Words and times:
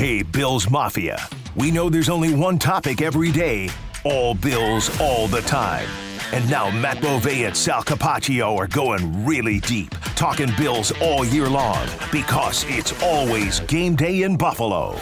Hey, 0.00 0.22
Bills 0.22 0.70
Mafia. 0.70 1.22
We 1.54 1.70
know 1.70 1.90
there's 1.90 2.08
only 2.08 2.32
one 2.32 2.58
topic 2.58 3.02
every 3.02 3.30
day 3.30 3.68
all 4.02 4.32
Bills, 4.34 4.88
all 4.98 5.28
the 5.28 5.42
time. 5.42 5.86
And 6.32 6.48
now 6.48 6.70
Matt 6.70 7.02
Bove 7.02 7.26
and 7.26 7.54
Sal 7.54 7.82
Capaccio 7.82 8.56
are 8.56 8.66
going 8.66 9.26
really 9.26 9.60
deep, 9.60 9.90
talking 10.16 10.48
Bills 10.56 10.90
all 11.02 11.26
year 11.26 11.50
long 11.50 11.86
because 12.10 12.64
it's 12.66 12.98
always 13.02 13.60
game 13.60 13.94
day 13.94 14.22
in 14.22 14.38
Buffalo. 14.38 14.98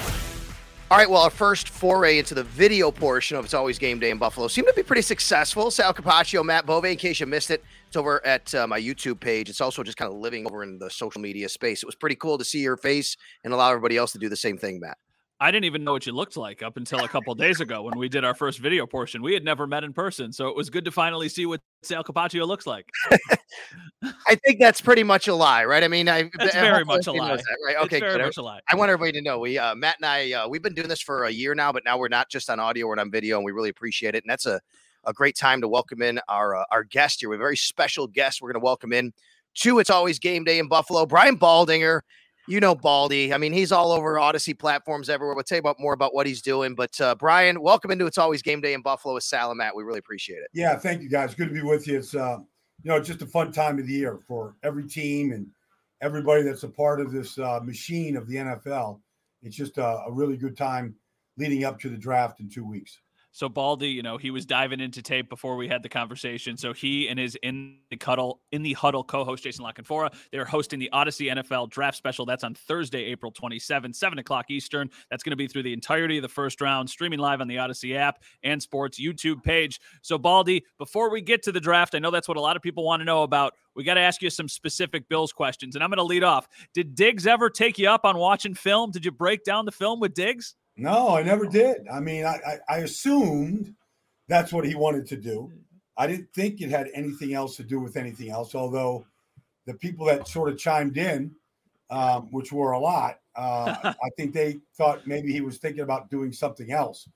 All 0.91 0.97
right, 0.97 1.09
well, 1.09 1.23
our 1.23 1.31
first 1.31 1.69
foray 1.69 2.19
into 2.19 2.35
the 2.35 2.43
video 2.43 2.91
portion 2.91 3.37
of 3.37 3.45
It's 3.45 3.55
Always 3.55 3.79
Game 3.79 3.99
Day 3.99 4.11
in 4.11 4.17
Buffalo 4.17 4.49
seemed 4.49 4.67
to 4.69 4.75
be 4.75 4.83
pretty 4.83 5.03
successful. 5.03 5.71
Sal 5.71 5.93
Capaccio, 5.93 6.43
Matt 6.43 6.65
Bove, 6.65 6.87
in 6.87 6.97
case 6.97 7.21
you 7.21 7.27
missed 7.27 7.51
it, 7.51 7.63
it's 7.89 7.97
over 7.97 8.25
at 8.27 8.55
uh, 8.55 8.67
my 8.67 8.79
YouTube 8.79 9.19
page. 9.19 9.49
It's 9.49 9.63
also 9.63 9.83
just 9.83 9.97
kind 9.97 10.13
of 10.13 10.19
living 10.19 10.47
over 10.47 10.63
in 10.63 10.79
the 10.79 10.91
social 10.91 11.23
media 11.23 11.49
space. 11.49 11.83
It 11.83 11.87
was 11.87 11.95
pretty 11.95 12.17
cool 12.17 12.37
to 12.37 12.45
see 12.45 12.61
your 12.61 12.77
face 12.77 13.17
and 13.45 13.53
allow 13.53 13.71
everybody 13.71 13.97
else 13.97 14.13
to 14.13 14.19
do 14.19 14.29
the 14.29 14.37
same 14.37 14.59
thing, 14.59 14.79
Matt. 14.79 14.99
I 15.41 15.51
didn't 15.51 15.67
even 15.67 15.85
know 15.85 15.93
what 15.93 16.05
you 16.05 16.13
looked 16.13 16.37
like 16.37 16.63
up 16.63 16.77
until 16.77 17.05
a 17.05 17.09
couple 17.09 17.35
days 17.35 17.61
ago 17.61 17.83
when 17.83 17.97
we 17.97 18.09
did 18.09 18.25
our 18.25 18.35
first 18.35 18.59
video 18.59 18.87
portion. 18.87 19.23
We 19.23 19.33
had 19.33 19.45
never 19.45 19.67
met 19.69 19.85
in 19.85 19.93
person, 19.93 20.33
so 20.33 20.49
it 20.49 20.57
was 20.57 20.69
good 20.69 20.85
to 20.85 20.91
finally 20.91 21.29
see 21.29 21.47
what 21.47 21.61
Sal 21.83 22.03
Capaccio 22.03 22.47
looks 22.47 22.67
like. 22.67 22.91
I 24.03 24.35
think 24.45 24.59
that's 24.59 24.81
pretty 24.81 25.05
much 25.05 25.29
a 25.29 25.35
lie, 25.35 25.65
right? 25.65 25.83
I 25.83 25.89
mean, 25.89 26.09
I 26.09 26.29
that's 26.39 26.55
very 26.55 26.85
much 26.85 27.07
a 27.07 27.13
lie, 27.13 27.37
that, 27.37 27.45
right? 27.65 27.77
Okay, 27.85 27.99
it's 27.99 28.13
very 28.13 28.25
much 28.25 28.37
a 28.37 28.43
lie. 28.43 28.61
I 28.69 28.75
want 28.75 28.91
everybody 28.91 29.13
to 29.13 29.23
know 29.23 29.39
we 29.39 29.57
uh, 29.57 29.77
Matt 29.77 29.97
and 30.01 30.07
I 30.07 30.33
uh, 30.33 30.49
we've 30.49 30.63
been 30.63 30.75
doing 30.75 30.89
this 30.89 31.01
for 31.01 31.25
a 31.25 31.31
year 31.31 31.55
now, 31.55 31.73
but 31.73 31.85
now 31.85 31.97
we're 31.97 32.09
not 32.09 32.29
just 32.29 32.51
on 32.51 32.59
audio, 32.59 32.89
we're 32.89 32.99
on 32.99 33.11
video, 33.11 33.37
and 33.37 33.45
we 33.47 33.53
really 33.53 33.71
appreciate 33.71 34.17
it. 34.17 34.25
And 34.25 34.31
that's 34.31 34.47
a 34.47 34.61
a 35.09 35.13
great 35.15 35.35
time 35.35 35.63
to 35.63 35.69
welcome 35.69 36.03
in 36.03 36.21
our 36.29 36.55
uh, 36.55 36.65
our 36.71 36.85
guest 36.85 37.21
here. 37.21 37.31
We 37.31 37.35
have 37.35 37.41
a 37.41 37.43
very 37.43 37.57
special 37.57 38.07
guest. 38.07 38.43
We're 38.43 38.53
going 38.53 38.61
to 38.61 38.65
welcome 38.65 38.93
in 38.93 39.13
to 39.55 39.79
It's 39.79 39.91
Always 39.91 40.19
Game 40.19 40.45
Day 40.45 40.59
in 40.59 40.69
Buffalo, 40.69 41.07
Brian 41.07 41.39
Baldinger. 41.39 42.03
You 42.47 42.61
know 42.61 42.75
Baldy. 42.75 43.35
I 43.35 43.39
mean, 43.39 43.53
he's 43.53 43.73
all 43.73 43.93
over 43.93 44.15
Audacy 44.15 44.59
platforms 44.59 45.11
everywhere. 45.11 45.35
We'll 45.35 45.45
tell 45.45 45.57
you 45.57 45.61
about 45.61 45.79
more 45.79 45.93
about 45.93 46.15
what 46.15 46.27
he's 46.27 46.41
doing. 46.41 46.75
But 46.75 46.99
uh, 47.01 47.15
Brian, 47.15 47.61
welcome 47.61 47.91
into 47.91 48.07
It's 48.07 48.17
Always 48.17 48.41
Game 48.41 48.61
Day 48.61 48.73
in 48.73 48.81
Buffalo 48.81 49.15
with 49.15 49.25
Sal 49.25 49.51
and 49.51 49.59
Matt. 49.59 49.75
We 49.75 49.83
really 49.83 49.99
appreciate 49.99 50.39
it. 50.39 50.49
Yeah, 50.55 50.79
thank 50.79 51.03
you 51.03 51.11
guys. 51.11 51.35
Good 51.35 51.49
to 51.49 51.55
be 51.55 51.63
with 51.63 51.87
you. 51.87 51.99
It's 51.99 52.15
uh, 52.15 52.39
you 52.83 52.91
know 52.91 53.01
just 53.01 53.23
a 53.23 53.27
fun 53.27 53.53
time 53.53 53.79
of 53.79 53.87
the 53.87 53.93
year 53.93 54.19
for 54.27 54.57
every 54.63 54.87
team 54.87 55.33
and 55.33 55.47
everybody 56.01 56.43
that's 56.43 56.63
a 56.63 56.69
part 56.69 57.01
of 57.01 57.13
this 57.13 57.39
uh, 57.39 57.61
machine 57.63 58.17
of 58.17 58.27
the 58.29 58.37
NFL. 58.37 59.01
It's 59.43 59.57
just 59.57 59.79
a, 59.79 60.03
a 60.07 60.13
really 60.13 60.37
good 60.37 60.57
time 60.57 60.95
leading 61.37 61.65
up 61.65 61.79
to 61.81 61.89
the 61.89 61.97
draft 61.97 62.41
in 62.41 62.49
two 62.49 62.65
weeks. 62.65 62.99
So 63.39 63.49
Baldy, 63.49 63.91
you 63.91 64.03
know, 64.03 64.17
he 64.17 64.33
was 64.33 64.45
diving 64.45 64.81
into 64.81 65.01
tape 65.01 65.29
before 65.29 65.55
we 65.55 65.69
had 65.69 65.85
the 65.85 65.89
conversation. 65.89 66.57
So 66.57 66.73
he 66.73 67.09
and 67.09 67.21
his 67.21 67.37
in 67.45 67.77
the 67.89 67.97
cuddle 67.97 68.41
in 68.51 68.65
the 68.65 68.73
huddle 68.73 69.05
co-host 69.05 69.45
Jason 69.45 69.63
La 69.63 69.71
Canfora, 69.71 70.13
they're 70.33 70.45
hosting 70.45 70.81
the 70.81 70.91
Audacy 70.93 71.33
NFL 71.33 71.71
Draft 71.71 71.97
Special. 71.97 72.27
That's 72.27 72.43
on 72.43 72.55
Thursday, 72.55 73.05
April 73.05 73.31
27, 73.31 73.93
7 73.93 74.19
o'clock 74.19 74.47
Eastern. 74.51 74.91
That's 75.09 75.23
going 75.23 75.31
to 75.31 75.37
be 75.37 75.47
through 75.47 75.63
the 75.63 75.73
entirety 75.73 76.19
of 76.19 76.23
the 76.23 76.29
first 76.29 76.61
round, 76.61 76.91
streaming 76.91 77.21
live 77.21 77.41
on 77.41 77.47
the 77.47 77.55
Audacy 77.55 77.95
app 77.95 78.25
and 78.43 78.61
sports 78.61 78.99
YouTube 78.99 79.45
page. 79.45 79.79
So 80.03 80.19
Baldy, 80.19 80.65
before 80.77 81.09
we 81.09 81.21
get 81.21 81.45
to 81.45 81.53
the 81.53 81.61
draft, 81.61 81.95
I 81.95 82.01
know 82.01 82.11
that's 82.11 82.27
what 82.27 82.39
a 82.39 82.41
lot 82.41 82.57
of 82.57 82.63
people 82.63 82.83
want 82.83 83.03
to 83.03 83.05
know 83.05 83.23
about. 83.23 83.55
We 83.77 83.85
got 83.85 83.95
to 83.95 84.01
ask 84.01 84.21
you 84.21 84.31
some 84.31 84.49
specific 84.49 85.09
Bills 85.09 85.33
questions, 85.33 85.77
and 85.77 85.85
I'm 85.85 85.91
going 85.91 85.99
to 85.99 86.03
lead 86.03 86.25
off. 86.25 86.49
Did 86.75 86.97
Diggs 86.97 87.25
ever 87.25 87.51
take 87.51 87.79
you 87.79 87.89
up 87.89 88.05
on 88.05 88.19
watching 88.19 88.55
film? 88.55 88.91
Did 88.91 89.05
you 89.05 89.13
break 89.13 89.45
down 89.45 89.65
the 89.65 89.71
film 89.71 90.01
with 90.01 90.15
Diggs? 90.15 90.57
No, 90.79 91.17
I 91.17 91.23
never 91.23 91.45
did. 91.47 91.89
I 91.93 91.99
mean, 91.99 92.25
I, 92.25 92.39
I, 92.47 92.59
I, 92.69 92.77
assumed 92.79 93.75
that's 94.29 94.53
what 94.53 94.65
he 94.65 94.77
wanted 94.77 95.07
to 95.09 95.17
do. 95.17 95.51
I 95.97 96.07
didn't 96.07 96.33
think 96.33 96.61
it 96.61 96.71
had 96.71 96.89
anything 96.95 97.35
else 97.35 97.57
to 97.57 97.65
do 97.65 97.81
with 97.81 97.97
anything 97.97 98.31
else, 98.31 98.55
although 98.55 99.05
the 99.67 99.75
people 99.75 100.07
that 100.07 100.29
sort 100.29 100.49
of 100.49 100.57
chimed 100.57 100.97
in, 100.97 101.35
um, 101.91 102.29
which 102.31 102.53
were 102.53 102.73
a 102.73 102.79
lot, 102.79 103.19
uh, 103.35 103.75
I 104.03 104.11
think 104.17 104.33
they 104.33 104.61
thought 104.77 105.05
maybe 105.05 105.33
he 105.33 105.41
was 105.41 105.59
thinking 105.59 105.83
about 105.83 106.11
doing 106.11 106.33
something 106.33 106.71
else. 106.71 107.09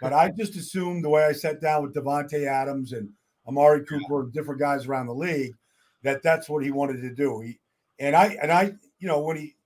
But 0.00 0.14
I 0.14 0.30
just 0.30 0.56
assumed 0.56 1.04
the 1.04 1.10
way 1.10 1.24
I 1.24 1.32
sat 1.32 1.60
down 1.60 1.82
with 1.82 1.94
Davante 1.94 2.46
Adams 2.46 2.92
and 2.94 3.10
Amari 3.46 3.84
Cooper 3.84 4.22
and 4.22 4.32
different 4.32 4.60
guys 4.60 4.86
around 4.86 5.08
the 5.08 5.14
league 5.14 5.54
that 6.02 6.22
that's 6.22 6.48
what 6.48 6.64
he 6.64 6.70
wanted 6.70 7.02
to 7.02 7.14
do. 7.14 7.40
He 7.40 7.58
and 7.98 8.16
I 8.16 8.38
and 8.40 8.50
I, 8.50 8.72
you 8.98 9.08
know, 9.08 9.20
when 9.20 9.36
he 9.36 9.56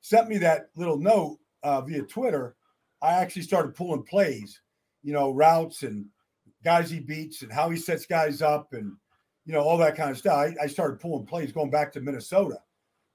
sent 0.00 0.28
me 0.28 0.38
that 0.38 0.68
little 0.76 0.98
note 0.98 1.38
uh, 1.64 1.80
via 1.80 2.02
Twitter, 2.02 2.54
I 3.02 3.12
actually 3.14 3.42
started 3.42 3.74
pulling 3.74 4.02
plays, 4.02 4.60
you 5.02 5.12
know, 5.12 5.30
routes 5.30 5.82
and 5.82 6.06
guys 6.64 6.90
he 6.90 7.00
beats 7.00 7.42
and 7.42 7.52
how 7.52 7.70
he 7.70 7.76
sets 7.76 8.06
guys 8.06 8.42
up 8.42 8.72
and 8.72 8.92
you 9.46 9.52
know 9.52 9.60
all 9.60 9.78
that 9.78 9.96
kind 9.96 10.10
of 10.10 10.18
stuff. 10.18 10.36
I, 10.36 10.54
I 10.62 10.66
started 10.66 11.00
pulling 11.00 11.26
plays 11.26 11.52
going 11.52 11.70
back 11.70 11.92
to 11.92 12.00
Minnesota, 12.00 12.58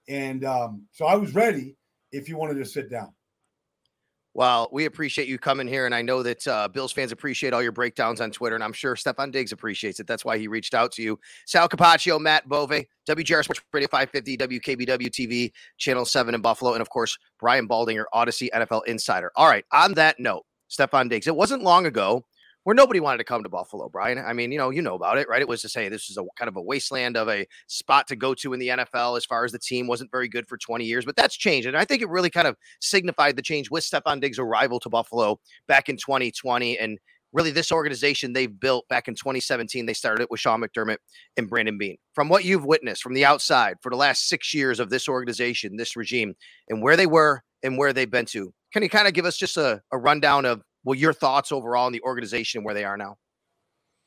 and 0.07 0.43
um, 0.43 0.87
so 0.91 1.05
I 1.05 1.15
was 1.15 1.35
ready 1.35 1.75
if 2.11 2.27
you 2.27 2.37
wanted 2.37 2.55
to 2.55 2.65
sit 2.65 2.89
down. 2.89 3.13
Well, 4.35 4.67
we 4.73 4.83
appreciate 4.83 5.29
you 5.29 5.39
coming 5.39 5.65
here, 5.65 5.85
and 5.85 5.95
I 5.95 6.01
know 6.01 6.21
that 6.21 6.45
uh, 6.45 6.67
Bills 6.67 6.91
fans 6.91 7.13
appreciate 7.13 7.53
all 7.53 7.63
your 7.63 7.71
breakdowns 7.71 8.19
on 8.19 8.31
Twitter, 8.31 8.55
and 8.55 8.63
I'm 8.65 8.73
sure 8.73 8.95
Stefon 8.95 9.31
Diggs 9.31 9.53
appreciates 9.53 10.01
it. 10.01 10.07
That's 10.07 10.25
why 10.25 10.37
he 10.37 10.49
reached 10.49 10.73
out 10.73 10.91
to 10.93 11.01
you. 11.01 11.17
Sal 11.45 11.69
Capaccio, 11.69 12.19
Matt 12.19 12.45
Bove, 12.49 12.83
WGR 13.07 13.45
Sports 13.45 13.61
Radio 13.71 13.87
550, 13.87 14.37
WKBW 14.59 15.07
TV, 15.07 15.53
Channel 15.77 16.03
7 16.03 16.35
in 16.35 16.41
Buffalo, 16.41 16.73
and 16.73 16.81
of 16.81 16.89
course, 16.89 17.17
Brian 17.39 17.65
Baldinger, 17.65 18.03
Audacy 18.13 18.49
NFL 18.53 18.81
Insider. 18.87 19.31
All 19.37 19.47
right, 19.47 19.63
on 19.71 19.93
that 19.93 20.19
note, 20.19 20.43
Stefon 20.69 21.09
Diggs, 21.09 21.27
it 21.27 21.35
wasn't 21.37 21.63
long 21.63 21.85
ago 21.85 22.25
where 22.65 22.73
nobody 22.73 22.99
wanted 22.99 23.19
to 23.19 23.23
come 23.23 23.43
to 23.43 23.49
Buffalo, 23.49 23.87
Brian. 23.89 24.17
I 24.17 24.33
mean, 24.33 24.51
you 24.51 24.57
know, 24.57 24.71
you 24.71 24.81
know 24.81 24.95
about 24.95 25.19
it, 25.19 25.29
right? 25.29 25.39
It 25.41 25.47
was 25.47 25.61
to 25.61 25.69
say 25.69 25.87
this 25.87 26.09
is 26.09 26.17
a 26.17 26.23
kind 26.35 26.49
of 26.49 26.55
a 26.55 26.61
wasteland 26.61 27.15
of 27.15 27.29
a 27.29 27.45
spot 27.67 28.07
to 28.07 28.15
go 28.15 28.33
to 28.33 28.53
in 28.53 28.59
the 28.59 28.69
NFL 28.69 29.17
as 29.17 29.23
far 29.23 29.45
as 29.45 29.51
the 29.51 29.59
team 29.59 29.85
wasn't 29.85 30.09
very 30.11 30.27
good 30.27 30.47
for 30.47 30.57
20 30.57 30.83
years, 30.83 31.05
but 31.05 31.15
that's 31.15 31.37
changed. 31.37 31.67
And 31.67 31.77
I 31.77 31.85
think 31.85 32.01
it 32.01 32.09
really 32.09 32.31
kind 32.31 32.47
of 32.47 32.57
signified 32.81 33.35
the 33.35 33.43
change 33.43 33.69
with 33.69 33.83
Stefon 33.83 34.19
Diggs' 34.19 34.39
arrival 34.39 34.79
to 34.79 34.89
Buffalo 34.89 35.39
back 35.67 35.89
in 35.89 35.95
2020. 35.95 36.79
And 36.79 36.97
really, 37.31 37.51
this 37.51 37.71
organization 37.71 38.33
they've 38.33 38.59
built 38.59 38.87
back 38.89 39.07
in 39.07 39.13
2017, 39.13 39.85
they 39.85 39.93
started 39.93 40.23
it 40.23 40.31
with 40.31 40.39
Sean 40.39 40.63
McDermott 40.63 40.97
and 41.37 41.47
Brandon 41.47 41.77
Beane. 41.77 41.97
From 42.15 42.29
what 42.29 42.45
you've 42.45 42.65
witnessed 42.65 43.03
from 43.03 43.13
the 43.13 43.25
outside 43.25 43.75
for 43.83 43.91
the 43.91 43.95
last 43.95 44.27
six 44.27 44.55
years 44.55 44.79
of 44.79 44.89
this 44.89 45.07
organization, 45.07 45.77
this 45.77 45.95
regime, 45.95 46.33
and 46.67 46.81
where 46.81 46.97
they 46.97 47.05
were 47.05 47.43
and 47.61 47.77
where 47.77 47.93
they've 47.93 48.09
been 48.09 48.25
to, 48.25 48.51
can 48.73 48.81
you 48.81 48.89
kind 48.89 49.07
of 49.07 49.13
give 49.13 49.25
us 49.25 49.37
just 49.37 49.55
a, 49.55 49.83
a 49.91 49.99
rundown 49.99 50.45
of 50.45 50.63
well, 50.85 50.95
your 50.95 51.13
thoughts 51.13 51.51
overall 51.51 51.87
on 51.87 51.91
the 51.91 52.01
organization 52.01 52.59
and 52.59 52.65
where 52.65 52.75
they 52.75 52.85
are 52.85 52.95
now? 52.95 53.17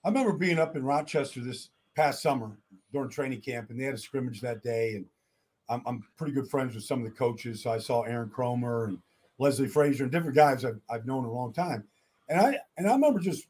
I 0.05 0.09
remember 0.09 0.33
being 0.33 0.59
up 0.59 0.77
in 0.77 0.85
Rochester 0.85 1.41
this 1.41 1.71
past 1.95 2.23
summer 2.23 2.57
during 2.93 3.11
training 3.11 3.41
camp, 3.41 3.69
and 3.69 3.79
they 3.79 3.85
had 3.85 3.95
a 3.95 3.99
scrimmage 3.99 4.41
that 4.41 4.63
day. 4.63 4.95
And 4.95 5.05
I'm, 5.69 5.83
I'm 5.85 6.05
pretty 6.17 6.33
good 6.33 6.49
friends 6.49 6.75
with 6.75 6.85
some 6.85 7.01
of 7.01 7.05
the 7.05 7.11
coaches. 7.11 7.65
So 7.65 7.71
I 7.73 7.79
saw 7.79 8.03
Aaron 8.03 8.31
Kromer 8.31 8.87
and 8.87 8.99
Leslie 9.39 9.67
Frazier 9.67 10.05
and 10.05 10.13
different 10.13 10.37
guys 10.37 10.65
I've, 10.65 10.81
I've 10.89 11.05
known 11.05 11.25
a 11.25 11.33
long 11.33 11.53
time. 11.53 11.85
And 12.29 12.41
I 12.41 12.59
and 12.77 12.87
I 12.87 12.93
remember 12.93 13.19
just, 13.19 13.47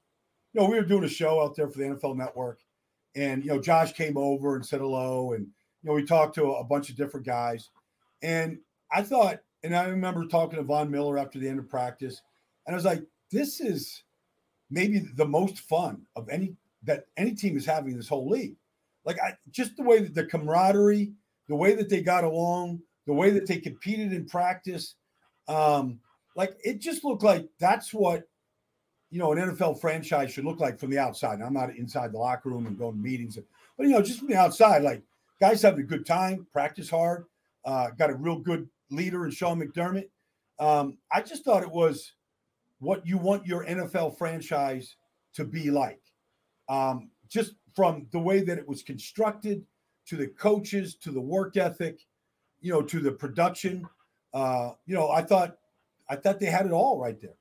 you 0.53 0.61
know, 0.61 0.69
we 0.69 0.77
were 0.77 0.85
doing 0.85 1.05
a 1.05 1.09
show 1.09 1.43
out 1.43 1.55
there 1.55 1.69
for 1.69 1.79
the 1.79 1.85
NFL 1.85 2.17
Network, 2.17 2.61
and 3.15 3.45
you 3.45 3.51
know, 3.51 3.61
Josh 3.61 3.93
came 3.93 4.17
over 4.17 4.57
and 4.57 4.65
said 4.65 4.81
hello, 4.81 5.33
and 5.33 5.47
you 5.83 5.89
know, 5.89 5.95
we 5.95 6.05
talked 6.05 6.35
to 6.37 6.45
a, 6.45 6.61
a 6.61 6.65
bunch 6.65 6.89
of 6.89 6.97
different 6.97 7.27
guys, 7.27 7.71
and 8.23 8.59
I 8.93 9.03
thought, 9.03 9.41
and 9.65 9.75
I 9.75 9.87
remember 9.87 10.27
talking 10.27 10.59
to 10.59 10.63
Von 10.63 10.91
Miller 10.91 11.19
after 11.19 11.41
the 11.41 11.49
end 11.49 11.59
of 11.59 11.69
practice, 11.69 12.23
and 12.67 12.75
I 12.75 12.77
was 12.77 12.85
like, 12.85 13.03
this 13.31 13.61
is 13.61 14.03
maybe 14.71 15.01
the 15.15 15.27
most 15.27 15.61
fun 15.61 16.07
of 16.17 16.29
any 16.29 16.55
that 16.85 17.07
any 17.17 17.35
team 17.35 17.57
is 17.57 17.67
having 17.67 17.97
this 17.97 18.09
whole 18.09 18.29
league. 18.29 18.57
Like 19.05 19.19
I 19.21 19.35
just 19.51 19.77
the 19.77 19.83
way 19.83 20.01
that 20.01 20.15
the 20.15 20.25
camaraderie, 20.25 21.13
the 21.49 21.57
way 21.57 21.75
that 21.75 21.89
they 21.89 22.03
got 22.03 22.25
along, 22.25 22.81
the 23.07 23.13
way 23.13 23.31
that 23.31 23.47
they 23.47 23.59
competed 23.59 24.13
in 24.13 24.27
practice. 24.27 24.95
Um, 25.49 26.01
like 26.37 26.57
it 26.63 26.81
just 26.81 27.05
looked 27.05 27.23
like 27.23 27.49
that's 27.59 27.93
what 27.93 28.25
you 29.11 29.19
know 29.19 29.33
an 29.33 29.39
NFL 29.39 29.81
franchise 29.81 30.33
should 30.33 30.45
look 30.45 30.61
like 30.61 30.79
from 30.79 30.91
the 30.91 30.99
outside. 30.99 31.35
And 31.35 31.45
I'm 31.45 31.55
not 31.55 31.75
inside 31.75 32.13
the 32.13 32.19
locker 32.19 32.51
room 32.51 32.67
and 32.67 32.79
going 32.79 32.95
to 32.95 32.99
meetings, 32.99 33.39
but 33.77 33.87
you 33.87 33.93
know, 33.93 34.03
just 34.03 34.19
from 34.19 34.29
the 34.29 34.37
outside, 34.37 34.83
like 34.83 35.03
guys 35.41 35.63
having 35.63 35.81
a 35.81 35.85
good 35.85 36.07
time, 36.07 36.47
practice 36.53 36.91
hard, 36.91 37.25
uh, 37.65 37.89
got 37.91 38.11
a 38.11 38.15
real 38.15 38.39
good 38.39 38.69
leader 38.91 39.25
in 39.25 39.31
Sean 39.31 39.61
McDermott. 39.61 40.09
Um, 40.59 40.99
I 41.13 41.23
just 41.23 41.45
thought 41.45 41.63
it 41.63 41.71
was 41.71 42.13
what 42.81 43.07
you 43.07 43.19
want 43.19 43.47
your 43.47 43.65
NFL 43.65 44.17
franchise 44.19 44.97
to 45.35 45.45
be 45.45 45.71
like. 45.71 46.01
Um, 46.69 47.11
just 47.29 47.55
from 47.75 48.07
the 48.13 48.19
way 48.19 48.41
that 48.41 48.59
it 48.59 48.67
was 48.67 48.83
constructed 48.83 49.65
to 50.07 50.17
the 50.17 50.27
coaches 50.27 50.95
to 50.97 51.11
the 51.11 51.21
work 51.21 51.57
ethic, 51.57 52.01
you 52.61 52.73
know, 52.73 52.83
to 52.83 53.01
the 53.01 53.13
production. 53.13 53.87
Uh, 54.33 54.73
you 54.87 54.95
know, 54.95 55.11
I 55.11 55.23
thought 55.23 55.57
I 56.09 56.17
thought 56.17 56.41
they 56.41 56.47
had 56.47 56.67
it 56.67 56.73
all 56.73 56.99
right 56.99 57.21
there. 57.21 57.37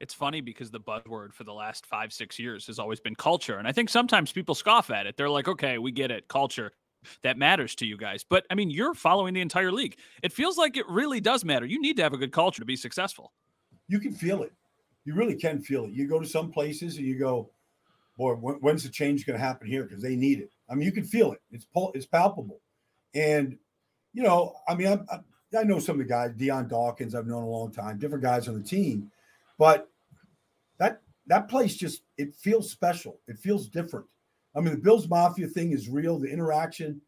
It's 0.00 0.14
funny 0.14 0.40
because 0.40 0.70
the 0.70 0.80
buzzword 0.80 1.32
for 1.32 1.44
the 1.44 1.52
last 1.52 1.84
five, 1.86 2.12
six 2.12 2.38
years 2.38 2.66
has 2.68 2.78
always 2.78 3.00
been 3.00 3.16
culture. 3.16 3.58
And 3.58 3.66
I 3.66 3.72
think 3.72 3.88
sometimes 3.88 4.30
people 4.30 4.54
scoff 4.54 4.90
at 4.90 5.06
it. 5.06 5.16
They're 5.16 5.28
like, 5.28 5.48
okay, 5.48 5.78
we 5.78 5.90
get 5.90 6.10
it, 6.10 6.28
culture. 6.28 6.72
That 7.22 7.38
matters 7.38 7.74
to 7.76 7.86
you 7.86 7.96
guys. 7.96 8.24
But 8.28 8.44
I 8.50 8.54
mean, 8.54 8.70
you're 8.70 8.94
following 8.94 9.34
the 9.34 9.40
entire 9.40 9.72
league. 9.72 9.96
It 10.22 10.32
feels 10.32 10.58
like 10.58 10.76
it 10.76 10.88
really 10.88 11.20
does 11.20 11.44
matter. 11.44 11.66
You 11.66 11.80
need 11.80 11.96
to 11.96 12.02
have 12.02 12.12
a 12.12 12.18
good 12.18 12.32
culture 12.32 12.60
to 12.60 12.66
be 12.66 12.76
successful. 12.76 13.32
You 13.88 13.98
can 13.98 14.12
feel 14.12 14.42
it. 14.42 14.52
You 15.04 15.14
really 15.14 15.36
can 15.36 15.60
feel 15.60 15.84
it. 15.84 15.92
You 15.92 16.06
go 16.06 16.20
to 16.20 16.26
some 16.26 16.50
places 16.50 16.98
and 16.98 17.06
you 17.06 17.18
go, 17.18 17.50
boy, 18.16 18.34
when's 18.34 18.82
the 18.82 18.90
change 18.90 19.26
going 19.26 19.38
to 19.38 19.44
happen 19.44 19.66
here? 19.66 19.84
Because 19.84 20.02
they 20.02 20.16
need 20.16 20.40
it. 20.40 20.50
I 20.68 20.74
mean, 20.74 20.84
you 20.84 20.92
can 20.92 21.04
feel 21.04 21.32
it. 21.32 21.40
It's 21.50 21.66
it's 21.94 22.06
palpable. 22.06 22.60
And, 23.14 23.56
you 24.12 24.22
know, 24.22 24.54
I 24.68 24.74
mean, 24.74 24.88
I'm, 24.88 25.06
I'm 25.10 25.24
I 25.56 25.62
know 25.62 25.78
some 25.78 25.98
of 25.98 26.06
the 26.06 26.12
guys, 26.12 26.32
Dion 26.36 26.68
Dawkins, 26.68 27.14
I've 27.14 27.26
known 27.26 27.42
a 27.42 27.48
long 27.48 27.72
time, 27.72 27.98
different 27.98 28.22
guys 28.22 28.48
on 28.48 28.54
the 28.60 28.68
team, 28.68 29.10
but 29.58 29.88
that 30.78 31.00
that 31.26 31.48
place 31.48 31.74
just 31.74 32.02
it 32.16 32.34
feels 32.34 32.70
special. 32.70 33.18
It 33.28 33.38
feels 33.38 33.68
different. 33.68 34.06
I 34.54 34.60
mean, 34.60 34.74
the 34.74 34.80
Bills 34.80 35.08
Mafia 35.08 35.46
thing 35.46 35.72
is 35.72 35.88
real. 35.88 36.18
The 36.18 36.28
interaction 36.28 37.00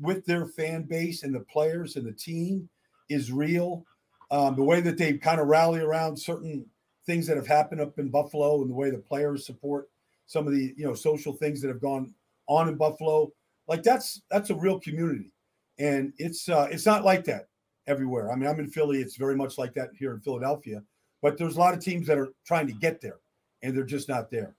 with 0.00 0.26
their 0.26 0.46
fan 0.46 0.82
base 0.82 1.22
and 1.22 1.34
the 1.34 1.40
players 1.40 1.96
and 1.96 2.06
the 2.06 2.12
team 2.12 2.68
is 3.08 3.32
real. 3.32 3.84
Um, 4.30 4.56
the 4.56 4.62
way 4.62 4.80
that 4.80 4.98
they 4.98 5.14
kind 5.14 5.40
of 5.40 5.46
rally 5.46 5.80
around 5.80 6.16
certain 6.16 6.66
things 7.06 7.26
that 7.26 7.36
have 7.36 7.46
happened 7.46 7.80
up 7.80 7.98
in 7.98 8.08
Buffalo 8.08 8.60
and 8.60 8.70
the 8.70 8.74
way 8.74 8.90
the 8.90 8.98
players 8.98 9.46
support 9.46 9.88
some 10.26 10.46
of 10.46 10.52
the 10.52 10.74
you 10.76 10.84
know 10.84 10.94
social 10.94 11.32
things 11.32 11.60
that 11.60 11.68
have 11.68 11.80
gone 11.80 12.12
on 12.48 12.68
in 12.68 12.76
Buffalo, 12.76 13.32
like 13.68 13.82
that's 13.82 14.22
that's 14.30 14.50
a 14.50 14.54
real 14.54 14.78
community, 14.78 15.32
and 15.78 16.12
it's 16.18 16.48
uh, 16.48 16.68
it's 16.70 16.86
not 16.86 17.04
like 17.04 17.24
that 17.24 17.48
everywhere. 17.86 18.30
I 18.30 18.36
mean, 18.36 18.48
I'm 18.48 18.60
in 18.60 18.68
Philly. 18.68 19.00
It's 19.00 19.16
very 19.16 19.36
much 19.36 19.58
like 19.58 19.74
that 19.74 19.90
here 19.96 20.12
in 20.12 20.20
Philadelphia. 20.20 20.82
But 21.22 21.38
there's 21.38 21.56
a 21.56 21.60
lot 21.60 21.74
of 21.74 21.80
teams 21.80 22.06
that 22.08 22.18
are 22.18 22.28
trying 22.44 22.66
to 22.66 22.72
get 22.72 23.00
there, 23.00 23.18
and 23.62 23.74
they're 23.74 23.84
just 23.84 24.08
not 24.08 24.30
there. 24.30 24.54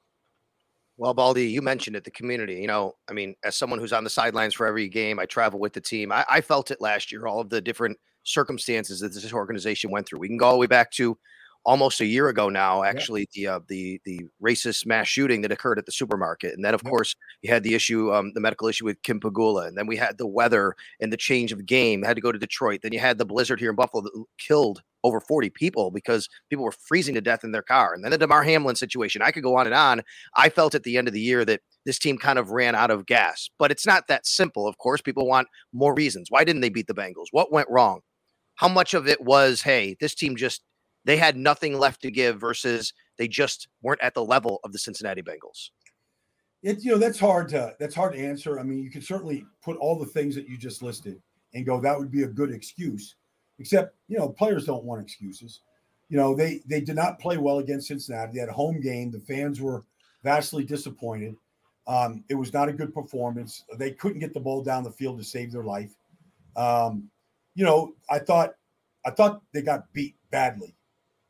Well, 0.98 1.14
Baldy, 1.14 1.48
you 1.48 1.62
mentioned 1.62 1.96
it, 1.96 2.04
the 2.04 2.12
community. 2.12 2.56
You 2.56 2.68
know, 2.68 2.96
I 3.08 3.14
mean, 3.14 3.36
as 3.44 3.56
someone 3.56 3.80
who's 3.80 3.94
on 3.94 4.04
the 4.04 4.10
sidelines 4.10 4.56
for 4.56 4.66
every 4.66 4.90
game, 4.90 5.19
I 5.19 5.25
travel 5.25 5.60
with 5.60 5.74
the 5.74 5.81
team. 5.81 6.12
I, 6.12 6.25
I 6.28 6.42
felt 6.42 6.72
it 6.72 6.81
last 6.81 7.12
year, 7.12 7.28
all 7.28 7.40
of 7.40 7.50
the 7.50 7.62
different 7.62 7.98
circumstances 8.27 9.00
that 9.00 9.13
this 9.13 9.33
organization 9.33 9.91
went 9.91 10.07
through. 10.07 10.19
We 10.19 10.27
can 10.27 10.38
go 10.38 10.45
all 10.45 10.53
the 10.53 10.59
way 10.59 10.68
back 10.68 10.91
to 10.94 11.18
almost 11.65 12.00
a 12.00 12.06
year 12.06 12.29
ago 12.29 12.50
now, 12.50 12.83
actually, 12.83 13.27
yeah. 13.33 13.44
the 13.44 13.47
uh, 13.47 13.59
the 13.68 14.01
the 14.06 14.21
racist 14.41 14.85
mass 14.85 15.07
shooting 15.07 15.41
that 15.41 15.51
occurred 15.51 15.77
at 15.77 15.85
the 15.85 15.91
supermarket, 15.91 16.53
and 16.53 16.63
then 16.63 16.74
of 16.74 16.81
yeah. 16.83 16.89
course 16.89 17.15
you 17.41 17.51
had 17.51 17.63
the 17.63 17.75
issue, 17.75 18.13
um, 18.13 18.31
the 18.33 18.39
medical 18.39 18.68
issue 18.68 18.85
with 18.85 19.01
Kim 19.03 19.19
Pegula, 19.19 19.68
and 19.68 19.77
then 19.77 19.85
we 19.85 19.97
had 19.97 20.18
the 20.18 20.27
weather 20.27 20.75
and 21.01 21.12
the 21.12 21.18
change 21.18 21.51
of 21.51 21.65
game. 21.65 22.01
had 22.01 22.15
to 22.15 22.21
go 22.21 22.31
to 22.31 22.39
Detroit. 22.39 22.81
Then 22.81 22.94
you 22.94 23.00
had 23.00 23.18
the 23.18 23.25
blizzard 23.25 23.59
here 23.59 23.69
in 23.69 23.75
Buffalo 23.75 24.03
that 24.03 24.25
killed 24.39 24.81
over 25.03 25.19
40 25.19 25.50
people 25.51 25.91
because 25.91 26.27
people 26.50 26.65
were 26.65 26.71
freezing 26.71 27.13
to 27.15 27.21
death 27.21 27.44
in 27.44 27.51
their 27.51 27.62
car. 27.62 27.94
And 27.94 28.03
then 28.03 28.12
the 28.12 28.18
Damar 28.18 28.44
Hamlin 28.44 28.75
situation. 28.75 29.21
I 29.21 29.31
could 29.31 29.44
go 29.44 29.56
on 29.56 29.68
and 29.68 29.75
on. 29.75 30.01
I 30.35 30.50
felt 30.50 30.75
at 30.75 30.83
the 30.83 30.97
end 30.97 31.07
of 31.07 31.13
the 31.13 31.21
year 31.21 31.45
that 31.45 31.62
this 31.85 32.00
team 32.00 32.18
kind 32.18 32.39
of 32.39 32.51
ran 32.51 32.75
out 32.75 32.91
of 32.91 33.06
gas, 33.06 33.50
but 33.59 33.71
it's 33.71 33.85
not 33.85 34.07
that 34.07 34.25
simple. 34.25 34.68
Of 34.68 34.77
course, 34.80 35.01
people 35.01 35.27
want 35.27 35.47
more 35.71 35.94
reasons. 35.94 36.27
Why 36.30 36.44
didn't 36.44 36.62
they 36.62 36.69
beat 36.69 36.88
the 36.88 36.94
Bengals? 36.94 37.27
What 37.31 37.51
went 37.51 37.69
wrong? 37.69 38.01
How 38.57 38.68
much 38.68 38.94
of 38.94 39.07
it 39.07 39.21
was, 39.21 39.62
hey, 39.62 39.95
this 40.00 40.13
team 40.13 40.36
just 40.36 40.63
they 41.06 41.15
had 41.15 41.38
nothing 41.38 41.77
left 41.77 42.01
to 42.01 42.12
give 42.12 42.39
versus 42.39 42.94
they 43.18 43.27
just 43.27 43.69
weren't 43.81 44.01
at 44.01 44.13
the 44.13 44.24
level 44.24 44.59
of 44.63 44.74
the 44.74 44.80
Cincinnati 44.80 45.21
Bengals? 45.21 45.69
It, 46.63 46.83
you 46.83 46.92
know 46.92 46.98
that's 46.98 47.19
hard 47.19 47.48
to 47.50 47.75
that's 47.80 47.95
hard 47.95 48.13
to 48.13 48.19
answer. 48.19 48.59
I 48.59 48.63
mean, 48.63 48.83
you 48.83 48.89
can 48.89 49.01
certainly 49.01 49.45
put 49.63 49.77
all 49.77 49.98
the 49.98 50.07
things 50.07 50.36
that 50.36 50.50
you 50.50 50.57
just 50.57 50.81
listed 50.81 51.21
and 51.54 51.65
go 51.65 51.80
that 51.80 51.98
would 51.98 52.12
be 52.12 52.24
a 52.24 52.27
good 52.27 52.51
excuse. 52.51 53.15
Except 53.59 53.95
you 54.07 54.18
know 54.18 54.27
players 54.27 54.65
don't 54.65 54.83
want 54.83 55.01
excuses. 55.01 55.62
You 56.09 56.18
know 56.18 56.36
they 56.36 56.62
they 56.65 56.81
did 56.81 56.95
not 56.95 57.19
play 57.19 57.38
well 57.38 57.59
against 57.59 57.88
Cincinnati. 57.88 58.33
They 58.33 58.39
had 58.39 58.50
a 58.50 58.54
home 58.54 58.81
game. 58.81 59.12
The 59.12 59.19
fans 59.19 59.62
were 59.62 59.86
vastly 60.24 60.65
disappointed. 60.65 61.36
Um, 61.88 62.24
it 62.27 62.36
was 62.36 62.54
not 62.54 62.69
a 62.69 62.74
good 62.74 62.94
performance. 62.94 63.63
They 63.77 63.92
couldn't 63.92 64.19
get 64.19 64.33
the 64.33 64.39
ball 64.39 64.63
down 64.63 64.83
the 64.83 64.92
field 64.92 65.19
to 65.19 65.24
save 65.24 65.51
their 65.51 65.63
life. 65.63 65.94
Um, 66.56 67.09
you 67.57 67.65
know, 67.65 67.94
I 68.09 68.19
thought 68.19 68.54
I 69.04 69.09
thought 69.09 69.42
they 69.51 69.63
got 69.63 69.92
beat 69.92 70.15
badly 70.30 70.75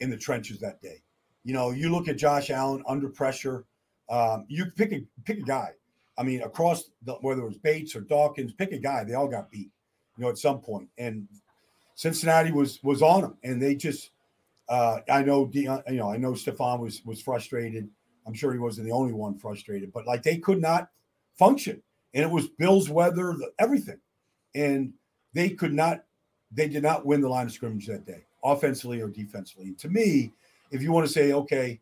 in 0.02 0.10
the 0.10 0.18
trenches 0.18 0.60
that 0.60 0.82
day. 0.82 1.02
You 1.46 1.54
know, 1.54 1.72
you 1.72 1.90
look 1.90 2.10
at 2.10 2.18
Josh 2.18 2.50
Allen 2.50 2.84
under 2.86 3.08
pressure. 3.08 3.64
Um, 4.10 4.46
you 4.50 4.66
pick 4.76 4.92
a 4.92 5.06
pick 5.24 5.40
a 5.40 5.44
guy. 5.44 5.70
I 6.18 6.24
mean, 6.24 6.42
across 6.42 6.92
the, 7.04 7.14
whether 7.22 7.42
it 7.42 7.48
was 7.48 7.58
Bates 7.58 7.96
or 7.96 8.02
Dawkins, 8.02 8.52
pick 8.52 8.74
a 8.74 8.78
guy. 8.78 9.06
They 9.06 9.14
all 9.14 9.30
got 9.30 9.50
beat. 9.50 9.72
You 10.18 10.26
know, 10.26 10.30
at 10.30 10.38
some 10.38 10.60
point, 10.60 10.90
and 10.98 11.30
Cincinnati 11.96 12.52
was 12.52 12.84
was 12.84 13.02
on 13.02 13.22
them, 13.22 13.38
and 13.44 13.62
they 13.62 13.76
just. 13.76 14.12
Uh, 14.70 15.00
I 15.10 15.24
know, 15.24 15.50
you 15.54 15.64
know, 15.88 16.12
I 16.12 16.18
know 16.18 16.34
Stefon 16.34 16.82
was 16.82 17.02
was 17.06 17.22
frustrated. 17.22 17.88
I'm 18.26 18.34
sure 18.34 18.52
he 18.52 18.60
wasn't 18.60 18.88
the 18.88 18.94
only 18.94 19.14
one 19.14 19.40
frustrated, 19.40 19.94
but 19.94 20.06
like 20.06 20.24
they 20.24 20.40
could 20.40 20.60
not 20.60 20.90
function, 21.40 21.82
and 22.14 22.22
it 22.22 22.30
was 22.30 22.50
Bills 22.50 22.90
weather, 22.90 23.32
the, 23.32 23.54
everything, 23.60 24.02
and 24.54 24.92
they 25.32 25.52
could 25.52 25.74
not. 25.74 26.04
They 26.52 26.68
did 26.68 26.84
not 26.84 27.06
win 27.06 27.22
the 27.22 27.30
line 27.30 27.46
of 27.46 27.52
scrimmage 27.52 27.88
that 27.88 28.06
day 28.06 28.24
offensively 28.44 29.02
or 29.02 29.10
defensively. 29.10 29.74
To 29.74 29.90
me, 29.90 30.32
if 30.72 30.82
you 30.82 30.92
want 30.92 31.06
to 31.06 31.12
say, 31.12 31.34
okay, 31.34 31.80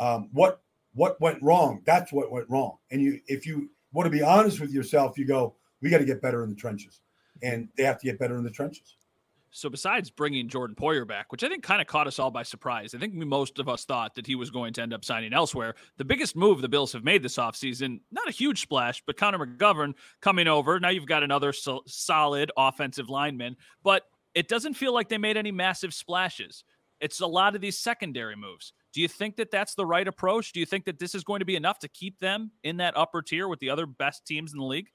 um, 0.00 0.28
what 0.32 0.60
what 0.94 1.20
went 1.20 1.42
wrong? 1.42 1.82
That's 1.84 2.12
what 2.12 2.32
went 2.32 2.48
wrong. 2.48 2.78
And 2.90 3.02
you, 3.02 3.20
if 3.26 3.46
you 3.46 3.68
want 3.92 4.06
to 4.06 4.10
be 4.10 4.22
honest 4.22 4.60
with 4.60 4.70
yourself, 4.70 5.18
you 5.18 5.26
go, 5.26 5.54
we 5.82 5.90
got 5.90 5.98
to 5.98 6.06
get 6.06 6.22
better 6.22 6.42
in 6.42 6.48
the 6.48 6.56
trenches, 6.56 7.00
and 7.42 7.68
they 7.76 7.84
have 7.84 7.98
to 8.00 8.06
get 8.06 8.18
better 8.18 8.38
in 8.38 8.44
the 8.44 8.50
trenches. 8.50 8.96
So 9.56 9.70
besides 9.70 10.10
bringing 10.10 10.50
Jordan 10.50 10.76
Poyer 10.76 11.08
back, 11.08 11.32
which 11.32 11.42
I 11.42 11.48
think 11.48 11.62
kind 11.62 11.80
of 11.80 11.86
caught 11.86 12.06
us 12.06 12.18
all 12.18 12.30
by 12.30 12.42
surprise, 12.42 12.94
I 12.94 12.98
think 12.98 13.14
most 13.14 13.58
of 13.58 13.70
us 13.70 13.86
thought 13.86 14.14
that 14.14 14.26
he 14.26 14.34
was 14.34 14.50
going 14.50 14.74
to 14.74 14.82
end 14.82 14.92
up 14.92 15.02
signing 15.02 15.32
elsewhere. 15.32 15.76
The 15.96 16.04
biggest 16.04 16.36
move 16.36 16.60
the 16.60 16.68
Bills 16.68 16.92
have 16.92 17.04
made 17.04 17.22
this 17.22 17.38
offseason, 17.38 18.00
not 18.10 18.28
a 18.28 18.32
huge 18.32 18.60
splash, 18.60 19.02
but 19.06 19.16
Connor 19.16 19.38
McGovern 19.38 19.94
coming 20.20 20.46
over. 20.46 20.78
Now 20.78 20.90
you've 20.90 21.06
got 21.06 21.22
another 21.22 21.54
so- 21.54 21.84
solid 21.86 22.52
offensive 22.58 23.08
lineman, 23.08 23.56
but 23.82 24.02
it 24.34 24.46
doesn't 24.46 24.74
feel 24.74 24.92
like 24.92 25.08
they 25.08 25.16
made 25.16 25.38
any 25.38 25.52
massive 25.52 25.94
splashes. 25.94 26.62
It's 27.00 27.20
a 27.20 27.26
lot 27.26 27.54
of 27.54 27.62
these 27.62 27.78
secondary 27.78 28.36
moves. 28.36 28.74
Do 28.92 29.00
you 29.00 29.08
think 29.08 29.36
that 29.36 29.50
that's 29.50 29.74
the 29.74 29.86
right 29.86 30.06
approach? 30.06 30.52
Do 30.52 30.60
you 30.60 30.66
think 30.66 30.84
that 30.84 30.98
this 30.98 31.14
is 31.14 31.24
going 31.24 31.38
to 31.38 31.46
be 31.46 31.56
enough 31.56 31.78
to 31.78 31.88
keep 31.88 32.18
them 32.18 32.50
in 32.62 32.76
that 32.76 32.94
upper 32.94 33.22
tier 33.22 33.48
with 33.48 33.60
the 33.60 33.70
other 33.70 33.86
best 33.86 34.26
teams 34.26 34.52
in 34.52 34.58
the 34.58 34.66
league? 34.66 34.88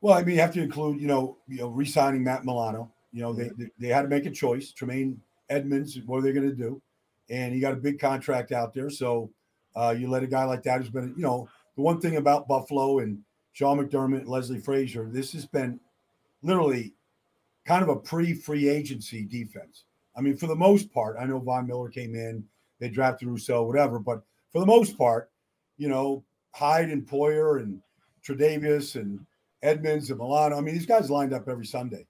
Well, 0.00 0.14
I 0.14 0.24
mean, 0.24 0.34
you 0.34 0.40
have 0.40 0.52
to 0.54 0.60
include, 0.60 1.00
you 1.00 1.06
know, 1.06 1.38
you 1.46 1.58
know, 1.58 1.68
re-signing 1.68 2.24
Matt 2.24 2.44
Milano. 2.44 2.90
You 3.14 3.22
know, 3.22 3.32
they 3.32 3.50
they 3.78 3.88
had 3.88 4.02
to 4.02 4.08
make 4.08 4.26
a 4.26 4.30
choice. 4.30 4.72
Tremaine 4.72 5.18
Edmonds, 5.48 5.98
what 6.04 6.18
are 6.18 6.22
they 6.22 6.32
going 6.32 6.50
to 6.50 6.56
do? 6.56 6.82
And 7.30 7.54
he 7.54 7.60
got 7.60 7.72
a 7.72 7.76
big 7.76 7.98
contract 7.98 8.52
out 8.52 8.74
there, 8.74 8.90
so 8.90 9.30
uh, 9.76 9.94
you 9.96 10.10
let 10.10 10.22
a 10.22 10.26
guy 10.26 10.44
like 10.44 10.62
that 10.64 10.80
who's 10.80 10.90
been, 10.90 11.14
you 11.16 11.22
know, 11.22 11.48
the 11.76 11.82
one 11.82 12.00
thing 12.00 12.16
about 12.16 12.48
Buffalo 12.48 12.98
and 12.98 13.18
Sean 13.52 13.78
McDermott, 13.78 14.20
and 14.20 14.28
Leslie 14.28 14.58
Frazier, 14.58 15.08
this 15.08 15.32
has 15.32 15.46
been 15.46 15.80
literally 16.42 16.92
kind 17.64 17.82
of 17.82 17.88
a 17.88 17.96
pre-free 17.96 18.68
agency 18.68 19.24
defense. 19.24 19.84
I 20.16 20.20
mean, 20.20 20.36
for 20.36 20.48
the 20.48 20.56
most 20.56 20.92
part, 20.92 21.16
I 21.18 21.24
know 21.24 21.38
Von 21.38 21.66
Miller 21.66 21.88
came 21.88 22.14
in, 22.14 22.44
they 22.78 22.88
drafted 22.88 23.28
Rousseau, 23.28 23.62
whatever, 23.62 23.98
but 23.98 24.22
for 24.52 24.58
the 24.58 24.66
most 24.66 24.98
part, 24.98 25.30
you 25.78 25.88
know, 25.88 26.24
Hyde 26.52 26.90
and 26.90 27.06
Poyer 27.06 27.60
and 27.60 27.80
Tre'Davious 28.26 28.96
and 28.96 29.24
Edmonds 29.62 30.10
and 30.10 30.18
Milano. 30.18 30.56
I 30.56 30.60
mean, 30.60 30.74
these 30.74 30.86
guys 30.86 31.10
lined 31.10 31.32
up 31.32 31.48
every 31.48 31.66
Sunday, 31.66 32.06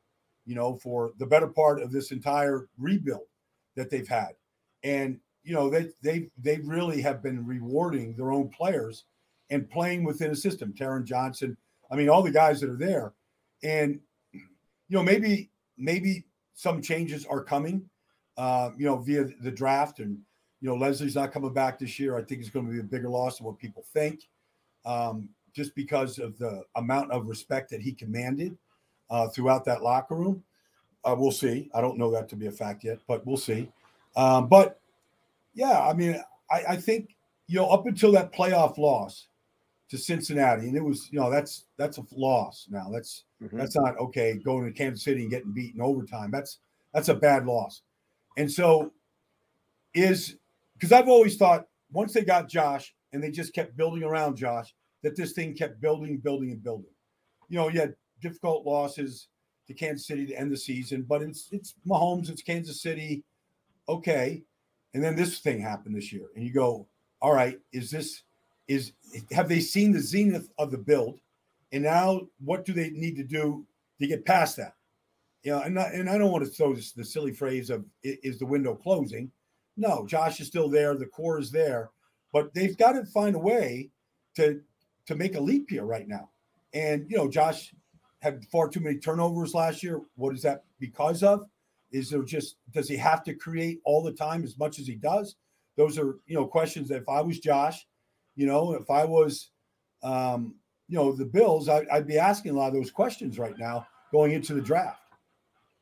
you 0.47 0.55
know, 0.55 0.77
for 0.77 1.13
the 1.19 1.27
better 1.27 1.49
part 1.49 1.81
of 1.81 1.93
this 1.93 2.11
entire 2.11 2.69
rebuild 2.79 3.27
that 3.77 3.91
they've 3.91 4.09
had. 4.09 4.33
And, 4.83 5.19
you 5.43 5.55
know, 5.55 5.71
they 5.71 5.91
they 6.03 6.29
they 6.39 6.59
really 6.59 7.01
have 7.03 7.23
been 7.23 7.47
rewarding 7.47 8.15
their 8.15 8.33
own 8.33 8.49
players 8.49 9.05
and 9.51 9.69
playing 9.69 10.05
within 10.05 10.31
a 10.31 10.37
system. 10.37 10.73
Taron 10.73 11.05
Johnson, 11.05 11.57
I 11.91 11.97
mean, 11.97 12.09
all 12.09 12.23
the 12.23 12.31
guys 12.31 12.61
that 12.61 12.71
are 12.71 12.77
there. 12.77 13.13
And 13.63 14.01
you 14.33 14.41
know, 14.91 15.03
maybe 15.03 15.51
maybe 15.77 16.25
some 16.55 16.81
changes 16.81 17.27
are 17.27 17.43
coming, 17.43 17.89
uh, 18.37 18.71
you 18.77 18.87
know, 18.87 18.97
via 18.99 19.25
the 19.41 19.51
draft. 19.51 19.99
And, 19.99 20.19
you 20.61 20.69
know, 20.69 20.77
Leslie's 20.77 21.17
not 21.17 21.33
coming 21.33 21.53
back 21.53 21.79
this 21.79 21.99
year. 21.99 22.17
I 22.17 22.23
think 22.23 22.41
it's 22.41 22.51
going 22.51 22.67
to 22.67 22.73
be 22.73 22.81
a 22.81 22.85
bigger 22.85 23.09
loss 23.09 23.39
than 23.39 23.47
what 23.47 23.59
people 23.59 23.85
think, 23.93 24.29
um, 24.85 25.29
just 25.53 25.75
because 25.75 26.19
of 26.19 26.39
the 26.39 26.63
amount 26.77 27.11
of 27.11 27.27
respect 27.27 27.71
that 27.71 27.81
he 27.81 27.93
commanded 27.93 28.57
uh, 29.11 29.29
throughout 29.29 29.65
that 29.65 29.83
locker 29.83 30.15
room. 30.15 30.43
Uh, 31.05 31.15
we'll 31.19 31.31
see. 31.33 31.71
I 31.75 31.81
don't 31.81 31.99
know 31.99 32.11
that 32.13 32.29
to 32.31 32.37
be 32.37 32.47
a 32.47 32.53
fact 32.53 32.85
yet, 32.85 32.99
but 33.07 33.27
we'll 33.27 33.37
see. 33.37 33.71
Um, 34.17 34.49
but 34.49 34.81
yeah, 35.55 35.87
I 35.87 35.93
mean, 35.93 36.21
I, 36.51 36.65
I 36.71 36.77
think 36.77 37.15
you 37.47 37.57
know 37.57 37.69
up 37.69 37.87
until 37.87 38.13
that 38.13 38.33
playoff 38.33 38.79
loss 38.79 39.29
to 39.91 39.99
Cincinnati, 39.99 40.69
and 40.69 40.77
it 40.77 40.83
was 40.83 41.09
you 41.13 41.21
know 41.21 41.31
that's 41.31 41.67
that's 41.77 41.99
a 41.99 42.05
loss. 42.17 42.67
Now 42.71 42.89
that's 42.91 43.25
Mhm. 43.43 43.59
that's 43.59 43.77
not 43.77 43.99
okay. 43.99 44.39
Going 44.43 44.65
to 44.65 44.73
Kansas 44.73 45.05
City 45.05 45.23
and 45.23 45.31
getting 45.31 45.53
beaten 45.53 45.81
overtime. 45.81 46.31
That's 46.31 46.59
that's 46.93 47.09
a 47.09 47.15
bad 47.15 47.45
loss. 47.47 47.83
And 48.37 48.51
so 48.51 48.93
is 49.95 50.37
because 50.75 50.93
I've 50.93 51.09
always 51.09 51.37
thought 51.37 51.67
once 51.93 52.13
they 52.13 52.25
got 52.25 52.49
Josh 52.49 52.95
and 53.13 53.23
they 53.23 53.31
just 53.31 53.53
kept 53.53 53.77
building 53.77 54.03
around 54.03 54.37
Josh, 54.37 54.75
that 55.03 55.17
this 55.17 55.33
thing 55.33 55.55
kept 55.55 55.81
building, 55.81 56.17
building, 56.19 56.51
and 56.51 56.63
building. 56.63 56.91
You 57.49 57.59
know, 57.59 57.69
you 57.69 57.81
had 57.81 57.95
difficult 58.25 58.67
losses 58.67 59.29
to 59.69 59.75
Kansas 59.75 60.07
City 60.07 60.27
to 60.27 60.35
end 60.35 60.51
the 60.51 60.57
season, 60.57 61.03
but 61.03 61.23
it's 61.23 61.49
it's 61.53 61.75
Mahomes, 61.87 62.31
it's 62.31 62.43
Kansas 62.43 62.81
City, 62.81 63.23
okay. 63.89 64.43
And 64.95 65.03
then 65.03 65.17
this 65.17 65.41
thing 65.41 65.61
happened 65.61 65.97
this 65.97 66.13
year, 66.13 66.29
and 66.35 66.45
you 66.45 66.53
go, 66.53 66.87
all 67.21 67.35
right, 67.35 67.59
is 67.73 67.91
this 67.91 68.23
is 68.67 68.93
have 69.31 69.49
they 69.49 69.61
seen 69.61 69.93
the 69.93 70.01
zenith 70.01 70.51
of 70.59 70.71
the 70.71 70.79
build? 70.79 71.21
And 71.73 71.83
now 71.83 72.23
what 72.45 72.65
do 72.65 72.73
they 72.73 72.91
need 72.91 73.17
to 73.17 73.25
do 73.25 73.67
to 74.01 74.07
get 74.07 74.25
past 74.25 74.57
that? 74.57 74.75
You 75.43 75.53
know, 75.53 75.61
and, 75.61 75.75
not, 75.75 75.93
and 75.93 76.09
I 76.09 76.17
don't 76.17 76.33
want 76.33 76.45
to 76.45 76.51
throw 76.51 76.73
this, 76.73 76.93
the 76.93 77.05
silly 77.05 77.33
phrase 77.33 77.69
of 77.69 77.85
is 78.03 78.39
the 78.39 78.47
window 78.47 78.75
closing? 78.75 79.31
No, 79.77 80.07
Josh 80.07 80.41
is 80.41 80.47
still 80.47 80.69
there, 80.69 80.95
the 80.95 81.07
core 81.07 81.39
is 81.39 81.51
there, 81.51 81.91
but 82.33 82.55
they've 82.55 82.79
got 82.79 82.93
to 82.93 83.05
find 83.05 83.35
a 83.37 83.39
way 83.39 83.91
to 84.37 84.61
to 85.07 85.15
make 85.15 85.35
a 85.35 85.41
leap 85.41 85.69
here 85.69 85.85
right 85.85 86.09
now. 86.09 86.31
And 86.73 87.11
you 87.11 87.17
know, 87.17 87.29
Josh 87.29 87.75
had 88.25 88.43
far 88.47 88.69
too 88.71 88.81
many 88.81 88.97
turnovers 88.97 89.53
last 89.53 89.83
year. 89.83 90.01
What 90.17 90.35
is 90.35 90.43
that 90.43 90.65
because 90.81 91.23
of? 91.23 91.47
Is 91.93 92.09
there 92.09 92.23
just 92.23 92.57
does 92.73 92.89
he 92.89 92.97
have 92.97 93.23
to 93.25 93.35
create 93.35 93.81
all 93.85 94.03
the 94.03 94.13
time 94.13 94.43
as 94.43 94.59
much 94.59 94.79
as 94.79 94.87
he 94.87 94.95
does? 94.95 95.37
Those 95.77 95.99
are 95.99 96.17
you 96.27 96.35
know 96.35 96.47
questions 96.47 96.89
that 96.89 97.03
if 97.03 97.09
I 97.09 97.21
was 97.21 97.39
Josh, 97.39 97.87
you 98.35 98.47
know, 98.47 98.73
if 98.73 98.91
I 98.91 99.05
was, 99.05 99.51
um, 100.03 100.55
you 100.89 100.97
know, 100.97 101.13
the 101.13 101.27
Bills, 101.27 101.69
I, 101.69 101.85
I'd 101.93 102.07
be 102.07 102.19
asking 102.19 102.53
a 102.53 102.55
lot 102.55 102.69
of 102.69 102.75
those 102.75 102.91
questions 102.91 103.39
right 103.39 103.59
now 103.59 103.87
going 104.11 104.33
into 104.33 104.55
the 104.55 104.61
draft. 104.61 105.03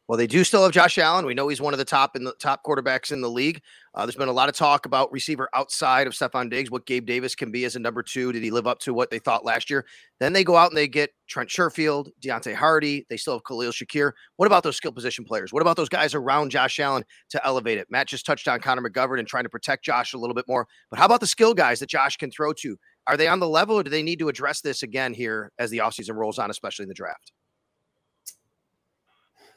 Well, 0.09 0.18
they 0.18 0.26
do 0.26 0.42
still 0.42 0.64
have 0.64 0.73
Josh 0.73 0.99
Allen. 0.99 1.25
We 1.25 1.35
know 1.35 1.47
he's 1.47 1.61
one 1.61 1.73
of 1.73 1.78
the 1.78 1.85
top 1.85 2.16
in 2.16 2.25
the 2.25 2.35
top 2.40 2.64
quarterbacks 2.66 3.12
in 3.12 3.21
the 3.21 3.30
league. 3.30 3.62
Uh, 3.94 4.04
there's 4.04 4.16
been 4.16 4.28
a 4.28 4.32
lot 4.32 4.49
of 4.49 4.54
talk 4.54 4.85
about 4.85 5.12
receiver 5.12 5.49
outside 5.54 6.06
of 6.06 6.12
Stefon 6.12 6.50
Diggs, 6.50 6.71
what 6.71 6.87
Gabe 6.87 7.06
Davis 7.06 7.35
can 7.37 7.52
be 7.52 7.64
as 7.64 7.76
a 7.76 7.78
number 7.78 8.02
two. 8.02 8.32
Did 8.32 8.42
he 8.42 8.50
live 8.50 8.66
up 8.66 8.80
to 8.80 8.92
what 8.92 9.11
they 9.11 9.21
thought 9.21 9.44
last 9.44 9.71
year? 9.71 9.87
Then 10.18 10.32
they 10.32 10.42
go 10.42 10.56
out 10.56 10.71
and 10.71 10.76
they 10.76 10.88
get 10.88 11.11
Trent 11.28 11.49
Sherfield, 11.49 12.09
Deonte 12.21 12.54
Harty. 12.54 13.06
They 13.09 13.16
still 13.16 13.35
have 13.35 13.44
Khalil 13.44 13.71
Shakir. 13.71 14.12
What 14.37 14.47
about 14.47 14.64
those 14.64 14.76
skill 14.76 14.92
position 14.92 15.25
players? 15.25 15.52
What 15.52 15.62
about 15.62 15.76
those 15.76 15.88
guys 15.88 16.14
around 16.14 16.50
Josh 16.50 16.80
Allen 16.80 17.04
to 17.30 17.47
elevate 17.47 17.78
it? 17.78 17.87
Matt 17.88 18.09
just 18.09 18.26
touched 18.26 18.49
on 18.49 18.61
Connor 18.61 18.82
McGovern 18.82 19.21
and 19.21 19.28
trying 19.28 19.44
to 19.44 19.50
protect 19.50 19.85
Josh 19.85 20.14
a 20.14 20.18
little 20.18 20.35
bit 20.35 20.49
more. 20.49 20.66
But 20.90 20.99
how 20.99 21.06
about 21.06 21.21
the 21.21 21.26
skill 21.28 21.54
guys 21.54 21.78
that 21.78 21.88
Josh 21.88 22.16
can 22.16 22.30
throw 22.30 22.52
to? 22.54 22.76
Are 23.06 23.16
they 23.16 23.28
on 23.28 23.40
the 23.40 23.49
level 23.49 23.76
or 23.76 23.82
do 23.82 23.90
they 23.90 24.02
need 24.02 24.18
to 24.18 24.28
address 24.28 24.61
this 24.61 24.82
again 24.82 25.14
here 25.14 25.52
as 25.59 25.71
the 25.71 25.78
offseason 25.78 26.16
rolls 26.16 26.38
on, 26.38 26.50
especially 26.50 26.82
in 26.82 26.88
the 26.88 26.94
draft? 26.94 27.32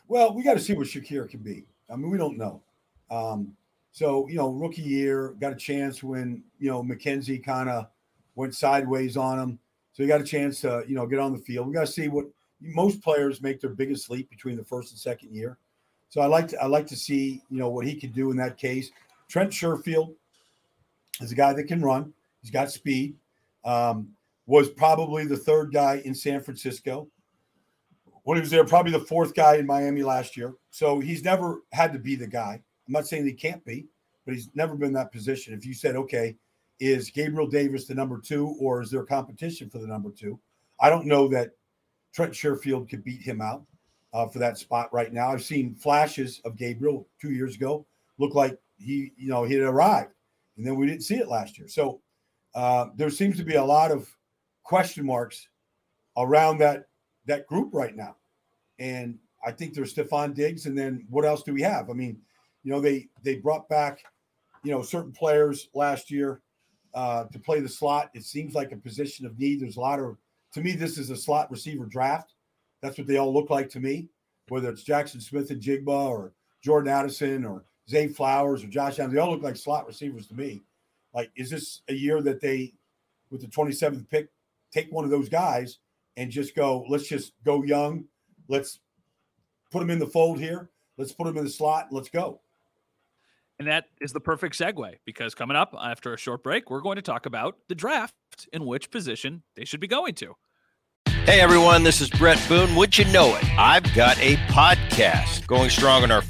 Well, 0.08 0.34
we 0.34 0.44
got 0.44 0.54
to 0.54 0.60
see 0.60 0.74
what 0.74 0.88
Shakir 0.88 1.30
can 1.30 1.40
be. 1.40 1.66
I 1.92 1.96
mean, 1.96 2.10
we 2.10 2.18
don't 2.18 2.38
know. 2.38 2.62
Um, 3.10 3.56
so, 3.92 4.28
you 4.28 4.36
know, 4.36 4.50
rookie 4.50 4.82
year, 4.82 5.36
got 5.40 5.54
a 5.54 5.56
chance 5.56 6.04
when, 6.04 6.44
you 6.60 6.70
know, 6.70 6.84
McKenzie 6.84 7.44
kind 7.44 7.70
of 7.70 7.88
went 8.36 8.54
sideways 8.54 9.18
on 9.18 9.40
him. 9.40 9.60
So 9.94 10.04
he 10.04 10.08
got 10.08 10.22
a 10.22 10.26
chance 10.26 10.62
to, 10.62 10.84
you 10.88 10.96
know, 10.96 11.06
get 11.08 11.20
on 11.20 11.32
the 11.32 11.40
field. 11.40 11.68
We 11.68 11.74
got 11.74 11.86
to 11.86 11.92
see 11.92 12.10
what 12.10 12.26
most 12.60 13.02
players 13.02 13.42
make 13.42 13.62
their 13.62 13.70
biggest 13.70 14.10
leap 14.10 14.30
between 14.30 14.58
the 14.58 14.64
first 14.64 14.92
and 14.92 15.00
second 15.00 15.34
year. 15.34 15.58
So 16.10 16.22
I 16.22 16.28
like 16.28 16.50
to 16.50 16.62
I 16.62 16.68
like 16.68 16.88
to 16.88 16.96
see, 16.96 17.42
you 17.50 17.58
know, 17.58 17.70
what 17.70 17.86
he 17.86 17.96
could 17.96 18.14
do 18.14 18.32
in 18.32 18.38
that 18.38 18.58
case. 18.58 18.92
Trent 19.28 19.52
Sherfield 19.52 20.14
is 21.22 21.32
a 21.32 21.36
guy 21.36 21.54
that 21.54 21.64
can 21.64 21.82
run. 21.82 22.14
He's 22.42 22.52
got 22.52 22.72
speed. 22.72 23.16
Um, 23.64 24.10
was 24.46 24.70
probably 24.70 25.26
the 25.26 25.38
third 25.38 25.74
guy 25.74 26.02
in 26.06 26.14
San 26.14 26.42
Francisco 26.42 27.08
when 28.26 28.38
he 28.38 28.42
was 28.42 28.50
there, 28.50 28.66
probably 28.66 28.92
the 28.92 29.00
fourth 29.00 29.36
guy 29.36 29.58
in 29.58 29.68
Miami 29.68 30.02
last 30.02 30.36
year. 30.36 30.56
So 30.72 31.00
he's 31.00 31.24
never 31.24 31.62
had 31.72 31.94
to 31.94 32.00
be 32.00 32.16
the 32.16 32.28
guy. 32.28 32.62
I'm 32.88 32.94
not 32.94 33.08
saying 33.08 33.26
he 33.26 33.34
can't 33.34 33.64
be, 33.64 33.86
but 34.26 34.34
he's 34.34 34.50
never 34.56 34.76
been 34.76 34.94
that 34.94 35.12
position. 35.12 35.54
If 35.54 35.64
you 35.64 35.76
said, 35.76 35.96
okay, 35.96 36.36
is 36.80 37.12
Gabriel 37.12 37.48
Davis 37.48 37.86
the 37.86 37.94
number 37.94 38.20
two, 38.20 38.56
or 38.60 38.82
is 38.82 38.90
there 38.90 39.04
competition 39.04 39.70
for 39.70 39.78
the 39.78 39.86
number 39.86 40.10
two? 40.10 40.40
I 40.80 40.90
don't 40.90 41.06
know 41.06 41.28
that 41.30 41.52
Trent 42.14 42.34
Sherfield 42.34 42.90
could 42.90 43.04
beat 43.04 43.22
him 43.22 43.42
out 43.42 43.64
uh, 44.12 44.28
for 44.28 44.40
that 44.40 44.58
spot 44.58 44.92
right 44.92 45.14
now. 45.14 45.30
I've 45.30 45.44
seen 45.44 45.76
flashes 45.76 46.42
of 46.46 46.58
Gabriel 46.58 47.08
two 47.22 47.32
years 47.32 47.56
ago 47.56 47.86
look 48.18 48.34
like 48.34 48.58
he, 48.78 49.12
you 49.18 49.30
know, 49.30 49.44
he 49.44 49.54
had 49.54 49.64
arrived, 49.64 50.14
and 50.58 50.66
then 50.66 50.76
we 50.76 50.88
didn't 50.88 51.04
see 51.04 51.18
it 51.18 51.28
last 51.28 51.60
year. 51.60 51.68
So 51.68 52.02
uh, 52.56 52.88
there 52.96 53.12
seems 53.12 53.38
to 53.38 53.44
be 53.44 53.56
a 53.56 53.64
lot 53.64 53.92
of 53.92 54.10
question 54.64 55.06
marks 55.06 55.48
around 56.18 56.58
that 56.58 56.86
that 57.26 57.48
group 57.48 57.70
right 57.74 57.96
now. 57.96 58.16
And 58.80 59.18
I 59.46 59.52
think 59.52 59.74
there's 59.74 59.94
Stefon 59.94 60.34
Diggs, 60.34 60.66
and 60.66 60.78
then 60.78 61.06
what 61.10 61.26
else 61.26 61.44
do 61.44 61.54
we 61.54 61.62
have? 61.62 61.90
I 61.90 61.94
mean, 61.94 62.20
you 62.64 62.72
know, 62.72 62.80
they 62.80 63.08
they 63.24 63.36
brought 63.36 63.70
back, 63.70 64.04
you 64.64 64.72
know, 64.72 64.82
certain 64.82 65.12
players 65.12 65.70
last 65.74 66.10
year 66.10 66.42
uh, 66.94 67.26
to 67.26 67.40
play 67.40 67.60
the 67.60 67.70
slot. 67.70 68.10
It 68.14 68.24
seems 68.24 68.56
like 68.56 68.72
a 68.72 68.78
position 68.78 69.26
of 69.26 69.38
need. 69.38 69.62
There's 69.62 69.78
a 69.78 69.82
lot 69.82 70.00
of 70.00 70.18
to 70.56 70.62
me, 70.62 70.72
this 70.72 70.98
is 70.98 71.10
a 71.10 71.18
slot 71.18 71.52
receiver 71.52 71.86
draft. 71.86 72.34
That's 72.82 72.98
what 72.98 73.08
they 73.08 73.18
all 73.18 73.34
look 73.34 73.50
like 73.50 73.70
to 73.72 73.80
me, 73.82 74.08
whether 74.48 74.70
it's 74.70 74.86
Jaxon 74.86 75.22
Smith-Njigba 75.22 75.88
or 75.88 76.32
Jordan 76.64 76.94
Addison 76.94 77.44
or 77.44 77.66
Zay 77.90 78.08
Flowers 78.08 78.64
or 78.64 78.68
Josh 78.68 78.98
Allen. 78.98 79.14
They 79.14 79.20
all 79.20 79.32
look 79.32 79.44
like 79.44 79.58
slot 79.58 79.86
receivers 79.86 80.28
to 80.28 80.34
me. 80.34 80.64
Like, 81.14 81.30
is 81.36 81.50
this 81.50 81.82
a 81.90 81.94
year 81.94 82.22
that 82.22 82.40
they, 82.40 82.74
with 83.30 83.42
the 83.42 83.48
27th 83.48 84.10
pick, 84.10 84.30
take 84.72 84.92
one 84.92 85.04
of 85.04 85.12
those 85.12 85.28
guys 85.28 85.80
and 86.18 86.32
just 86.32 86.56
go, 86.56 86.86
let's 86.90 87.08
just 87.08 87.34
go 87.44 87.64
young. 87.64 88.06
Let's 88.48 88.80
put 89.72 89.80
them 89.80 89.90
in 89.90 90.00
the 90.00 90.08
fold 90.08 90.40
here. 90.40 90.70
Let's 90.98 91.12
put 91.12 91.26
them 91.26 91.38
in 91.38 91.44
the 91.44 91.50
slot. 91.50 91.88
Let's 91.92 92.10
go. 92.10 92.40
And 93.58 93.68
that 93.68 93.86
is 94.02 94.12
the 94.12 94.20
perfect 94.20 94.58
segue 94.58 94.96
because 95.06 95.34
coming 95.34 95.56
up 95.56 95.74
after 95.80 96.14
a 96.14 96.18
short 96.18 96.44
break, 96.44 96.70
we're 96.70 96.82
going 96.82 96.98
to 96.98 97.02
talk 97.02 97.26
about 97.26 97.58
the 97.70 97.76
draft 97.76 98.14
and 98.52 98.66
which 98.66 98.92
position 98.92 99.44
they 99.56 99.66
should 99.66 99.80
be 99.80 99.88
going 99.88 100.14
to. 100.16 100.36
Hey 101.26 101.40
everyone, 101.40 101.82
this 101.82 102.02
is 102.02 102.10
Bret 102.10 102.40
Boone. 102.48 102.76
Would 102.76 102.98
you 102.98 103.06
know 103.06 103.36
it? 103.36 103.44
I've 103.58 103.92
got 103.96 104.20
a 104.20 104.36
podcast 104.48 105.48
going 105.48 105.72
strong 105.72 106.04
in 106.04 106.12
our 106.12 106.22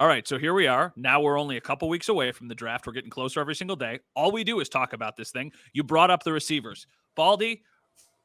All 0.00 0.06
right, 0.06 0.26
so 0.26 0.38
here 0.38 0.54
we 0.54 0.66
are. 0.66 0.94
Now 0.96 1.20
we're 1.20 1.38
only 1.38 1.58
a 1.58 1.60
couple 1.60 1.86
weeks 1.90 2.08
away 2.08 2.32
from 2.32 2.48
the 2.48 2.54
draft. 2.54 2.86
We're 2.86 2.94
getting 2.94 3.10
closer 3.10 3.38
every 3.38 3.54
single 3.54 3.76
day. 3.76 3.98
All 4.16 4.32
we 4.32 4.44
do 4.44 4.60
is 4.60 4.70
talk 4.70 4.94
about 4.94 5.14
this 5.14 5.30
thing. 5.30 5.52
You 5.74 5.84
brought 5.84 6.10
up 6.10 6.22
the 6.22 6.32
receivers. 6.32 6.86
Baldy, 7.16 7.64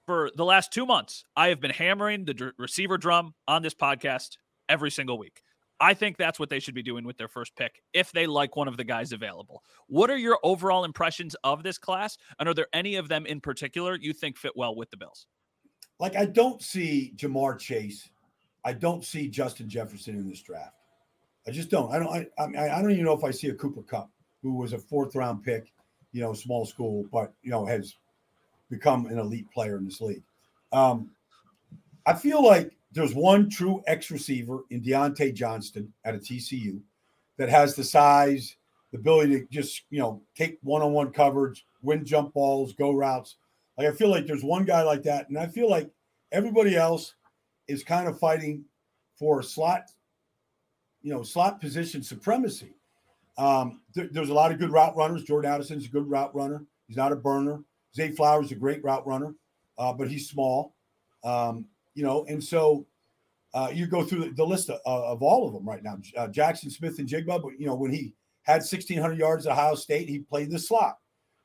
for 0.06 0.32
the 0.38 0.46
last 0.46 0.72
two 0.72 0.86
months, 0.86 1.26
I 1.36 1.50
have 1.50 1.60
been 1.60 1.72
hammering 1.72 2.24
the 2.24 2.54
receiver 2.58 2.98
drum 2.98 3.34
on 3.46 3.62
this 3.62 3.74
podcast 3.74 4.38
every 4.70 4.90
single 4.90 5.18
week. 5.18 5.42
I 5.78 5.94
think 5.94 6.16
that's 6.16 6.40
what 6.40 6.50
they 6.50 6.62
should 6.62 6.76
be 6.76 6.82
doing 6.82 7.04
with 7.04 7.18
their 7.18 7.28
first 7.28 7.58
pick 7.58 7.82
if 7.92 8.10
they 8.14 8.26
like 8.26 8.56
one 8.56 8.70
of 8.70 8.78
the 8.78 8.86
guys 8.86 9.12
available. 9.12 9.62
What 9.88 10.10
are 10.10 10.18
your 10.18 10.40
overall 10.44 10.86
impressions 10.86 11.36
of 11.44 11.62
this 11.62 11.78
class? 11.78 12.18
And 12.40 12.48
are 12.48 12.54
there 12.54 12.68
any 12.72 12.96
of 12.96 13.10
them 13.10 13.26
in 13.26 13.42
particular 13.42 13.98
you 13.98 14.14
think 14.14 14.38
fit 14.38 14.54
well 14.56 14.78
with 14.78 14.92
the 14.92 14.98
Bills? 14.98 15.28
Like, 16.00 16.16
I 16.16 16.24
don't 16.24 16.62
see 16.62 17.12
Ja'Marr 17.18 17.60
Chase. 17.60 18.10
I 18.64 18.72
don't 18.72 19.04
see 19.04 19.28
Justin 19.28 19.68
Jefferson 19.68 20.16
in 20.16 20.30
this 20.30 20.42
draft. 20.42 20.85
I 21.48 21.52
just 21.52 21.70
don't. 21.70 21.92
I 21.92 22.00
don't. 22.00 22.28
I, 22.38 22.44
I, 22.44 22.78
I 22.78 22.82
don't 22.82 22.92
even 22.92 23.06
know 23.06 23.18
if 23.18 23.24
I 23.24 23.32
see 23.32 23.50
a 23.50 23.54
Cooper 23.54 23.84
Kupp, 23.84 24.10
who 24.42 24.56
was 24.56 24.74
a 24.74 24.80
fourth 24.80 25.16
round 25.16 25.44
pick, 25.44 25.72
you 26.12 26.22
know, 26.22 26.34
small 26.34 26.66
school, 26.66 27.06
but 27.12 27.34
you 27.44 27.52
know 27.52 27.66
has 27.66 27.96
become 28.70 29.06
an 29.08 29.20
elite 29.20 29.50
player 29.52 29.78
in 29.78 29.86
this 29.86 30.02
league. 30.02 30.24
Um, 30.72 31.12
I 32.06 32.14
feel 32.14 32.44
like 32.44 32.72
there's 32.92 33.14
one 33.14 33.50
true 33.50 33.84
X 33.88 34.12
receiver 34.12 34.60
in 34.70 34.82
Diontae 34.82 35.34
Johnston 35.34 35.92
at 36.04 36.16
a 36.16 36.20
TCU 36.20 36.80
that 37.38 37.50
has 37.50 37.76
the 37.76 37.84
size, 37.84 38.56
the 38.92 38.98
ability 38.98 39.40
to 39.40 39.46
just, 39.52 39.84
you 39.90 40.00
know, 40.00 40.22
take 40.36 40.58
one 40.64 40.82
on 40.82 40.94
one 40.94 41.12
coverage, 41.12 41.66
win 41.82 42.06
jump 42.06 42.34
balls, 42.34 42.74
go 42.74 42.94
routes. 42.94 43.36
Like, 43.78 43.88
I 43.88 43.92
feel 43.92 44.10
like 44.10 44.26
there's 44.26 44.44
one 44.44 44.64
guy 44.66 44.84
like 44.84 45.04
that. 45.04 45.28
And 45.30 45.38
I 45.38 45.48
feel 45.48 45.70
like 45.70 45.90
everybody 46.32 46.76
else 46.76 47.16
is 47.68 47.84
kind 47.84 48.08
of 48.08 48.18
fighting 48.18 48.64
for 49.18 49.40
a 49.40 49.44
slot, 49.44 49.92
you 51.06 51.14
know, 51.14 51.22
slot 51.22 51.62
position 51.62 52.02
supremacy. 52.02 52.74
Um, 53.38 53.82
there, 53.94 54.10
there's 54.12 54.30
a 54.30 54.34
lot 54.34 54.52
of 54.52 54.58
good 54.58 54.72
route 54.72 54.98
runners. 54.98 55.24
Jordan 55.24 55.52
Addison's 55.52 55.86
a 55.86 55.90
good 55.90 56.10
route 56.10 56.34
runner. 56.34 56.64
He's 56.88 56.98
not 56.98 57.12
a 57.12 57.16
burner. 57.16 57.60
Zay 57.96 58.12
Flowers 58.12 58.48
is 58.48 58.54
a 58.54 58.56
great 58.56 58.84
route 58.84 59.06
runner, 59.06 59.36
uh, 59.78 59.94
but 59.94 60.10
he's 60.10 60.28
small. 60.28 60.74
Um, 61.24 61.68
you 61.94 62.04
know, 62.04 62.26
and 62.28 62.44
so 62.44 62.88
uh, 63.54 63.70
you 63.72 63.86
go 63.86 64.04
through 64.04 64.26
the, 64.26 64.30
the 64.32 64.46
list 64.46 64.72
of, 64.72 64.80
of, 64.84 65.22
all 65.22 65.48
of 65.48 65.54
them 65.54 65.64
right 65.64 65.84
now. 65.84 66.00
Uh, 66.18 66.28
Jaxon 66.28 66.72
Smith-Njigba, 66.72 67.40
but 67.40 67.60
you 67.60 67.68
know, 67.68 67.76
when 67.76 67.92
he 67.92 68.16
had 68.42 68.62
1,600 68.62 69.16
yards 69.16 69.46
at 69.46 69.52
Ohio 69.52 69.76
State, 69.76 70.10
he 70.10 70.20
played 70.20 70.50
the 70.50 70.58
slot. 70.58 70.98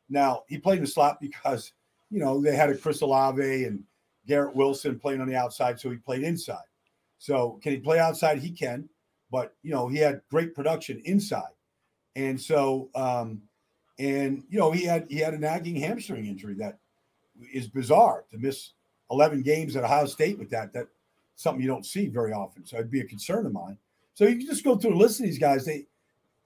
Now 0.09 0.45
he 0.49 0.57
played 0.57 0.83
the 0.83 0.87
slot 0.87 1.21
because 1.21 1.73
you 2.11 2.19
know 2.19 2.41
they 2.41 2.57
had 2.57 2.71
a 2.71 2.77
Chris 2.77 3.03
Olave 3.03 3.65
and 3.65 3.85
Garrett 4.27 4.57
Wilson 4.57 4.99
playing 4.99 5.21
on 5.21 5.29
the 5.29 5.37
outside, 5.37 5.79
so 5.79 5.91
he 5.91 5.99
played 5.99 6.23
inside. 6.23 6.65
So 7.19 7.61
can 7.63 7.73
he 7.73 7.79
play 7.79 7.99
outside? 7.99 8.39
He 8.39 8.51
can, 8.51 8.89
but 9.31 9.55
you 9.63 9.71
know 9.71 9.89
he 9.89 9.99
had 9.99 10.21
great 10.31 10.55
production 10.55 11.01
inside, 11.05 11.55
and 12.17 12.41
so 12.41 12.89
um, 12.95 13.43
and 13.99 14.43
you 14.49 14.59
know 14.59 14.71
he 14.71 14.85
had 14.85 15.07
he 15.09 15.19
had 15.19 15.35
a 15.35 15.39
nagging 15.39 15.77
hamstring 15.77 16.27
injury 16.27 16.55
that 16.55 16.79
is 17.53 17.69
bizarre 17.69 18.25
to 18.31 18.39
miss 18.39 18.73
11 19.11 19.43
games 19.43 19.77
at 19.77 19.85
Ohio 19.85 20.07
State 20.07 20.39
with 20.39 20.51
that. 20.51 20.73
That 20.73 20.87
something 21.37 21.63
you 21.63 21.69
don't 21.69 21.87
see 21.87 22.09
very 22.09 22.33
often. 22.33 22.67
So 22.67 22.77
it'd 22.77 22.91
be 22.91 23.01
a 23.01 23.05
concern 23.05 23.47
of 23.47 23.53
mine. 23.53 23.79
So 24.15 24.25
you 24.27 24.37
can 24.37 24.47
just 24.47 24.65
go 24.65 24.77
through 24.77 24.95
a 24.95 24.99
list 24.99 25.21
of 25.21 25.27
these 25.27 25.39
guys. 25.39 25.65
They, 25.65 25.87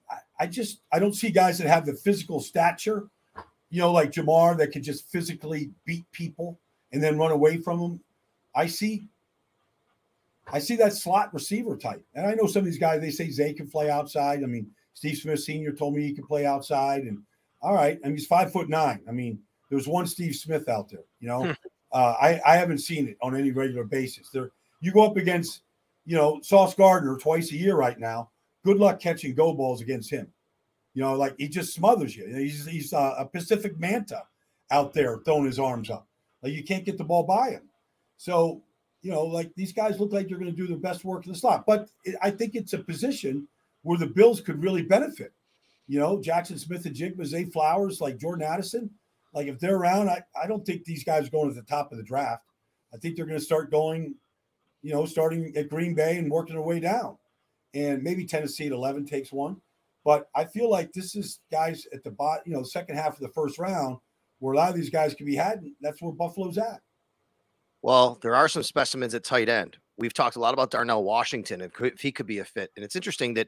I, 0.09 0.17
I 0.39 0.47
just 0.47 0.81
I 0.91 0.99
don't 0.99 1.13
see 1.13 1.31
guys 1.31 1.57
that 1.57 1.67
have 1.67 1.85
the 1.85 1.93
physical 1.93 2.39
stature, 2.39 3.07
you 3.69 3.81
know, 3.81 3.91
like 3.91 4.11
Ja'Marr 4.11 4.57
that 4.57 4.71
could 4.71 4.83
just 4.83 5.09
physically 5.11 5.71
beat 5.85 6.09
people 6.11 6.59
and 6.91 7.03
then 7.03 7.17
run 7.17 7.31
away 7.31 7.57
from 7.57 7.79
them. 7.79 7.99
I 8.55 8.67
see 8.67 9.09
I 10.51 10.59
see 10.59 10.75
that 10.77 10.93
slot 10.93 11.33
receiver 11.33 11.75
type. 11.75 12.05
And 12.13 12.25
I 12.25 12.33
know 12.33 12.47
some 12.47 12.59
of 12.59 12.65
these 12.65 12.77
guys, 12.77 13.01
they 13.01 13.09
say 13.09 13.29
Zay 13.29 13.53
can 13.53 13.69
play 13.69 13.89
outside. 13.89 14.43
I 14.43 14.47
mean, 14.47 14.69
Steve 14.93 15.17
Smith 15.17 15.39
Sr. 15.39 15.71
told 15.71 15.95
me 15.95 16.03
he 16.03 16.13
can 16.13 16.25
play 16.25 16.45
outside. 16.45 17.03
And 17.03 17.19
all 17.61 17.73
right, 17.73 17.99
I 18.03 18.07
mean, 18.07 18.17
he's 18.17 18.27
five 18.27 18.51
foot 18.51 18.69
nine. 18.69 19.01
I 19.07 19.11
mean, 19.11 19.39
there's 19.69 19.87
one 19.87 20.07
Steve 20.07 20.35
Smith 20.35 20.69
out 20.69 20.89
there, 20.89 21.03
you 21.19 21.27
know. 21.27 21.53
uh, 21.91 22.15
I, 22.21 22.39
I 22.45 22.55
haven't 22.57 22.79
seen 22.79 23.07
it 23.07 23.17
on 23.21 23.35
any 23.35 23.51
regular 23.51 23.83
basis. 23.83 24.29
There, 24.29 24.51
you 24.81 24.91
go 24.91 25.05
up 25.05 25.17
against, 25.17 25.61
you 26.05 26.15
know, 26.15 26.39
Sauce 26.41 26.75
Gardner 26.75 27.17
twice 27.17 27.51
a 27.51 27.57
year 27.57 27.75
right 27.75 27.99
now. 27.99 28.29
Good 28.63 28.77
luck 28.77 28.99
catching 28.99 29.33
go 29.33 29.53
balls 29.53 29.81
against 29.81 30.09
him. 30.09 30.31
You 30.93 31.01
know, 31.01 31.15
like 31.15 31.35
he 31.37 31.47
just 31.47 31.73
smothers 31.73 32.15
you. 32.15 32.25
He's 32.27 32.65
he's 32.65 32.93
uh, 32.93 33.15
a 33.17 33.25
Pacific 33.25 33.77
Manta 33.79 34.23
out 34.71 34.93
there 34.93 35.19
throwing 35.25 35.45
his 35.45 35.59
arms 35.59 35.89
up. 35.89 36.07
Like 36.41 36.53
you 36.53 36.63
can't 36.63 36.85
get 36.85 36.97
the 36.97 37.03
ball 37.03 37.23
by 37.23 37.51
him. 37.51 37.69
So 38.17 38.61
you 39.05 39.11
know, 39.11 39.23
like 39.23 39.53
these 39.55 39.71
guys 39.71 39.99
look 39.99 40.11
like 40.11 40.27
they're 40.27 40.39
going 40.39 40.49
to 40.49 40.57
do 40.57 40.65
their 40.65 40.77
best 40.77 41.05
work 41.05 41.27
in 41.27 41.31
the 41.31 41.37
slot. 41.37 41.67
But 41.67 41.89
it, 42.05 42.15
I 42.23 42.31
think 42.31 42.55
it's 42.55 42.73
a 42.73 42.79
position 42.79 43.47
where 43.83 43.99
the 43.99 44.07
Bills 44.07 44.41
could 44.41 44.63
really 44.63 44.81
benefit. 44.81 45.31
You 45.87 45.99
know, 45.99 46.17
Jaxon 46.17 46.57
Smith-Njigba, 46.57 47.23
Zay 47.23 47.45
Flowers, 47.45 48.01
like 48.01 48.17
Jordan 48.17 48.47
Addison. 48.47 48.89
Like 49.31 49.45
if 49.45 49.59
they're 49.59 49.75
around, 49.75 50.09
I, 50.09 50.23
I 50.41 50.47
don't 50.47 50.65
think 50.65 50.85
these 50.85 51.03
guys 51.03 51.27
are 51.27 51.29
going 51.29 51.49
to 51.49 51.53
the 51.53 51.67
top 51.67 51.91
of 51.91 51.99
the 51.99 52.03
draft. 52.03 52.45
I 52.91 52.97
think 52.97 53.15
they're 53.15 53.27
going 53.27 53.37
to 53.37 53.45
start 53.45 53.69
going, 53.69 54.15
you 54.81 54.91
know, 54.91 55.05
starting 55.05 55.53
at 55.55 55.69
Green 55.69 55.93
Bay 55.93 56.17
and 56.17 56.31
working 56.31 56.55
their 56.55 56.63
way 56.63 56.79
down. 56.79 57.19
And 57.75 58.01
maybe 58.01 58.25
Tennessee 58.25 58.65
at 58.65 58.71
11 58.71 59.05
takes 59.05 59.31
one. 59.31 59.61
But 60.03 60.29
I 60.33 60.45
feel 60.45 60.67
like 60.67 60.93
this 60.93 61.15
is 61.15 61.41
guys 61.51 61.85
at 61.93 62.03
the 62.03 62.09
bottom, 62.09 62.41
you 62.47 62.53
know, 62.53 62.63
second 62.63 62.95
half 62.95 63.13
of 63.13 63.19
the 63.19 63.29
first 63.29 63.59
round 63.59 63.97
where 64.39 64.55
a 64.55 64.57
lot 64.57 64.69
of 64.69 64.75
these 64.75 64.89
guys 64.89 65.13
can 65.13 65.27
be 65.27 65.35
had. 65.35 65.59
And 65.59 65.73
That's 65.79 66.01
where 66.01 66.11
Buffalo's 66.11 66.57
at. 66.57 66.81
Well, 67.85 68.17
there 68.23 68.33
are 68.33 68.49
some 68.49 68.63
specimens 68.63 69.13
at 69.13 69.23
tight 69.23 69.47
end. 69.47 69.77
We've 69.95 70.11
talked 70.11 70.37
a 70.37 70.39
lot 70.39 70.55
about 70.55 70.71
Darnell 70.71 71.03
Washington 71.03 71.61
if, 71.61 71.79
if 71.79 72.01
he 72.01 72.11
could 72.11 72.25
be 72.25 72.39
a 72.39 72.43
fit. 72.43 72.71
And 72.75 72.83
it's 72.83 72.95
interesting 72.95 73.35
that 73.35 73.47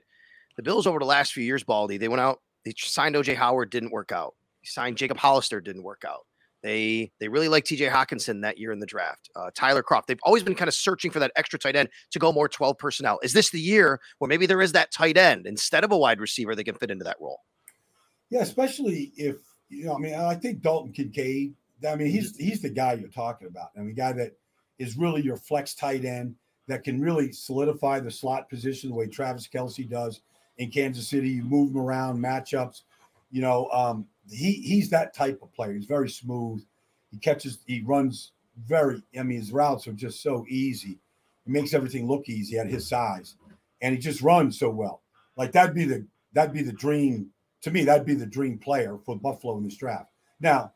the 0.57 0.61
Bills 0.61 0.85
over 0.85 0.99
the 0.99 1.05
last 1.05 1.33
few 1.33 1.43
years, 1.43 1.63
Baldy, 1.63 1.97
they 1.97 2.07
went 2.07 2.21
out, 2.21 2.39
they 2.63 2.71
signed 2.77 3.15
OJ 3.15 3.35
Howard, 3.35 3.71
didn't 3.71 3.91
work 3.91 4.11
out. 4.11 4.35
They 4.61 4.67
signed 4.67 4.95
Jacob 4.95 5.17
Hollister, 5.17 5.59
didn't 5.59 5.81
work 5.81 6.03
out. 6.07 6.27
They 6.61 7.11
they 7.19 7.27
really 7.29 7.47
like 7.47 7.63
TJ 7.63 7.89
Hockenson 7.89 8.43
that 8.43 8.59
year 8.59 8.71
in 8.71 8.77
the 8.77 8.85
draft. 8.85 9.27
Uh, 9.35 9.49
Tyler 9.55 9.81
Kroft. 9.81 10.05
They've 10.07 10.19
always 10.21 10.43
been 10.43 10.53
kind 10.53 10.67
of 10.67 10.75
searching 10.75 11.09
for 11.09 11.17
that 11.17 11.31
extra 11.35 11.57
tight 11.57 11.75
end 11.75 11.89
to 12.11 12.19
go 12.19 12.31
more 12.31 12.47
12 12.47 12.77
personnel. 12.77 13.17
Is 13.23 13.33
this 13.33 13.49
the 13.49 13.59
year 13.59 13.99
where 14.19 14.29
maybe 14.29 14.45
there 14.45 14.61
is 14.61 14.71
that 14.73 14.91
tight 14.91 15.17
end 15.17 15.47
instead 15.47 15.83
of 15.83 15.91
a 15.91 15.97
wide 15.97 16.19
receiver 16.19 16.53
that 16.53 16.63
can 16.63 16.75
fit 16.75 16.91
into 16.91 17.05
that 17.05 17.17
role? 17.19 17.39
Yeah, 18.29 18.41
especially 18.41 19.13
if 19.17 19.37
you 19.69 19.85
know, 19.85 19.95
I 19.95 19.97
mean, 19.97 20.13
I 20.13 20.35
think 20.35 20.61
Dalton 20.61 20.93
Kincaid 20.93 21.55
I 21.87 21.95
mean, 21.95 22.07
he's 22.07 22.35
he's 22.37 22.61
the 22.61 22.69
guy 22.69 22.93
you're 22.93 23.09
talking 23.09 23.47
about. 23.47 23.69
I 23.77 23.81
mean, 23.81 23.95
guy 23.95 24.13
that 24.13 24.33
is 24.79 24.97
really 24.97 25.21
your 25.21 25.37
flex 25.37 25.73
tight 25.75 26.05
end 26.05 26.35
that 26.67 26.83
can 26.83 27.01
really 27.01 27.31
solidify 27.31 27.99
the 27.99 28.11
slot 28.11 28.49
position 28.49 28.89
the 28.89 28.95
way 28.95 29.07
Travis 29.07 29.47
Kelce 29.47 29.89
does 29.89 30.21
in 30.57 30.69
Kansas 30.71 31.07
City. 31.07 31.29
You 31.29 31.43
move 31.43 31.71
him 31.71 31.79
around, 31.79 32.19
matchups. 32.19 32.81
You 33.31 33.41
know, 33.41 33.69
um, 33.71 34.07
he 34.29 34.53
he's 34.53 34.89
that 34.89 35.13
type 35.13 35.39
of 35.41 35.53
player. 35.53 35.73
He's 35.73 35.85
very 35.85 36.09
smooth. 36.09 36.63
He 37.11 37.17
catches, 37.17 37.59
he 37.67 37.81
runs 37.81 38.31
very. 38.65 39.01
I 39.17 39.23
mean, 39.23 39.39
his 39.39 39.51
routes 39.51 39.87
are 39.87 39.93
just 39.93 40.21
so 40.21 40.45
easy. 40.49 40.99
He 41.45 41.51
makes 41.51 41.73
everything 41.73 42.07
look 42.07 42.27
easy 42.27 42.57
at 42.57 42.67
his 42.67 42.87
size, 42.87 43.35
and 43.81 43.93
he 43.93 43.99
just 43.99 44.21
runs 44.21 44.59
so 44.59 44.69
well. 44.69 45.01
Like 45.35 45.51
that'd 45.51 45.75
be 45.75 45.85
the 45.85 46.05
that'd 46.33 46.53
be 46.53 46.63
the 46.63 46.73
dream 46.73 47.29
to 47.61 47.71
me. 47.71 47.83
That'd 47.83 48.05
be 48.05 48.15
the 48.15 48.25
dream 48.25 48.57
player 48.57 48.97
for 49.05 49.15
Buffalo 49.15 49.57
in 49.57 49.63
this 49.63 49.77
draft. 49.77 50.11
Now, 50.39 50.73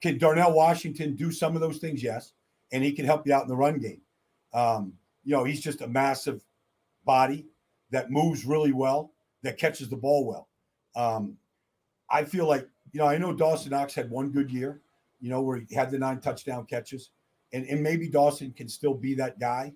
can 0.00 0.18
Darnell 0.18 0.52
Washington 0.52 1.16
do 1.16 1.30
some 1.30 1.54
of 1.54 1.60
those 1.60 1.78
things? 1.78 2.02
Yes. 2.02 2.32
And 2.72 2.84
he 2.84 2.92
can 2.92 3.04
help 3.04 3.26
you 3.26 3.32
out 3.32 3.42
in 3.42 3.48
the 3.48 3.56
run 3.56 3.78
game. 3.78 4.02
Um, 4.52 4.94
you 5.24 5.32
know, 5.32 5.44
he's 5.44 5.60
just 5.60 5.80
a 5.80 5.88
massive 5.88 6.42
body 7.04 7.46
that 7.90 8.10
moves 8.10 8.44
really 8.44 8.72
well, 8.72 9.12
that 9.42 9.58
catches 9.58 9.88
the 9.88 9.96
ball 9.96 10.26
well. 10.26 10.48
Um, 10.94 11.36
I 12.10 12.24
feel 12.24 12.46
like, 12.46 12.68
you 12.92 13.00
know, 13.00 13.06
I 13.06 13.18
know 13.18 13.32
Dawson 13.32 13.70
Knox 13.70 13.94
had 13.94 14.10
one 14.10 14.30
good 14.30 14.50
year, 14.50 14.80
you 15.20 15.30
know, 15.30 15.42
where 15.42 15.62
he 15.68 15.74
had 15.74 15.90
the 15.90 15.98
nine 15.98 16.20
touchdown 16.20 16.66
catches. 16.66 17.10
And, 17.52 17.66
and 17.66 17.82
maybe 17.82 18.08
Dawson 18.08 18.52
can 18.52 18.68
still 18.68 18.94
be 18.94 19.14
that 19.14 19.38
guy. 19.38 19.72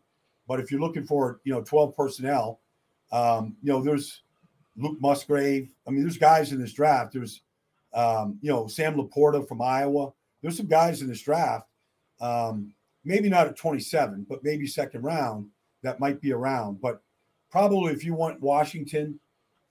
But 0.46 0.60
if 0.60 0.70
you're 0.70 0.80
looking 0.80 1.04
for, 1.04 1.40
you 1.44 1.52
know, 1.52 1.62
12 1.62 1.96
personnel, 1.96 2.60
um, 3.12 3.56
you 3.62 3.72
know, 3.72 3.82
there's 3.82 4.22
Luke 4.76 4.98
Musgrave. 5.00 5.72
I 5.86 5.90
mean, 5.90 6.02
there's 6.02 6.18
guys 6.18 6.52
in 6.52 6.60
this 6.60 6.72
draft. 6.72 7.12
There's 7.12 7.42
um, 7.94 8.38
you 8.40 8.50
know, 8.50 8.66
Sam 8.66 8.94
LaPorta 8.94 9.46
from 9.46 9.62
Iowa. 9.62 10.12
There's 10.40 10.56
some 10.56 10.66
guys 10.66 11.02
in 11.02 11.08
this 11.08 11.22
draft, 11.22 11.68
um, 12.20 12.72
maybe 13.04 13.28
not 13.28 13.46
at 13.46 13.56
27, 13.56 14.26
but 14.28 14.42
maybe 14.42 14.66
second 14.66 15.02
round 15.02 15.48
that 15.82 16.00
might 16.00 16.20
be 16.20 16.32
around. 16.32 16.80
But 16.80 17.02
probably 17.50 17.92
if 17.92 18.04
you 18.04 18.14
want 18.14 18.40
Washington 18.40 19.18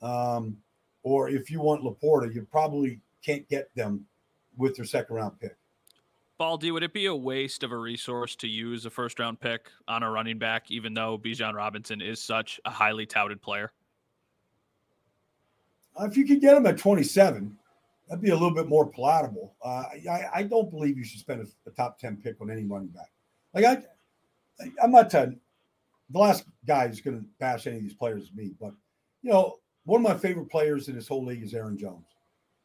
um, 0.02 0.58
or 1.04 1.30
if 1.30 1.50
you 1.50 1.62
want 1.62 1.84
LaPorta, 1.84 2.34
you 2.34 2.48
probably 2.50 3.02
can't 3.24 3.48
get 3.50 3.74
them 3.76 4.06
with 4.58 4.76
their 4.76 4.86
second 4.86 5.16
round 5.16 5.40
pick. 5.40 5.56
Baldy, 6.38 6.72
would 6.72 6.82
it 6.82 6.94
be 6.94 7.06
a 7.06 7.16
waste 7.16 7.62
of 7.62 7.72
a 7.72 7.78
resource 7.78 8.36
to 8.38 8.48
use 8.48 8.86
a 8.86 8.90
first 8.90 9.20
round 9.20 9.40
pick 9.40 9.70
on 9.88 10.02
a 10.02 10.10
running 10.10 10.40
back, 10.40 10.72
even 10.72 10.94
though 10.94 11.18
Bijan 11.18 11.54
Robinson 11.54 12.02
is 12.02 12.20
such 12.22 12.60
a 12.66 12.72
highly 12.72 13.06
touted 13.06 13.42
player? 13.42 13.72
If 16.00 16.18
you 16.18 16.26
could 16.26 16.42
get 16.42 16.58
him 16.58 16.66
at 16.66 16.78
27, 16.78 17.56
that'd 18.12 18.22
be 18.22 18.32
a 18.32 18.36
little 18.36 18.54
bit 18.54 18.68
more 18.68 18.86
palatable. 18.92 19.56
Uh, 19.64 19.86
I, 20.10 20.26
I 20.34 20.44
don't 20.44 20.70
believe 20.70 20.98
you 20.98 21.04
should 21.06 21.22
spend 21.22 21.40
a, 21.40 21.70
a, 21.70 21.72
top 21.72 21.98
10 21.98 22.18
pick 22.18 22.36
on 22.42 22.52
any 22.52 22.66
running 22.66 22.90
back. 22.90 23.10
Like, 23.54 23.64
I, 23.64 24.66
I'm 24.84 24.92
not 24.92 25.10
telling 25.10 25.40
the 26.10 26.20
last 26.20 26.44
guy 26.68 26.90
who's 26.90 27.00
going 27.00 27.22
to 27.22 27.26
bash 27.40 27.68
any 27.68 27.78
of 27.78 27.84
these 27.84 27.94
players 27.94 28.24
is 28.24 28.34
me, 28.34 28.52
but, 28.60 28.74
you 29.22 29.32
know, 29.32 29.60
one 29.86 30.06
of 30.06 30.12
my 30.12 30.18
favorite 30.18 30.52
players 30.52 30.90
in 30.90 30.96
this 30.96 31.08
whole 31.08 31.24
league 31.24 31.42
is 31.42 31.54
Aaron 31.54 31.78
Jones. 31.78 32.06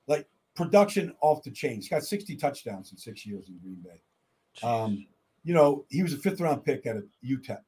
Like, 0.09 0.27
production 0.57 1.15
off 1.21 1.45
the 1.45 1.53
chain. 1.53 1.77
He's 1.77 1.89
got 1.89 2.03
60 2.03 2.35
touchdowns 2.35 2.91
in 2.91 2.99
six 2.99 3.25
years 3.25 3.49
in 3.49 3.59
Green 3.59 3.85
Bay. 3.85 4.67
Um, 4.67 5.07
you 5.45 5.55
know, 5.55 5.85
he 5.91 6.03
was 6.03 6.13
a 6.13 6.19
fifth 6.19 6.41
round 6.41 6.65
pick 6.65 6.87
at 6.87 6.97
UTEP. 7.25 7.61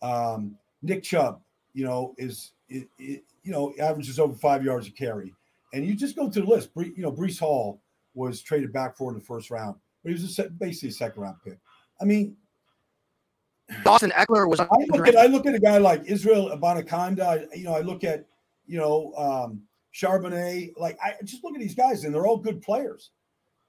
Um, 0.00 0.56
Nick 0.80 1.02
Chubb, 1.02 1.42
you 1.74 1.84
know, 1.84 2.14
is, 2.16 2.52
it, 2.70 2.88
it, 2.98 3.22
you 3.42 3.52
know, 3.52 3.74
averages 3.78 4.18
over 4.18 4.32
five 4.32 4.64
yards 4.64 4.88
a 4.88 4.92
carry. 4.92 5.34
And 5.72 5.86
you 5.86 5.94
just 5.94 6.16
go 6.16 6.28
to 6.28 6.40
the 6.40 6.46
list. 6.46 6.70
You 6.76 6.92
know, 6.98 7.12
Breece 7.12 7.38
Hall 7.38 7.82
was 8.14 8.42
traded 8.42 8.72
back 8.72 8.96
for 8.96 9.10
in 9.10 9.18
the 9.18 9.24
first 9.24 9.50
round, 9.50 9.76
but 10.02 10.12
he 10.12 10.20
was 10.20 10.38
a, 10.38 10.50
basically 10.50 10.90
a 10.90 10.92
second 10.92 11.22
round 11.22 11.36
pick. 11.44 11.58
I 12.00 12.04
mean, 12.04 12.36
Dawson 13.84 14.10
Ekeler 14.10 14.48
was. 14.48 14.60
I 14.60 14.66
look 14.88 15.08
at 15.08 15.16
I 15.16 15.26
look 15.26 15.46
at 15.46 15.54
a 15.54 15.58
guy 15.58 15.78
like 15.78 16.02
Israel 16.04 16.50
Abanikanda. 16.50 17.46
You 17.54 17.64
know, 17.64 17.74
I 17.74 17.80
look 17.80 18.04
at 18.04 18.26
you 18.66 18.78
know 18.78 19.12
um, 19.16 19.62
Charbonnet. 19.94 20.72
Like 20.76 20.98
I 21.02 21.14
just 21.24 21.42
look 21.44 21.54
at 21.54 21.60
these 21.60 21.74
guys, 21.74 22.04
and 22.04 22.14
they're 22.14 22.26
all 22.26 22.36
good 22.36 22.60
players. 22.60 23.10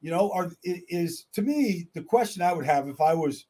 You 0.02 0.12
know, 0.12 0.32
are 0.32 0.52
is 0.64 1.26
to 1.34 1.42
me 1.42 1.88
the 1.94 2.02
question 2.02 2.42
I 2.42 2.54
would 2.54 2.66
have 2.66 2.90
if 2.90 3.00
I 3.00 3.14
was, 3.14 3.46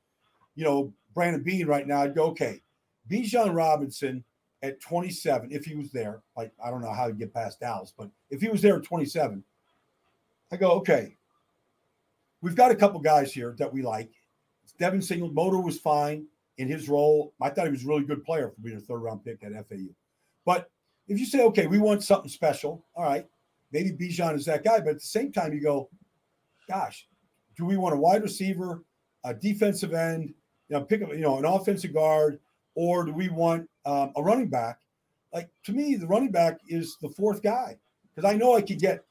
you 0.55 0.63
know, 0.63 0.93
Brandon 1.13 1.41
Beane 1.41 1.65
right 1.65 1.87
now, 1.87 2.03
I'd 2.03 2.15
go, 2.15 2.25
okay, 2.25 2.61
Bijan 3.09 3.55
Robinson 3.55 4.23
at 4.63 4.79
27, 4.79 5.51
if 5.51 5.65
he 5.65 5.75
was 5.75 5.91
there, 5.91 6.21
like 6.35 6.51
I 6.63 6.71
don't 6.71 6.81
know 6.81 6.93
how 6.93 7.07
he'd 7.07 7.19
get 7.19 7.33
past 7.33 7.59
Dallas, 7.59 7.93
but 7.95 8.09
if 8.31 8.41
he 8.41 8.47
was 8.47 8.61
there 8.61 8.77
at 8.77 8.83
27, 8.83 9.43
I 10.51 10.55
go, 10.55 10.71
okay, 10.71 11.17
we've 12.41 12.55
got 12.55 12.71
a 12.71 12.75
couple 12.75 12.99
guys 13.01 13.33
here 13.33 13.55
that 13.59 13.71
we 13.71 13.81
like. 13.81 14.11
Devin 14.79 15.01
Singletary 15.01 15.61
was 15.61 15.79
fine 15.79 16.25
in 16.57 16.67
his 16.67 16.87
role. 16.87 17.33
I 17.41 17.49
thought 17.49 17.65
he 17.65 17.71
was 17.71 17.83
a 17.83 17.87
really 17.87 18.05
good 18.05 18.23
player 18.23 18.49
for 18.49 18.61
being 18.61 18.77
a 18.77 18.79
third 18.79 18.99
round 18.99 19.25
pick 19.25 19.43
at 19.43 19.51
FAU. 19.67 19.89
But 20.45 20.69
if 21.07 21.19
you 21.19 21.25
say, 21.25 21.43
okay, 21.43 21.67
we 21.67 21.79
want 21.79 22.03
something 22.03 22.29
special, 22.29 22.85
all 22.95 23.03
right, 23.03 23.27
maybe 23.71 23.91
Bijan 23.91 24.35
is 24.35 24.45
that 24.45 24.63
guy. 24.63 24.79
But 24.79 24.89
at 24.89 24.95
the 24.95 25.01
same 25.01 25.31
time, 25.31 25.53
you 25.53 25.61
go, 25.61 25.89
gosh, 26.69 27.07
do 27.57 27.65
we 27.65 27.75
want 27.75 27.95
a 27.95 27.97
wide 27.97 28.23
receiver, 28.23 28.83
a 29.25 29.33
defensive 29.33 29.93
end, 29.93 30.33
you 30.69 30.77
know, 30.77 30.83
pick 30.83 31.01
up, 31.01 31.09
you 31.09 31.19
know, 31.19 31.37
an 31.37 31.45
offensive 31.45 31.93
guard, 31.93 32.39
or 32.75 33.05
do 33.05 33.13
we 33.13 33.29
want 33.29 33.69
um, 33.85 34.11
a 34.15 34.23
running 34.23 34.49
back? 34.49 34.79
Like 35.33 35.49
to 35.65 35.73
me, 35.73 35.95
the 35.95 36.07
running 36.07 36.31
back 36.31 36.59
is 36.67 36.97
the 37.01 37.09
fourth 37.09 37.41
guy 37.41 37.77
because 38.13 38.29
I 38.29 38.35
know 38.35 38.55
I 38.55 38.61
could 38.61 38.79
get 38.79 39.03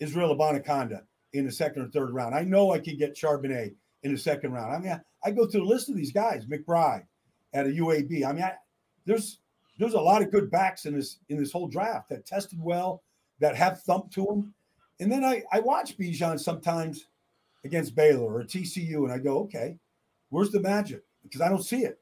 Israel 0.00 0.36
Abanikanda 0.36 1.02
in 1.32 1.44
the 1.44 1.52
second 1.52 1.82
or 1.82 1.88
third 1.88 2.10
round. 2.10 2.34
I 2.34 2.42
know 2.42 2.72
I 2.72 2.78
could 2.78 2.98
get 2.98 3.16
Charbonnet 3.16 3.74
in 4.02 4.12
the 4.12 4.18
second 4.18 4.52
round. 4.52 4.72
I 4.72 4.78
mean, 4.78 4.92
I, 4.92 5.28
I 5.28 5.30
go 5.32 5.46
through 5.46 5.62
the 5.62 5.66
list 5.66 5.88
of 5.88 5.96
these 5.96 6.12
guys, 6.12 6.46
McBride 6.46 7.04
at 7.52 7.66
a 7.66 7.70
UAB. 7.70 8.24
I 8.24 8.32
mean, 8.32 8.42
I, 8.42 8.52
there's 9.04 9.38
there's 9.78 9.94
a 9.94 10.00
lot 10.00 10.22
of 10.22 10.30
good 10.30 10.50
backs 10.50 10.86
in 10.86 10.94
this 10.94 11.18
in 11.28 11.38
this 11.38 11.52
whole 11.52 11.66
draft 11.66 12.08
that 12.10 12.26
tested 12.26 12.60
well, 12.62 13.02
that 13.40 13.56
have 13.56 13.82
thump 13.82 14.10
to 14.12 14.24
them. 14.24 14.54
And 15.00 15.10
then 15.10 15.24
I, 15.24 15.42
I 15.52 15.60
watch 15.60 15.98
Bijan 15.98 16.38
sometimes 16.38 17.06
against 17.64 17.96
Baylor 17.96 18.32
or 18.32 18.44
TCU, 18.44 19.04
and 19.04 19.12
I 19.12 19.18
go, 19.18 19.38
okay, 19.40 19.76
where's 20.28 20.50
the 20.50 20.60
magic? 20.60 21.02
Because 21.22 21.40
I 21.40 21.48
don't 21.48 21.64
see 21.64 21.84
it. 21.84 21.98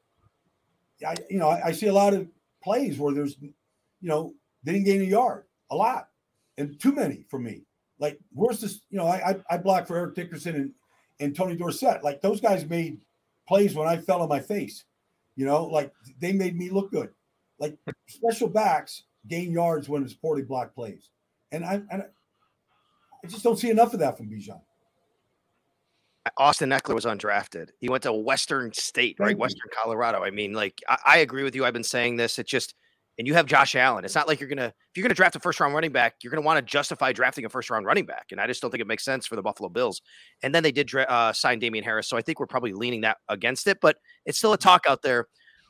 I 1.05 1.15
you 1.29 1.39
know 1.39 1.49
I, 1.49 1.67
I 1.67 1.71
see 1.71 1.87
a 1.87 1.93
lot 1.93 2.13
of 2.13 2.27
plays 2.63 2.97
where 2.97 3.13
there's 3.13 3.37
you 3.41 3.53
know 4.01 4.33
they 4.63 4.73
didn't 4.73 4.85
gain 4.85 5.01
a 5.01 5.05
yard 5.05 5.45
a 5.71 5.75
lot 5.75 6.09
and 6.57 6.79
too 6.79 6.91
many 6.91 7.25
for 7.29 7.39
me. 7.39 7.63
Like 7.99 8.19
where's 8.31 8.61
this? 8.61 8.81
You 8.89 8.97
know 8.97 9.05
I 9.05 9.31
I, 9.31 9.55
I 9.55 9.57
blocked 9.57 9.87
for 9.87 9.97
Eric 9.97 10.15
Dickerson 10.15 10.55
and 10.55 10.71
and 11.19 11.35
Tony 11.35 11.55
Dorsett. 11.55 12.03
Like 12.03 12.21
those 12.21 12.41
guys 12.41 12.65
made 12.65 13.01
plays 13.47 13.75
when 13.75 13.87
I 13.87 13.97
fell 13.97 14.21
on 14.21 14.29
my 14.29 14.39
face. 14.39 14.83
You 15.35 15.45
know, 15.45 15.65
like 15.65 15.91
they 16.19 16.31
made 16.31 16.57
me 16.57 16.69
look 16.69 16.91
good. 16.91 17.09
Like 17.59 17.77
special 18.07 18.47
backs 18.47 19.03
gain 19.27 19.51
yards 19.51 19.89
when 19.89 20.03
it's 20.03 20.13
poorly 20.13 20.43
blocked 20.43 20.75
plays, 20.75 21.09
and 21.51 21.65
I 21.65 21.81
and 21.89 22.03
I 23.23 23.27
just 23.27 23.43
don't 23.43 23.57
see 23.57 23.69
enough 23.69 23.93
of 23.93 23.99
that 23.99 24.17
from 24.17 24.29
Bijan. 24.29 24.61
Austin 26.37 26.69
Ekeler 26.69 26.95
was 26.95 27.05
undrafted. 27.05 27.69
He 27.79 27.89
went 27.89 28.03
to 28.03 28.13
Western 28.13 28.71
State, 28.73 29.17
right? 29.19 29.37
Western 29.37 29.69
Colorado. 29.81 30.23
I 30.23 30.31
mean, 30.31 30.53
like 30.53 30.81
I, 30.87 30.97
I, 31.05 31.17
agree 31.17 31.43
with 31.43 31.53
you. 31.53 31.65
I've 31.65 31.73
been 31.73 31.83
saying 31.83 32.15
this. 32.15 32.39
It 32.39 32.47
just 32.47 32.75
and 33.17 33.27
you 33.27 33.33
have 33.33 33.45
Josh 33.45 33.75
Allen. 33.75 34.05
It's 34.05 34.15
not 34.15 34.27
like 34.27 34.39
you're 34.39 34.49
gonna 34.49 34.67
if 34.67 34.97
you're 34.97 35.03
gonna 35.03 35.15
draft 35.15 35.35
a 35.35 35.39
first 35.39 35.59
round 35.59 35.73
running 35.73 35.91
back, 35.91 36.15
you're 36.23 36.31
gonna 36.31 36.45
want 36.45 36.57
to 36.57 36.61
justify 36.61 37.11
drafting 37.11 37.45
a 37.45 37.49
first 37.49 37.69
round 37.69 37.85
running 37.85 38.05
back. 38.05 38.27
And 38.31 38.39
I 38.39 38.47
just 38.47 38.61
don't 38.61 38.71
think 38.71 38.81
it 38.81 38.87
makes 38.87 39.03
sense 39.03 39.27
for 39.27 39.35
the 39.35 39.41
Buffalo 39.41 39.69
Bills. 39.69 40.01
And 40.41 40.55
then 40.55 40.63
they 40.63 40.71
did 40.71 40.93
uh, 40.95 41.33
sign 41.33 41.59
Damien 41.59 41.83
Harris, 41.83 42.07
so 42.07 42.17
I 42.17 42.21
think 42.21 42.39
we're 42.39 42.47
probably 42.47 42.73
leaning 42.73 43.01
that 43.01 43.17
against 43.27 43.67
it. 43.67 43.79
But 43.81 43.97
it's 44.25 44.37
still 44.37 44.53
a 44.53 44.57
talk 44.57 44.85
out 44.87 45.01
there 45.01 45.27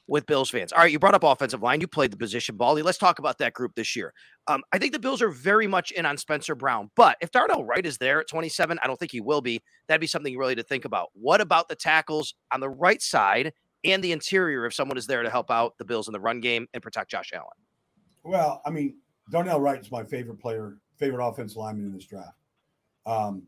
with 0.07 0.25
Bills 0.25 0.49
fans. 0.49 0.73
All 0.73 0.79
right, 0.79 0.91
you 0.91 0.99
brought 0.99 1.13
up 1.13 1.23
offensive 1.23 1.61
line. 1.61 1.81
You 1.81 1.87
played 1.87 2.11
the 2.11 2.17
position, 2.17 2.57
Baldy. 2.57 2.81
Let's 2.81 2.97
talk 2.97 3.19
about 3.19 3.37
that 3.37 3.53
group 3.53 3.73
this 3.75 3.95
year. 3.95 4.13
Um, 4.47 4.61
I 4.71 4.77
think 4.77 4.91
the 4.91 4.99
Bills 4.99 5.21
are 5.21 5.29
very 5.29 5.67
much 5.67 5.91
in 5.91 6.05
on 6.05 6.17
Spencer 6.17 6.55
Brown, 6.55 6.89
but 6.95 7.17
if 7.21 7.31
Darnell 7.31 7.63
Wright 7.63 7.85
is 7.85 7.97
there 7.97 8.19
at 8.19 8.27
27, 8.27 8.79
I 8.81 8.87
don't 8.87 8.99
think 8.99 9.11
he 9.11 9.21
will 9.21 9.41
be. 9.41 9.61
That'd 9.87 10.01
be 10.01 10.07
something 10.07 10.37
really 10.37 10.55
to 10.55 10.63
think 10.63 10.85
about. 10.85 11.09
What 11.13 11.41
about 11.41 11.69
the 11.69 11.75
tackles 11.75 12.35
on 12.51 12.59
the 12.59 12.69
right 12.69 13.01
side 13.01 13.53
and 13.83 14.03
the 14.03 14.11
interior 14.11 14.65
if 14.65 14.73
someone 14.73 14.97
is 14.97 15.07
there 15.07 15.23
to 15.23 15.29
help 15.29 15.49
out 15.49 15.77
the 15.77 15.85
Bills 15.85 16.07
in 16.07 16.13
the 16.13 16.19
run 16.19 16.41
game 16.41 16.67
and 16.73 16.83
protect 16.83 17.11
Josh 17.11 17.31
Allen? 17.33 17.47
Well, 18.23 18.61
I 18.65 18.69
mean, 18.69 18.95
Darnell 19.29 19.59
Wright 19.59 19.79
is 19.79 19.91
my 19.91 20.03
favorite 20.03 20.39
player, 20.39 20.77
favorite 20.97 21.25
offensive 21.25 21.57
lineman 21.57 21.85
in 21.85 21.93
this 21.93 22.05
draft. 22.05 22.37
Um, 23.05 23.43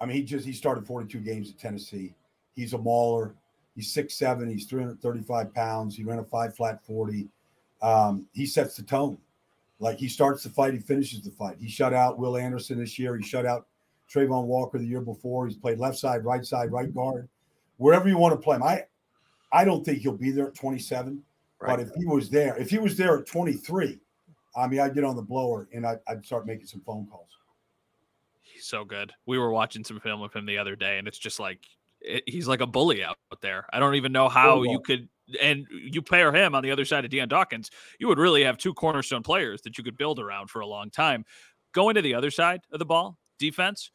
I 0.00 0.06
mean, 0.06 0.16
he 0.16 0.22
just 0.22 0.46
he 0.46 0.52
started 0.52 0.86
42 0.86 1.18
games 1.20 1.50
at 1.50 1.58
Tennessee. 1.58 2.14
He's 2.54 2.72
a 2.72 2.78
mauler. 2.78 3.34
He's 3.78 3.92
six 3.92 4.16
seven. 4.16 4.50
He's 4.50 4.66
335 4.66 5.54
pounds. 5.54 5.94
He 5.94 6.02
ran 6.02 6.18
a 6.18 6.24
five 6.24 6.56
flat 6.56 6.84
40. 6.84 7.28
Um, 7.80 8.26
he 8.32 8.44
sets 8.44 8.74
the 8.74 8.82
tone. 8.82 9.18
Like 9.78 9.98
he 9.98 10.08
starts 10.08 10.42
the 10.42 10.48
fight, 10.48 10.74
he 10.74 10.80
finishes 10.80 11.22
the 11.22 11.30
fight. 11.30 11.58
He 11.60 11.68
shut 11.68 11.94
out 11.94 12.18
Will 12.18 12.36
Anderson 12.36 12.80
this 12.80 12.98
year. 12.98 13.16
He 13.16 13.22
shut 13.22 13.46
out 13.46 13.68
Travon 14.12 14.46
Walker 14.46 14.78
the 14.78 14.84
year 14.84 15.00
before. 15.00 15.46
He's 15.46 15.56
played 15.56 15.78
left 15.78 15.96
side, 15.96 16.24
right 16.24 16.44
side, 16.44 16.72
right 16.72 16.92
guard, 16.92 17.28
wherever 17.76 18.08
you 18.08 18.18
want 18.18 18.32
to 18.32 18.42
play 18.42 18.56
him. 18.56 18.64
I, 18.64 18.86
I 19.52 19.64
don't 19.64 19.84
think 19.84 20.00
he'll 20.00 20.10
be 20.10 20.32
there 20.32 20.48
at 20.48 20.56
27. 20.56 21.22
Right. 21.60 21.68
But 21.68 21.78
if 21.78 21.94
he 21.94 22.04
was 22.04 22.28
there, 22.30 22.56
if 22.58 22.70
he 22.70 22.78
was 22.78 22.96
there 22.96 23.16
at 23.18 23.26
23, 23.26 24.00
I 24.56 24.66
mean, 24.66 24.80
I'd 24.80 24.92
get 24.92 25.04
on 25.04 25.14
the 25.14 25.22
blower 25.22 25.68
and 25.72 25.86
I'd, 25.86 26.00
I'd 26.08 26.26
start 26.26 26.46
making 26.46 26.66
some 26.66 26.80
phone 26.80 27.06
calls. 27.06 27.30
He's 28.42 28.66
so 28.66 28.84
good. 28.84 29.12
We 29.26 29.38
were 29.38 29.52
watching 29.52 29.84
some 29.84 30.00
film 30.00 30.20
of 30.20 30.32
him 30.32 30.46
the 30.46 30.58
other 30.58 30.74
day, 30.74 30.98
and 30.98 31.06
it's 31.06 31.18
just 31.18 31.38
like 31.38 31.60
it, 32.00 32.24
he's 32.26 32.48
like 32.48 32.60
a 32.60 32.66
bully 32.66 33.02
out 33.02 33.16
there. 33.40 33.66
I 33.72 33.78
don't 33.78 33.94
even 33.94 34.12
know 34.12 34.28
how 34.28 34.62
you 34.62 34.80
could. 34.80 35.08
And 35.42 35.66
you 35.70 36.00
pair 36.00 36.32
him 36.32 36.54
on 36.54 36.62
the 36.62 36.70
other 36.70 36.86
side 36.86 37.04
of 37.04 37.10
Dion 37.10 37.28
Dawkins, 37.28 37.70
you 37.98 38.08
would 38.08 38.18
really 38.18 38.44
have 38.44 38.56
two 38.56 38.72
cornerstone 38.72 39.22
players 39.22 39.60
that 39.62 39.76
you 39.76 39.84
could 39.84 39.98
build 39.98 40.18
around 40.18 40.48
for 40.48 40.60
a 40.60 40.66
long 40.66 40.90
time. 40.90 41.24
Going 41.72 41.96
to 41.96 42.02
the 42.02 42.14
other 42.14 42.30
side 42.30 42.62
of 42.72 42.78
the 42.78 42.86
ball, 42.86 43.18
defense, 43.38 43.90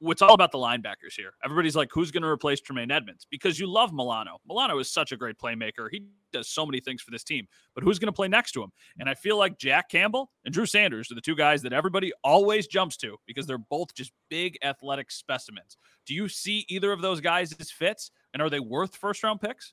it's 0.00 0.22
all 0.22 0.34
about 0.34 0.52
the 0.52 0.58
linebackers 0.58 1.14
here. 1.16 1.32
Everybody's 1.44 1.76
like, 1.76 1.90
who's 1.92 2.10
going 2.10 2.22
to 2.22 2.28
replace 2.28 2.60
Tremaine 2.60 2.90
Edmonds? 2.90 3.26
Because 3.30 3.58
you 3.58 3.66
love 3.66 3.92
Milano. 3.92 4.38
Milano 4.46 4.78
is 4.78 4.90
such 4.90 5.12
a 5.12 5.16
great 5.16 5.38
playmaker. 5.38 5.88
He 5.90 6.04
does 6.32 6.48
so 6.48 6.64
many 6.64 6.80
things 6.80 7.02
for 7.02 7.10
this 7.10 7.24
team, 7.24 7.46
but 7.74 7.82
who's 7.82 7.98
going 7.98 8.06
to 8.06 8.12
play 8.12 8.28
next 8.28 8.52
to 8.52 8.62
him? 8.62 8.70
And 8.98 9.08
I 9.08 9.14
feel 9.14 9.36
like 9.36 9.58
Jack 9.58 9.88
Campbell 9.88 10.30
and 10.44 10.54
Drew 10.54 10.66
Sanders 10.66 11.10
are 11.10 11.14
the 11.14 11.20
two 11.20 11.36
guys 11.36 11.62
that 11.62 11.72
everybody 11.72 12.12
always 12.22 12.66
jumps 12.66 12.96
to 12.98 13.16
because 13.26 13.46
they're 13.46 13.58
both 13.58 13.94
just 13.94 14.12
big 14.28 14.58
athletic 14.62 15.10
specimens. 15.10 15.76
Do 16.06 16.14
you 16.14 16.28
see 16.28 16.64
either 16.68 16.92
of 16.92 17.00
those 17.00 17.20
guys 17.20 17.54
as 17.58 17.70
fits? 17.70 18.10
And 18.34 18.42
are 18.42 18.50
they 18.50 18.60
worth 18.60 18.94
first 18.94 19.22
round 19.22 19.40
picks? 19.40 19.72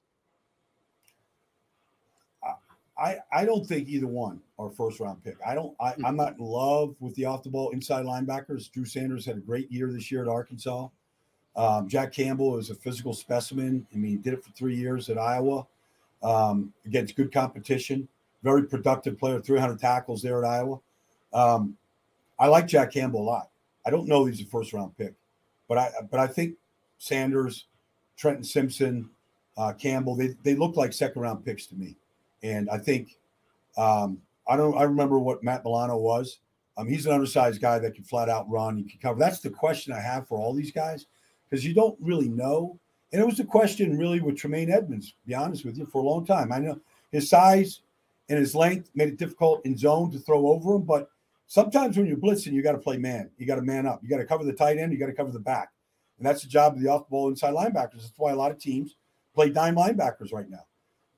I, 2.98 3.18
I 3.32 3.44
don't 3.44 3.66
think 3.66 3.90
either 3.90 4.08
one 4.08 4.40
are 4.58 4.70
first 4.70 5.00
round 5.00 5.24
pick. 5.24 5.36
I 5.46 5.54
don't 5.54 5.76
I, 5.80 5.94
I'm 6.06 6.16
not 6.16 6.38
in 6.38 6.46
love 6.46 6.96
with 7.00 7.14
the 7.16 7.26
off 7.26 7.44
the 7.44 7.50
ball 7.50 7.72
inside 7.72 8.06
linebackers. 8.06 8.72
Drew 8.72 8.86
Sanders 8.86 9.26
had 9.26 9.38
a 9.38 9.42
great 9.42 9.72
year 9.72 9.92
this 9.92 10.12
year 10.12 10.22
at 10.22 10.30
Arkansas. 10.30 10.88
Um, 11.56 11.88
Jack 11.88 12.14
Campbell 12.14 12.58
is 12.58 12.70
a 12.70 12.76
physical 12.76 13.14
specimen. 13.14 13.86
I 13.94 13.98
mean, 13.98 14.12
he 14.12 14.18
did 14.18 14.34
it 14.34 14.44
for 14.44 14.52
three 14.52 14.76
years 14.76 15.10
at 15.10 15.18
Iowa 15.18 15.66
um, 16.24 16.74
against 16.86 17.16
good 17.16 17.34
competition. 17.34 18.08
Very 18.44 18.64
productive 18.64 19.18
player, 19.18 19.40
300 19.40 19.80
tackles 19.80 20.22
there 20.22 20.44
at 20.44 20.50
Iowa. 20.50 20.80
Um, 21.34 21.78
I 22.38 22.48
like 22.48 22.68
Jack 22.68 22.92
Campbell 22.92 23.22
a 23.22 23.24
lot. 23.24 23.50
I 23.86 23.90
don't 23.90 24.08
know 24.08 24.26
he's 24.26 24.42
a 24.42 24.46
first 24.46 24.74
round 24.74 24.98
pick, 24.98 25.14
but 25.68 25.78
I 25.78 25.92
but 26.10 26.20
I 26.20 26.28
think 26.28 26.56
Sanders, 26.98 27.66
Trenton 28.18 28.44
Simpson, 28.44 29.10
uh, 29.58 29.74
Campbell, 29.74 30.16
they, 30.16 30.36
they 30.44 30.56
look 30.56 30.76
like 30.76 30.94
second 30.94 31.22
round 31.22 31.46
picks 31.46 31.66
to 31.68 31.76
me. 31.76 31.96
And 32.46 32.70
I 32.70 32.78
think 32.78 33.18
um, 33.78 34.20
I 34.48 34.56
don't 34.56 34.78
I 34.78 34.84
remember 34.84 35.20
what 35.20 35.44
Matt 35.44 35.64
Milano 35.64 35.98
was. 35.98 36.40
Um, 36.78 36.88
he's 36.88 37.06
an 37.06 37.14
undersized 37.14 37.62
guy 37.62 37.80
that 37.80 37.96
can 37.96 38.04
flat 38.04 38.30
out 38.30 38.50
run. 38.50 38.78
He 38.78 38.84
can 38.84 39.00
cover. 39.00 39.20
That's 39.20 39.40
the 39.40 39.50
question 39.50 39.94
I 39.94 40.00
have 40.00 40.28
for 40.28 40.38
all 40.38 40.54
these 40.54 40.72
guys 40.72 41.06
because 41.50 41.66
you 41.66 41.74
don't 41.74 41.98
really 42.00 42.28
know. 42.28 42.78
And 43.14 43.22
it 43.22 43.26
was 43.26 43.38
the 43.38 43.46
question 43.46 43.98
really 43.98 44.20
with 44.20 44.38
Tremaine 44.38 44.70
Edmonds. 44.72 45.16
Be 45.26 45.34
honest 45.34 45.64
with 45.64 45.78
you, 45.78 45.86
for 45.86 46.02
a 46.02 46.06
long 46.06 46.26
time, 46.26 46.52
I 46.52 46.60
know 46.60 46.80
his 47.12 47.30
size 47.30 47.82
and 48.30 48.38
his 48.38 48.56
length 48.56 48.90
made 48.94 49.10
it 49.10 49.18
difficult 49.18 49.66
in 49.66 49.78
zone 49.78 50.12
to 50.12 50.20
throw 50.20 50.48
over 50.48 50.76
him. 50.76 50.82
But 50.82 51.10
sometimes 51.48 51.98
when 51.98 52.08
you're 52.08 52.18
blitzing, 52.18 52.52
you 52.52 52.62
got 52.62 52.74
to 52.74 52.78
play 52.78 52.98
man. 52.98 53.30
You 53.38 53.46
got 53.46 53.56
to 53.56 53.62
man 53.62 53.86
up. 53.86 54.02
You 54.04 54.10
got 54.10 54.18
to 54.18 54.26
cover 54.26 54.44
the 54.44 54.54
tight 54.54 54.78
end. 54.78 54.92
You 54.92 55.00
got 55.00 55.06
to 55.06 55.14
cover 55.14 55.32
the 55.32 55.40
back, 55.40 55.72
and 56.18 56.28
that's 56.28 56.42
the 56.42 56.50
job 56.50 56.74
of 56.74 56.82
the 56.82 56.90
off-ball 56.90 57.30
inside 57.30 57.54
linebackers. 57.54 58.02
That's 58.02 58.14
why 58.18 58.32
a 58.32 58.36
lot 58.36 58.52
of 58.52 58.60
teams 58.60 58.98
play 59.34 59.50
dime 59.50 59.76
linebackers 59.76 60.34
right 60.34 60.50
now. 60.50 60.66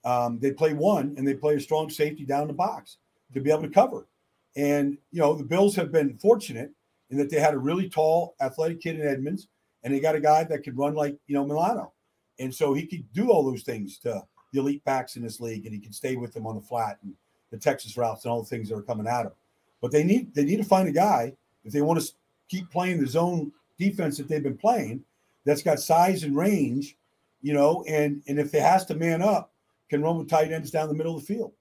Um, 0.08 0.39
they 0.39 0.52
play 0.52 0.74
one 0.74 1.15
and 1.17 1.28
they 1.28 1.34
play 1.34 1.56
a 1.56 1.60
strong 1.60 1.89
safety 1.89 2.24
down 2.24 2.48
the 2.48 2.54
box 2.54 2.98
to 3.34 3.41
be 3.41 3.52
able 3.52 3.63
to 3.63 3.70
cover. 3.70 4.08
And, 4.56 4.98
you 5.12 5.20
know, 5.20 5.36
the 5.36 5.43
Bills 5.43 5.76
have 5.76 5.91
been 5.91 6.17
fortunate 6.17 6.72
in 7.10 7.17
that 7.17 7.30
they 7.30 7.41
had 7.41 7.54
a 7.54 7.60
really 7.60 7.89
tall, 7.89 8.34
athletic 8.39 8.80
kid 8.80 8.98
in 8.98 9.06
Edmonds, 9.06 9.50
and 9.84 9.93
they 9.93 10.00
got 10.00 10.15
a 10.15 10.22
guy 10.22 10.46
that 10.46 10.63
could 10.63 10.78
run 10.78 10.96
like, 10.96 11.17
you 11.28 11.36
know, 11.36 11.46
Milano. 11.46 11.91
And 12.39 12.56
so 12.56 12.74
he 12.74 12.86
could 12.86 13.04
do 13.12 13.32
all 13.32 13.43
those 13.43 13.63
things 13.63 13.98
to 14.00 14.24
the 14.54 14.60
elite 14.60 14.84
backs 14.86 15.17
in 15.17 15.24
this 15.24 15.41
league, 15.41 15.65
and 15.65 15.76
he 15.76 15.82
could 15.82 15.93
stay 15.93 16.15
with 16.15 16.34
them 16.34 16.48
on 16.48 16.56
the 16.56 16.62
flat 16.62 17.00
and 17.04 17.13
the 17.52 17.58
Texas 17.58 17.98
routes 17.98 18.24
and 18.24 18.32
all 18.32 18.41
the 18.41 18.48
things 18.48 18.70
that 18.70 18.76
are 18.76 18.82
coming 18.84 19.08
at 19.08 19.26
him. 19.26 19.34
But 19.82 19.91
they 19.91 20.06
need 20.06 20.34
they 20.34 20.46
need 20.46 20.58
to 20.58 20.63
find 20.63 20.88
a 20.88 20.93
guy 20.93 21.34
if 21.65 21.74
they 21.74 21.82
want 21.82 22.00
to 22.00 22.13
keep 22.48 22.72
playing 22.72 23.02
the 23.02 23.08
zone 23.08 23.52
defense 23.78 24.17
that 24.17 24.30
they've 24.30 24.41
been 24.41 24.58
playing 24.58 25.04
that's 25.46 25.62
got 25.62 25.80
size 25.80 26.24
and 26.24 26.36
range, 26.36 26.96
you 27.41 27.54
know, 27.54 27.84
and 27.89 28.22
and 28.28 28.39
if 28.39 28.54
it 28.54 28.62
has 28.62 28.86
to 28.86 28.96
man 28.96 29.22
up, 29.22 29.52
can 29.89 30.02
run 30.02 30.17
with 30.17 30.30
tight 30.30 30.52
ends 30.52 30.71
down 30.71 30.88
the 30.88 30.93
middle 30.93 31.15
of 31.15 31.21
the 31.26 31.34
field. 31.34 31.54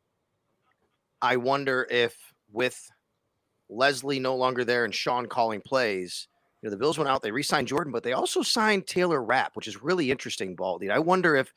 I 1.22 1.36
wonder 1.36 1.86
if 1.90 2.16
with 2.52 2.78
Leslie 3.68 4.20
no 4.20 4.36
longer 4.36 4.64
there 4.64 4.84
and 4.84 4.94
Sean 4.94 5.26
calling 5.26 5.60
plays, 5.60 6.28
you 6.62 6.68
know, 6.68 6.70
the 6.70 6.78
Bills 6.78 6.98
went 6.98 7.10
out, 7.10 7.22
they 7.22 7.30
re-signed 7.30 7.68
Jordan, 7.68 7.92
but 7.92 8.02
they 8.02 8.12
also 8.12 8.42
signed 8.42 8.86
Taylor 8.86 9.22
Rapp, 9.22 9.56
which 9.56 9.68
is 9.68 9.82
really 9.82 10.10
interesting, 10.10 10.54
Baldy. 10.54 10.90
I 10.90 10.98
wonder 10.98 11.36
if 11.36 11.52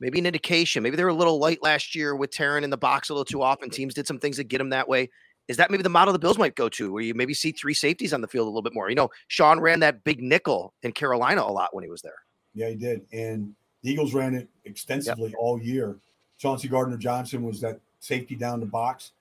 maybe 0.00 0.18
an 0.18 0.26
indication, 0.26 0.82
maybe 0.82 0.96
they 0.96 1.04
were 1.04 1.10
a 1.10 1.14
little 1.14 1.38
light 1.38 1.62
last 1.62 1.94
year 1.94 2.16
with 2.16 2.30
Taron 2.30 2.62
in 2.62 2.70
the 2.70 2.76
box 2.76 3.08
a 3.08 3.14
little 3.14 3.24
too 3.24 3.42
often. 3.42 3.70
Teams 3.70 3.94
did 3.94 4.06
some 4.06 4.18
things 4.18 4.36
to 4.36 4.44
get 4.44 4.60
him 4.60 4.70
that 4.70 4.88
way. 4.88 5.08
Is 5.48 5.56
that 5.56 5.70
maybe 5.70 5.82
the 5.82 5.88
model 5.88 6.12
the 6.12 6.18
Bills 6.18 6.38
might 6.38 6.54
go 6.54 6.68
to, 6.68 6.92
where 6.92 7.02
you 7.02 7.14
maybe 7.14 7.34
see 7.34 7.52
three 7.52 7.74
safeties 7.74 8.12
on 8.12 8.20
the 8.20 8.28
field 8.28 8.46
a 8.46 8.50
little 8.50 8.62
bit 8.62 8.74
more? 8.74 8.88
You 8.88 8.94
know, 8.94 9.10
Sean 9.28 9.58
ran 9.58 9.80
that 9.80 10.04
big 10.04 10.22
nickel 10.22 10.72
in 10.82 10.92
Carolina 10.92 11.42
a 11.42 11.50
lot 11.50 11.74
when 11.74 11.82
he 11.82 11.90
was 11.90 12.02
there. 12.02 12.14
Yeah, 12.54 12.68
he 12.68 12.76
did. 12.76 13.02
And 13.12 13.54
the 13.82 13.90
Eagles 13.90 14.14
ran 14.14 14.34
it 14.34 14.48
extensively 14.64 15.30
yep. 15.30 15.38
all 15.38 15.60
year. 15.60 15.98
Chauncey 16.42 16.66
Gardner 16.66 16.96
Johnson 16.96 17.44
was 17.44 17.60
that 17.60 17.78
safety 18.00 18.34
down 18.34 18.58
the 18.58 18.66
box. 18.66 19.12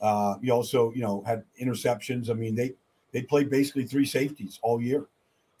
Uh, 0.00 0.38
he 0.40 0.52
also, 0.52 0.92
you 0.92 1.02
know, 1.02 1.24
had 1.26 1.42
interceptions. 1.60 2.30
I 2.30 2.34
mean, 2.34 2.54
they 2.54 2.74
they 3.10 3.22
played 3.22 3.50
basically 3.50 3.84
three 3.84 4.06
safeties 4.06 4.60
all 4.62 4.80
year, 4.80 5.06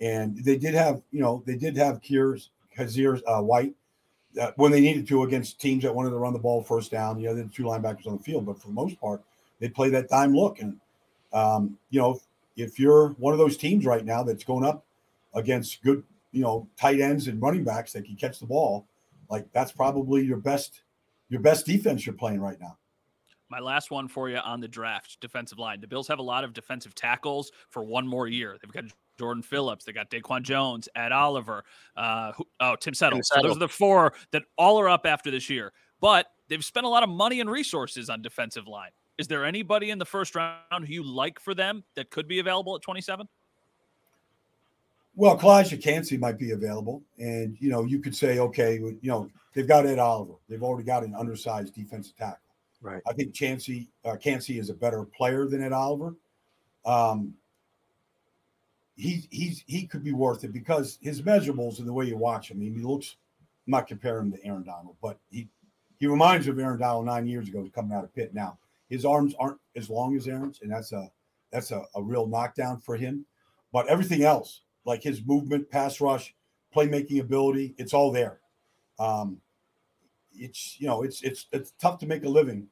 and 0.00 0.36
they 0.44 0.56
did 0.56 0.74
have, 0.74 1.02
you 1.10 1.20
know, 1.20 1.42
they 1.44 1.56
did 1.56 1.76
have 1.76 2.00
Kiers 2.00 2.50
Kyzir 2.76 3.20
uh, 3.26 3.42
White 3.42 3.74
uh, 4.40 4.52
when 4.54 4.70
they 4.70 4.80
needed 4.80 5.08
to 5.08 5.24
against 5.24 5.60
teams 5.60 5.82
that 5.82 5.92
wanted 5.92 6.10
to 6.10 6.18
run 6.18 6.32
the 6.32 6.38
ball 6.38 6.62
first 6.62 6.92
down. 6.92 7.18
You 7.18 7.26
know, 7.26 7.34
the 7.34 7.44
two 7.48 7.64
linebackers 7.64 8.06
on 8.06 8.16
the 8.16 8.22
field, 8.22 8.46
but 8.46 8.60
for 8.60 8.68
the 8.68 8.74
most 8.74 9.00
part, 9.00 9.20
they 9.58 9.68
play 9.68 9.90
that 9.90 10.08
dime 10.08 10.32
look. 10.32 10.60
And 10.60 10.78
um, 11.32 11.76
you 11.90 12.00
know, 12.00 12.12
if, 12.12 12.68
if 12.68 12.78
you're 12.78 13.08
one 13.18 13.32
of 13.32 13.40
those 13.40 13.56
teams 13.56 13.84
right 13.84 14.04
now 14.04 14.22
that's 14.22 14.44
going 14.44 14.64
up 14.64 14.84
against 15.34 15.82
good, 15.82 16.04
you 16.30 16.42
know, 16.42 16.68
tight 16.78 17.00
ends 17.00 17.26
and 17.26 17.42
running 17.42 17.64
backs 17.64 17.92
that 17.94 18.04
can 18.04 18.14
catch 18.14 18.38
the 18.38 18.46
ball, 18.46 18.86
like 19.28 19.52
that's 19.52 19.72
probably 19.72 20.24
your 20.24 20.36
best 20.36 20.82
your 21.28 21.40
best 21.40 21.66
defense 21.66 22.06
you're 22.06 22.14
playing 22.14 22.40
right 22.40 22.60
now. 22.60 22.76
My 23.50 23.60
last 23.60 23.90
one 23.90 24.08
for 24.08 24.28
you 24.28 24.36
on 24.36 24.60
the 24.60 24.68
draft 24.68 25.18
defensive 25.20 25.58
line. 25.58 25.80
The 25.80 25.86
Bills 25.86 26.06
have 26.08 26.18
a 26.18 26.22
lot 26.22 26.44
of 26.44 26.52
defensive 26.52 26.94
tackles 26.94 27.50
for 27.70 27.82
one 27.82 28.06
more 28.06 28.28
year. 28.28 28.58
They've 28.60 28.70
got 28.70 28.84
Jordan 29.18 29.42
Phillips, 29.42 29.84
they 29.84 29.92
got 29.92 30.10
Daquan 30.10 30.42
Jones, 30.42 30.88
Ed 30.94 31.12
Oliver, 31.12 31.64
uh, 31.96 32.32
who, 32.32 32.44
oh 32.60 32.76
Tim 32.76 32.94
Settle. 32.94 33.18
Tim 33.18 33.22
Settle. 33.24 33.42
So 33.42 33.48
those 33.48 33.56
are 33.56 33.60
the 33.60 33.68
four 33.68 34.12
that 34.32 34.42
all 34.56 34.78
are 34.78 34.88
up 34.88 35.06
after 35.06 35.30
this 35.30 35.48
year. 35.48 35.72
But 36.00 36.26
they've 36.48 36.64
spent 36.64 36.86
a 36.86 36.88
lot 36.88 37.02
of 37.02 37.08
money 37.08 37.40
and 37.40 37.50
resources 37.50 38.10
on 38.10 38.22
defensive 38.22 38.68
line. 38.68 38.90
Is 39.18 39.26
there 39.26 39.44
anybody 39.44 39.90
in 39.90 39.98
the 39.98 40.04
first 40.04 40.36
round 40.36 40.86
who 40.86 40.92
you 40.92 41.02
like 41.02 41.40
for 41.40 41.54
them 41.54 41.82
that 41.96 42.10
could 42.10 42.28
be 42.28 42.38
available 42.38 42.76
at 42.76 42.82
27? 42.82 43.26
Well, 45.18 45.36
Calijah 45.36 45.82
Kancey 45.82 46.16
might 46.16 46.38
be 46.38 46.52
available, 46.52 47.02
and 47.18 47.56
you 47.58 47.70
know 47.70 47.82
you 47.84 47.98
could 47.98 48.14
say, 48.14 48.38
okay, 48.38 48.76
you 48.76 48.98
know 49.02 49.28
they've 49.52 49.66
got 49.66 49.84
Ed 49.84 49.98
Oliver, 49.98 50.34
they've 50.48 50.62
already 50.62 50.86
got 50.86 51.02
an 51.02 51.12
undersized 51.12 51.74
defensive 51.74 52.16
tackle. 52.16 52.38
Right. 52.80 53.02
I 53.04 53.14
think 53.14 53.34
Chancey 53.34 53.90
uh, 54.04 54.14
Kancey 54.14 54.60
is 54.60 54.70
a 54.70 54.74
better 54.74 55.02
player 55.02 55.46
than 55.46 55.60
Ed 55.60 55.72
Oliver. 55.72 56.14
Um, 56.86 57.34
he 58.94 59.26
he's 59.32 59.64
he 59.66 59.88
could 59.88 60.04
be 60.04 60.12
worth 60.12 60.44
it 60.44 60.52
because 60.52 61.00
his 61.02 61.20
measurables 61.20 61.80
and 61.80 61.88
the 61.88 61.92
way 61.92 62.04
you 62.04 62.16
watch 62.16 62.52
him, 62.52 62.58
I 62.58 62.60
mean, 62.60 62.74
he 62.76 62.82
looks. 62.82 63.16
I'm 63.66 63.72
not 63.72 63.88
comparing 63.88 64.26
him 64.26 64.32
to 64.34 64.46
Aaron 64.46 64.62
Donald, 64.62 64.94
but 65.02 65.18
he 65.30 65.48
he 65.98 66.06
reminds 66.06 66.46
me 66.46 66.52
of 66.52 66.60
Aaron 66.60 66.78
Donald 66.78 67.06
nine 67.06 67.26
years 67.26 67.48
ago 67.48 67.68
coming 67.74 67.92
out 67.92 68.04
of 68.04 68.14
Pitt. 68.14 68.34
Now 68.34 68.56
his 68.88 69.04
arms 69.04 69.34
aren't 69.40 69.58
as 69.74 69.90
long 69.90 70.14
as 70.14 70.28
Aaron's, 70.28 70.60
and 70.62 70.70
that's 70.70 70.92
a 70.92 71.10
that's 71.50 71.72
a, 71.72 71.82
a 71.96 72.00
real 72.00 72.28
knockdown 72.28 72.78
for 72.78 72.96
him. 72.96 73.26
But 73.72 73.88
everything 73.88 74.22
else, 74.22 74.62
like 74.84 75.02
his 75.02 75.24
movement, 75.24 75.70
pass 75.70 76.00
rush, 76.00 76.34
playmaking 76.74 77.20
ability, 77.20 77.74
it's 77.78 77.94
all 77.94 78.12
there. 78.12 78.40
Um, 78.98 79.40
it's 80.34 80.80
you 80.80 80.86
know 80.86 81.02
it's 81.02 81.22
it's 81.22 81.46
it's 81.52 81.72
tough 81.80 81.98
to 81.98 82.06
make 82.06 82.24
a 82.24 82.28
living, 82.28 82.66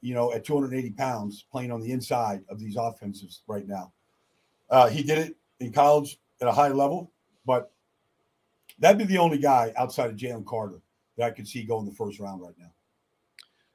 you 0.00 0.14
know, 0.14 0.32
at 0.32 0.44
280 0.44 0.90
pounds 0.92 1.46
playing 1.50 1.72
on 1.72 1.80
the 1.80 1.92
inside 1.92 2.42
of 2.48 2.58
these 2.58 2.76
offenses 2.76 3.42
right 3.46 3.66
now. 3.66 3.92
Uh, 4.68 4.88
he 4.88 5.02
did 5.02 5.18
it 5.18 5.36
in 5.58 5.72
college 5.72 6.18
at 6.40 6.48
a 6.48 6.52
high 6.52 6.68
level, 6.68 7.10
but 7.44 7.72
that'd 8.78 8.98
be 8.98 9.04
the 9.04 9.18
only 9.18 9.38
guy 9.38 9.72
outside 9.76 10.10
of 10.10 10.16
Jalen 10.16 10.46
Carter 10.46 10.80
that 11.16 11.26
I 11.26 11.30
could 11.30 11.48
see 11.48 11.64
going 11.64 11.86
the 11.86 11.94
first 11.94 12.20
round 12.20 12.40
right 12.40 12.54
now. 12.58 12.72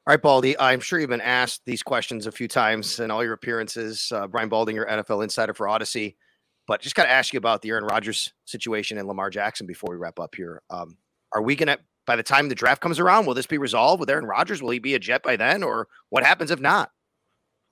All 0.08 0.12
right, 0.12 0.22
Baldy. 0.22 0.58
I'm 0.60 0.80
sure 0.80 1.00
you've 1.00 1.10
been 1.10 1.20
asked 1.20 1.66
these 1.66 1.82
questions 1.82 2.28
a 2.28 2.32
few 2.32 2.48
times 2.48 3.00
in 3.00 3.10
all 3.10 3.24
your 3.24 3.34
appearances. 3.34 4.12
Uh, 4.14 4.28
Brian 4.28 4.50
Baldinger, 4.50 4.88
NFL 4.88 5.24
insider 5.24 5.54
for 5.54 5.66
Audacy, 5.66 6.16
but 6.68 6.82
just 6.82 6.96
got 6.96 7.04
to 7.04 7.12
ask 7.12 7.34
you 7.34 7.38
about 7.38 7.62
the 7.62 7.70
Aaron 7.70 7.86
Rodgers 7.86 8.34
situation 8.46 8.98
and 8.98 9.08
Lamar 9.08 9.30
Jackson 9.30 9.68
before 9.68 9.92
we 9.92 9.98
wrap 9.98 10.20
up 10.20 10.36
here. 10.36 10.62
Um, 10.70 10.98
are 11.34 11.42
we 11.42 11.56
going 11.56 11.68
to 11.68 11.80
by 12.06 12.16
the 12.16 12.24
time 12.24 12.50
the 12.50 12.56
draft 12.56 12.82
comes 12.82 13.00
around, 13.00 13.26
will 13.26 13.34
this 13.34 13.48
be 13.48 13.58
resolved 13.58 14.00
with 14.00 14.10
Aaron 14.10 14.26
Rodgers? 14.26 14.62
Will 14.62 14.70
he 14.70 14.80
be 14.80 14.94
a 14.94 15.00
Jet 15.00 15.24
by 15.24 15.36
then, 15.36 15.64
or 15.64 15.88
what 16.10 16.24
happens 16.24 16.52
if 16.52 16.60
not? 16.60 16.92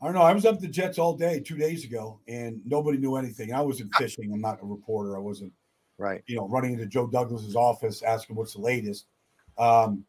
I 0.01 0.06
don't 0.06 0.15
know. 0.15 0.21
I 0.21 0.34
was 0.34 0.45
up 0.45 0.60
the 0.60 0.67
Jets 0.67 0.97
all 0.97 1.15
day 1.15 1.39
two 1.39 1.56
days 1.56 1.86
ago, 1.86 2.19
and 2.27 2.60
nobody 2.65 2.97
knew 2.97 3.15
anything. 3.15 3.53
I 3.53 3.62
wasn't 3.62 3.93
fishing. 3.95 4.34
I'm 4.34 4.41
not 4.41 4.60
a 4.62 4.65
reporter. 4.65 5.15
I 5.15 5.19
wasn't, 5.19 5.53
right? 5.97 6.21
You 6.25 6.36
know, 6.36 6.47
running 6.49 6.73
into 6.73 6.86
Joe 6.88 7.08
Douglas's 7.08 7.56
office 7.56 8.01
asking 8.01 8.36
what's 8.36 8.53
the 8.53 8.62
latest. 8.62 9.06
Um, 9.58 10.03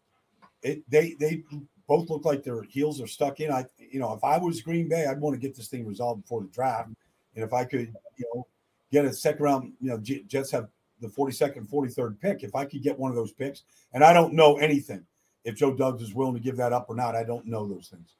it, 0.62 0.82
they 0.90 1.14
they 1.20 1.44
both 1.86 2.10
look 2.10 2.24
like 2.24 2.42
their 2.42 2.62
heels 2.62 3.00
are 3.00 3.06
stuck 3.06 3.40
in. 3.40 3.52
I 3.52 3.66
you 3.78 4.00
know, 4.00 4.12
if 4.14 4.24
I 4.24 4.38
was 4.38 4.62
Green 4.62 4.88
Bay, 4.88 5.06
I'd 5.06 5.20
want 5.20 5.34
to 5.34 5.40
get 5.40 5.54
this 5.54 5.68
thing 5.68 5.86
resolved 5.86 6.22
before 6.22 6.40
the 6.40 6.48
draft, 6.48 6.88
and 7.36 7.44
if 7.44 7.52
I 7.52 7.64
could, 7.64 7.94
you 8.16 8.30
know, 8.34 8.46
get 8.94 9.04
a 9.04 9.12
second 9.12 9.42
round. 9.42 9.72
You 9.80 9.90
know, 9.90 9.98
Jets 9.98 10.50
have 10.52 10.68
the 11.00 11.08
42nd, 11.08 11.68
43rd 11.68 12.20
pick. 12.20 12.42
If 12.42 12.54
I 12.54 12.64
could 12.64 12.82
get 12.82 12.98
one 12.98 13.10
of 13.10 13.16
those 13.16 13.32
picks, 13.32 13.64
and 13.92 14.04
I 14.04 14.12
don't 14.12 14.32
know 14.32 14.56
anything 14.56 15.04
if 15.44 15.56
Joe 15.56 15.74
Douglas 15.74 16.08
is 16.08 16.14
willing 16.14 16.34
to 16.34 16.40
give 16.40 16.56
that 16.56 16.72
up 16.72 16.86
or 16.88 16.96
not, 16.96 17.14
I 17.14 17.24
don't 17.24 17.46
know 17.46 17.68
those 17.68 17.88
things. 17.88 18.14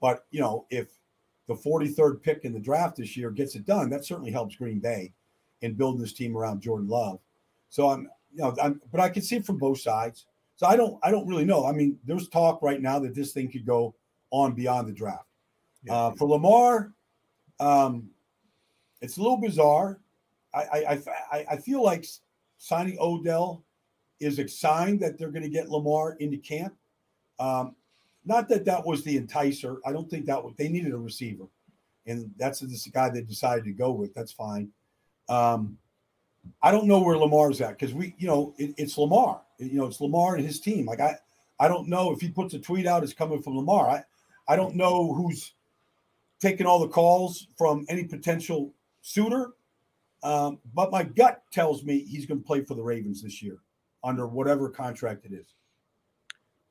But 0.00 0.24
you 0.30 0.40
know, 0.40 0.66
if 0.70 0.88
the 1.48 1.54
43rd 1.54 2.22
pick 2.22 2.44
in 2.44 2.52
the 2.52 2.60
draft 2.60 2.96
this 2.96 3.16
year 3.16 3.30
gets 3.30 3.56
it 3.56 3.66
done, 3.66 3.90
that 3.90 4.04
certainly 4.04 4.30
helps 4.30 4.54
Green 4.54 4.78
Bay 4.78 5.12
in 5.62 5.74
building 5.74 6.00
this 6.00 6.12
team 6.12 6.36
around 6.36 6.60
Jordan 6.60 6.88
Love. 6.88 7.18
So 7.70 7.88
I'm, 7.88 8.08
you 8.32 8.42
know, 8.42 8.54
I'm, 8.62 8.80
but 8.92 9.00
I 9.00 9.08
can 9.08 9.22
see 9.22 9.36
it 9.36 9.46
from 9.46 9.58
both 9.58 9.80
sides. 9.80 10.26
So 10.56 10.66
I 10.66 10.76
don't, 10.76 10.98
I 11.02 11.10
don't 11.10 11.26
really 11.26 11.44
know. 11.44 11.66
I 11.66 11.72
mean, 11.72 11.98
there's 12.04 12.28
talk 12.28 12.62
right 12.62 12.80
now 12.80 12.98
that 13.00 13.14
this 13.14 13.32
thing 13.32 13.50
could 13.50 13.66
go 13.66 13.94
on 14.30 14.52
beyond 14.52 14.88
the 14.88 14.92
draft. 14.92 15.26
Yeah. 15.84 15.94
Uh, 15.94 16.10
for 16.12 16.28
Lamar, 16.28 16.92
um, 17.60 18.10
it's 19.00 19.16
a 19.16 19.20
little 19.20 19.36
bizarre. 19.36 20.00
I, 20.54 21.00
I, 21.32 21.46
I, 21.50 21.56
feel 21.56 21.82
like 21.82 22.06
signing 22.56 22.96
Odell 23.00 23.64
is 24.20 24.38
a 24.38 24.48
sign 24.48 24.98
that 24.98 25.18
they're 25.18 25.30
going 25.30 25.42
to 25.42 25.48
get 25.48 25.68
Lamar 25.68 26.16
into 26.20 26.38
camp. 26.38 26.74
Um, 27.38 27.76
not 28.24 28.48
that 28.48 28.64
that 28.64 28.84
was 28.84 29.04
the 29.04 29.20
enticer. 29.20 29.78
I 29.86 29.92
don't 29.92 30.10
think 30.10 30.26
that 30.26 30.42
was, 30.42 30.54
they 30.56 30.68
needed 30.68 30.92
a 30.92 30.98
receiver, 30.98 31.44
and 32.06 32.30
that's 32.38 32.60
the 32.60 32.90
guy 32.90 33.10
they 33.10 33.22
decided 33.22 33.64
to 33.64 33.72
go 33.72 33.92
with. 33.92 34.14
That's 34.14 34.32
fine. 34.32 34.70
Um, 35.28 35.78
I 36.62 36.70
don't 36.70 36.86
know 36.86 37.00
where 37.00 37.16
Lamar's 37.16 37.60
at 37.60 37.78
because 37.78 37.94
we, 37.94 38.14
you 38.18 38.26
know, 38.26 38.54
it, 38.58 38.74
it's 38.76 38.96
Lamar. 38.98 39.42
You 39.58 39.78
know, 39.78 39.86
it's 39.86 40.00
Lamar 40.00 40.36
and 40.36 40.44
his 40.44 40.60
team. 40.60 40.86
Like 40.86 41.00
I, 41.00 41.16
I 41.60 41.68
don't 41.68 41.88
know 41.88 42.12
if 42.12 42.20
he 42.20 42.30
puts 42.30 42.54
a 42.54 42.58
tweet 42.58 42.86
out, 42.86 43.02
it's 43.02 43.12
coming 43.12 43.42
from 43.42 43.56
Lamar. 43.56 43.88
I, 43.88 44.04
I 44.46 44.56
don't 44.56 44.76
know 44.76 45.12
who's 45.12 45.52
taking 46.40 46.66
all 46.66 46.80
the 46.80 46.88
calls 46.88 47.48
from 47.56 47.84
any 47.88 48.04
potential 48.04 48.72
suitor 49.02 49.52
um, 50.22 50.58
but 50.74 50.90
my 50.90 51.02
gut 51.02 51.42
tells 51.52 51.84
me 51.84 52.00
he's 52.00 52.26
going 52.26 52.40
to 52.40 52.46
play 52.46 52.64
for 52.64 52.74
the 52.74 52.82
Ravens 52.82 53.22
this 53.22 53.42
year 53.42 53.58
under 54.04 54.26
whatever 54.26 54.68
contract 54.68 55.24
it 55.24 55.32
is. 55.32 55.54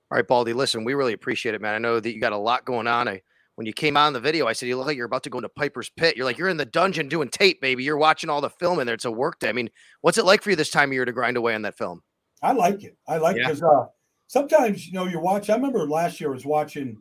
All 0.09 0.15
right, 0.15 0.27
Baldy, 0.27 0.53
listen, 0.53 0.83
we 0.83 0.93
really 0.93 1.13
appreciate 1.13 1.55
it, 1.55 1.61
man. 1.61 1.75
I 1.75 1.79
know 1.79 1.99
that 1.99 2.13
you 2.13 2.21
got 2.21 2.31
a 2.31 2.37
lot 2.37 2.65
going 2.65 2.87
on. 2.87 3.07
I, 3.07 3.21
when 3.55 3.65
you 3.65 3.73
came 3.73 3.97
on 3.97 4.13
the 4.13 4.19
video, 4.19 4.47
I 4.47 4.53
said, 4.53 4.69
you 4.69 4.77
look 4.77 4.87
like 4.87 4.95
you're 4.95 5.05
about 5.05 5.23
to 5.23 5.29
go 5.29 5.39
into 5.39 5.49
Piper's 5.49 5.89
Pit. 5.89 6.15
You're 6.15 6.25
like, 6.25 6.37
you're 6.37 6.47
in 6.47 6.57
the 6.57 6.65
dungeon 6.65 7.09
doing 7.09 7.27
tape, 7.27 7.59
baby. 7.59 7.83
You're 7.83 7.97
watching 7.97 8.29
all 8.29 8.39
the 8.39 8.49
film 8.49 8.79
in 8.79 8.85
there. 8.85 8.93
It's 8.93 9.05
a 9.05 9.11
work 9.11 9.39
day. 9.39 9.49
I 9.49 9.53
mean, 9.53 9.69
what's 10.01 10.17
it 10.17 10.25
like 10.25 10.43
for 10.43 10.51
you 10.51 10.55
this 10.55 10.69
time 10.69 10.89
of 10.89 10.93
year 10.93 11.05
to 11.05 11.11
grind 11.11 11.37
away 11.37 11.55
on 11.55 11.63
that 11.63 11.77
film? 11.77 12.03
I 12.41 12.53
like 12.53 12.83
it. 12.83 12.95
I 13.07 13.17
like 13.17 13.35
yeah. 13.35 13.43
it 13.43 13.45
because 13.45 13.63
uh, 13.63 13.85
sometimes, 14.27 14.85
you 14.85 14.93
know, 14.93 15.05
you 15.05 15.19
watch. 15.19 15.49
I 15.49 15.55
remember 15.55 15.87
last 15.87 16.21
year 16.21 16.29
I 16.29 16.33
was 16.33 16.45
watching 16.45 16.97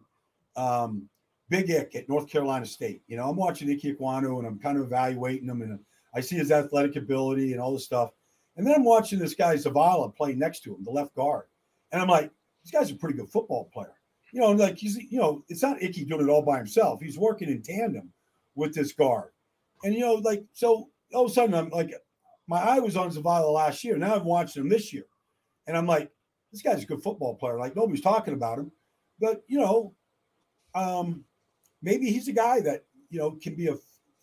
um, 0.57 1.09
Big 1.49 1.71
Ick 1.71 1.95
at 1.95 2.09
North 2.09 2.29
Carolina 2.29 2.67
State. 2.67 3.03
You 3.07 3.17
know, 3.19 3.29
I'm 3.29 3.37
watching 3.37 3.71
Ike 3.71 3.83
Ekwonu 3.83 4.39
and 4.39 4.47
I'm 4.47 4.59
kind 4.59 4.79
of 4.79 4.85
evaluating 4.85 5.47
them 5.47 5.63
and 5.63 5.79
I 6.17 6.21
see 6.21 6.37
his 6.37 6.51
athletic 6.51 6.97
ability 6.97 7.53
and 7.53 7.61
all 7.61 7.75
this 7.75 7.85
stuff. 7.85 8.11
And 8.57 8.67
then 8.67 8.75
I'm 8.75 8.85
watching 8.85 9.19
this 9.19 9.35
guy 9.35 9.55
Zavala 9.55 10.17
play 10.17 10.35
next 10.35 10.61
to 10.61 10.75
him, 10.75 10.83
the 10.83 10.91
left 10.91 11.15
guard. 11.15 11.45
And 11.93 12.01
I'm 12.01 12.09
like, 12.09 12.31
this 12.65 12.71
guy's 12.71 12.91
a 12.91 12.97
pretty 12.97 13.19
good 13.19 13.29
football 13.29 13.69
player. 13.73 13.93
You 14.33 14.41
know, 14.41 14.51
like 14.53 14.79
he's, 14.79 14.97
you 14.97 15.19
know, 15.19 15.45
it's 15.49 15.63
not 15.63 15.83
Icky 15.83 16.07
doing 16.07 16.27
it 16.27 16.31
all 16.31 16.43
by 16.43 16.57
himself. 16.57 17.03
He's 17.03 17.19
working 17.19 17.51
in 17.51 17.63
tandem 17.63 18.11
with 18.55 18.75
this 18.75 18.93
guard. 18.93 19.33
And, 19.85 19.95
you 19.95 20.01
know, 20.01 20.15
like, 20.15 20.43
so 20.55 20.89
all 21.13 21.27
of 21.27 21.31
a 21.31 21.35
sudden 21.35 21.55
I'm 21.55 21.69
like, 21.69 21.93
my 22.49 22.61
eye 22.61 22.79
was 22.79 22.97
on 22.97 23.11
Zavala 23.11 23.53
last 23.53 23.85
year. 23.85 23.99
Now 23.99 24.15
I'm 24.15 24.25
watching 24.25 24.63
him 24.63 24.71
this 24.71 24.95
year. 24.95 25.05
And 25.67 25.77
I'm 25.77 25.87
like, 25.87 26.11
this 26.51 26.63
guy's 26.63 26.83
a 26.83 26.87
good 26.87 27.03
football 27.03 27.35
player. 27.35 27.59
Like 27.59 27.77
nobody's 27.77 28.01
talking 28.01 28.35
about 28.35 28.59
him. 28.59 28.73
But, 29.21 29.43
you 29.49 29.59
know, 29.59 29.95
um, 30.75 31.25
maybe 31.83 32.11
he's 32.11 32.29
a 32.29 32.33
guy 32.33 32.61
that, 32.61 32.85
you 33.11 33.19
know, 33.19 33.33
can 33.33 33.55
be 33.55 33.69
a 33.69 33.77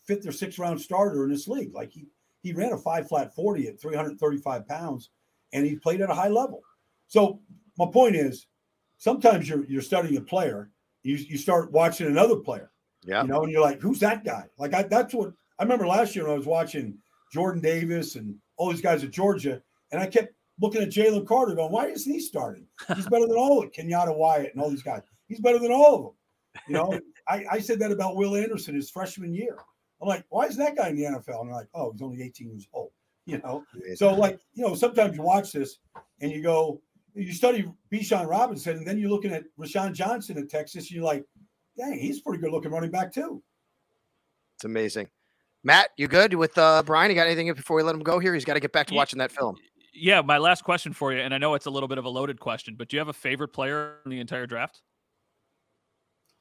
fifth 0.06 0.26
or 0.26 0.32
sixth 0.32 0.58
round 0.58 0.80
starter 0.80 1.24
in 1.24 1.30
this 1.30 1.48
league. 1.48 1.74
Like 1.74 1.92
he 1.92 2.06
he 2.42 2.52
ran 2.52 2.72
a 2.72 2.78
five 2.78 3.08
flat 3.08 3.34
40 3.34 3.68
at 3.68 3.80
335 3.80 4.68
pounds 4.68 5.10
and 5.52 5.64
he 5.64 5.76
played 5.76 6.00
at 6.00 6.10
a 6.10 6.14
high 6.14 6.28
level. 6.28 6.62
So 7.06 7.40
my 7.78 7.86
point 7.86 8.16
is 8.16 8.46
sometimes 8.98 9.48
you're 9.48 9.64
you're 9.64 9.82
studying 9.82 10.16
a 10.16 10.20
player, 10.20 10.70
you, 11.02 11.16
you 11.16 11.38
start 11.38 11.72
watching 11.72 12.06
another 12.06 12.36
player. 12.36 12.70
Yeah. 13.04 13.22
You 13.22 13.28
know, 13.28 13.42
and 13.42 13.52
you're 13.52 13.62
like, 13.62 13.80
who's 13.80 14.00
that 14.00 14.24
guy? 14.24 14.44
Like 14.58 14.74
I 14.74 14.82
that's 14.82 15.14
what 15.14 15.32
I 15.58 15.62
remember 15.62 15.86
last 15.86 16.14
year 16.14 16.24
when 16.24 16.34
I 16.34 16.38
was 16.38 16.46
watching 16.46 16.98
Jordan 17.32 17.62
Davis 17.62 18.16
and 18.16 18.34
all 18.56 18.70
these 18.70 18.82
guys 18.82 19.04
at 19.04 19.10
Georgia, 19.10 19.62
and 19.92 20.00
I 20.00 20.06
kept 20.06 20.32
looking 20.60 20.82
at 20.82 20.88
Jalen 20.88 21.26
Carter 21.26 21.54
going, 21.54 21.72
why 21.72 21.86
isn't 21.86 22.12
he 22.12 22.20
starting? 22.20 22.66
He's 22.94 23.08
better 23.08 23.26
than 23.26 23.36
all 23.36 23.62
of 23.62 23.72
Kenyatta 23.72 24.16
Wyatt 24.16 24.52
and 24.52 24.62
all 24.62 24.70
these 24.70 24.82
guys. 24.82 25.02
He's 25.28 25.40
better 25.40 25.58
than 25.58 25.72
all 25.72 25.94
of 25.94 26.02
them. 26.02 26.12
You 26.68 26.74
know, 26.74 27.00
I, 27.28 27.44
I 27.52 27.58
said 27.58 27.78
that 27.80 27.90
about 27.90 28.16
Will 28.16 28.36
Anderson 28.36 28.74
his 28.74 28.90
freshman 28.90 29.34
year. 29.34 29.56
I'm 30.00 30.08
like, 30.08 30.24
why 30.28 30.46
is 30.46 30.56
that 30.56 30.76
guy 30.76 30.88
in 30.88 30.96
the 30.96 31.04
NFL? 31.04 31.40
And 31.40 31.48
they're 31.48 31.56
like, 31.56 31.68
oh, 31.74 31.92
he's 31.92 32.02
only 32.02 32.22
18 32.22 32.48
years 32.48 32.68
old. 32.72 32.90
You 33.26 33.38
know, 33.38 33.64
so 33.94 34.12
like, 34.12 34.38
you 34.52 34.62
know, 34.62 34.74
sometimes 34.74 35.16
you 35.16 35.22
watch 35.22 35.50
this 35.50 35.78
and 36.20 36.30
you 36.30 36.42
go, 36.42 36.82
you 37.14 37.32
study 37.32 37.64
Bijan 37.90 38.28
Robinson, 38.28 38.76
and 38.76 38.86
then 38.86 38.98
you're 38.98 39.08
looking 39.08 39.32
at 39.32 39.44
Roschon 39.58 39.94
Johnson 39.94 40.36
at 40.36 40.50
Texas, 40.50 40.88
and 40.88 40.90
you're 40.90 41.04
like, 41.04 41.24
dang, 41.78 41.98
he's 41.98 42.20
pretty 42.20 42.42
good 42.42 42.50
looking 42.50 42.70
running 42.70 42.90
back 42.90 43.12
too. 43.12 43.42
It's 44.56 44.64
amazing. 44.64 45.08
Matt, 45.62 45.90
you 45.96 46.08
good 46.08 46.34
with 46.34 46.58
uh, 46.58 46.82
Brian? 46.84 47.10
You 47.10 47.14
got 47.14 47.26
anything 47.26 47.52
before 47.54 47.76
we 47.76 47.82
let 47.82 47.94
him 47.94 48.02
go 48.02 48.18
here? 48.18 48.34
He's 48.34 48.44
got 48.44 48.54
to 48.54 48.60
get 48.60 48.72
back 48.72 48.88
to 48.88 48.94
watching 48.94 49.18
that 49.18 49.32
film. 49.32 49.56
Yeah, 49.94 50.20
my 50.20 50.38
last 50.38 50.64
question 50.64 50.92
for 50.92 51.12
you, 51.12 51.20
and 51.20 51.32
I 51.32 51.38
know 51.38 51.54
it's 51.54 51.66
a 51.66 51.70
little 51.70 51.88
bit 51.88 51.98
of 51.98 52.04
a 52.04 52.08
loaded 52.08 52.40
question, 52.40 52.74
but 52.76 52.88
do 52.88 52.96
you 52.96 53.00
have 53.00 53.08
a 53.08 53.14
favorite 53.14 53.52
player 53.52 53.96
in 54.04 54.10
the 54.10 54.20
entire 54.20 54.46
draft? 54.46 54.82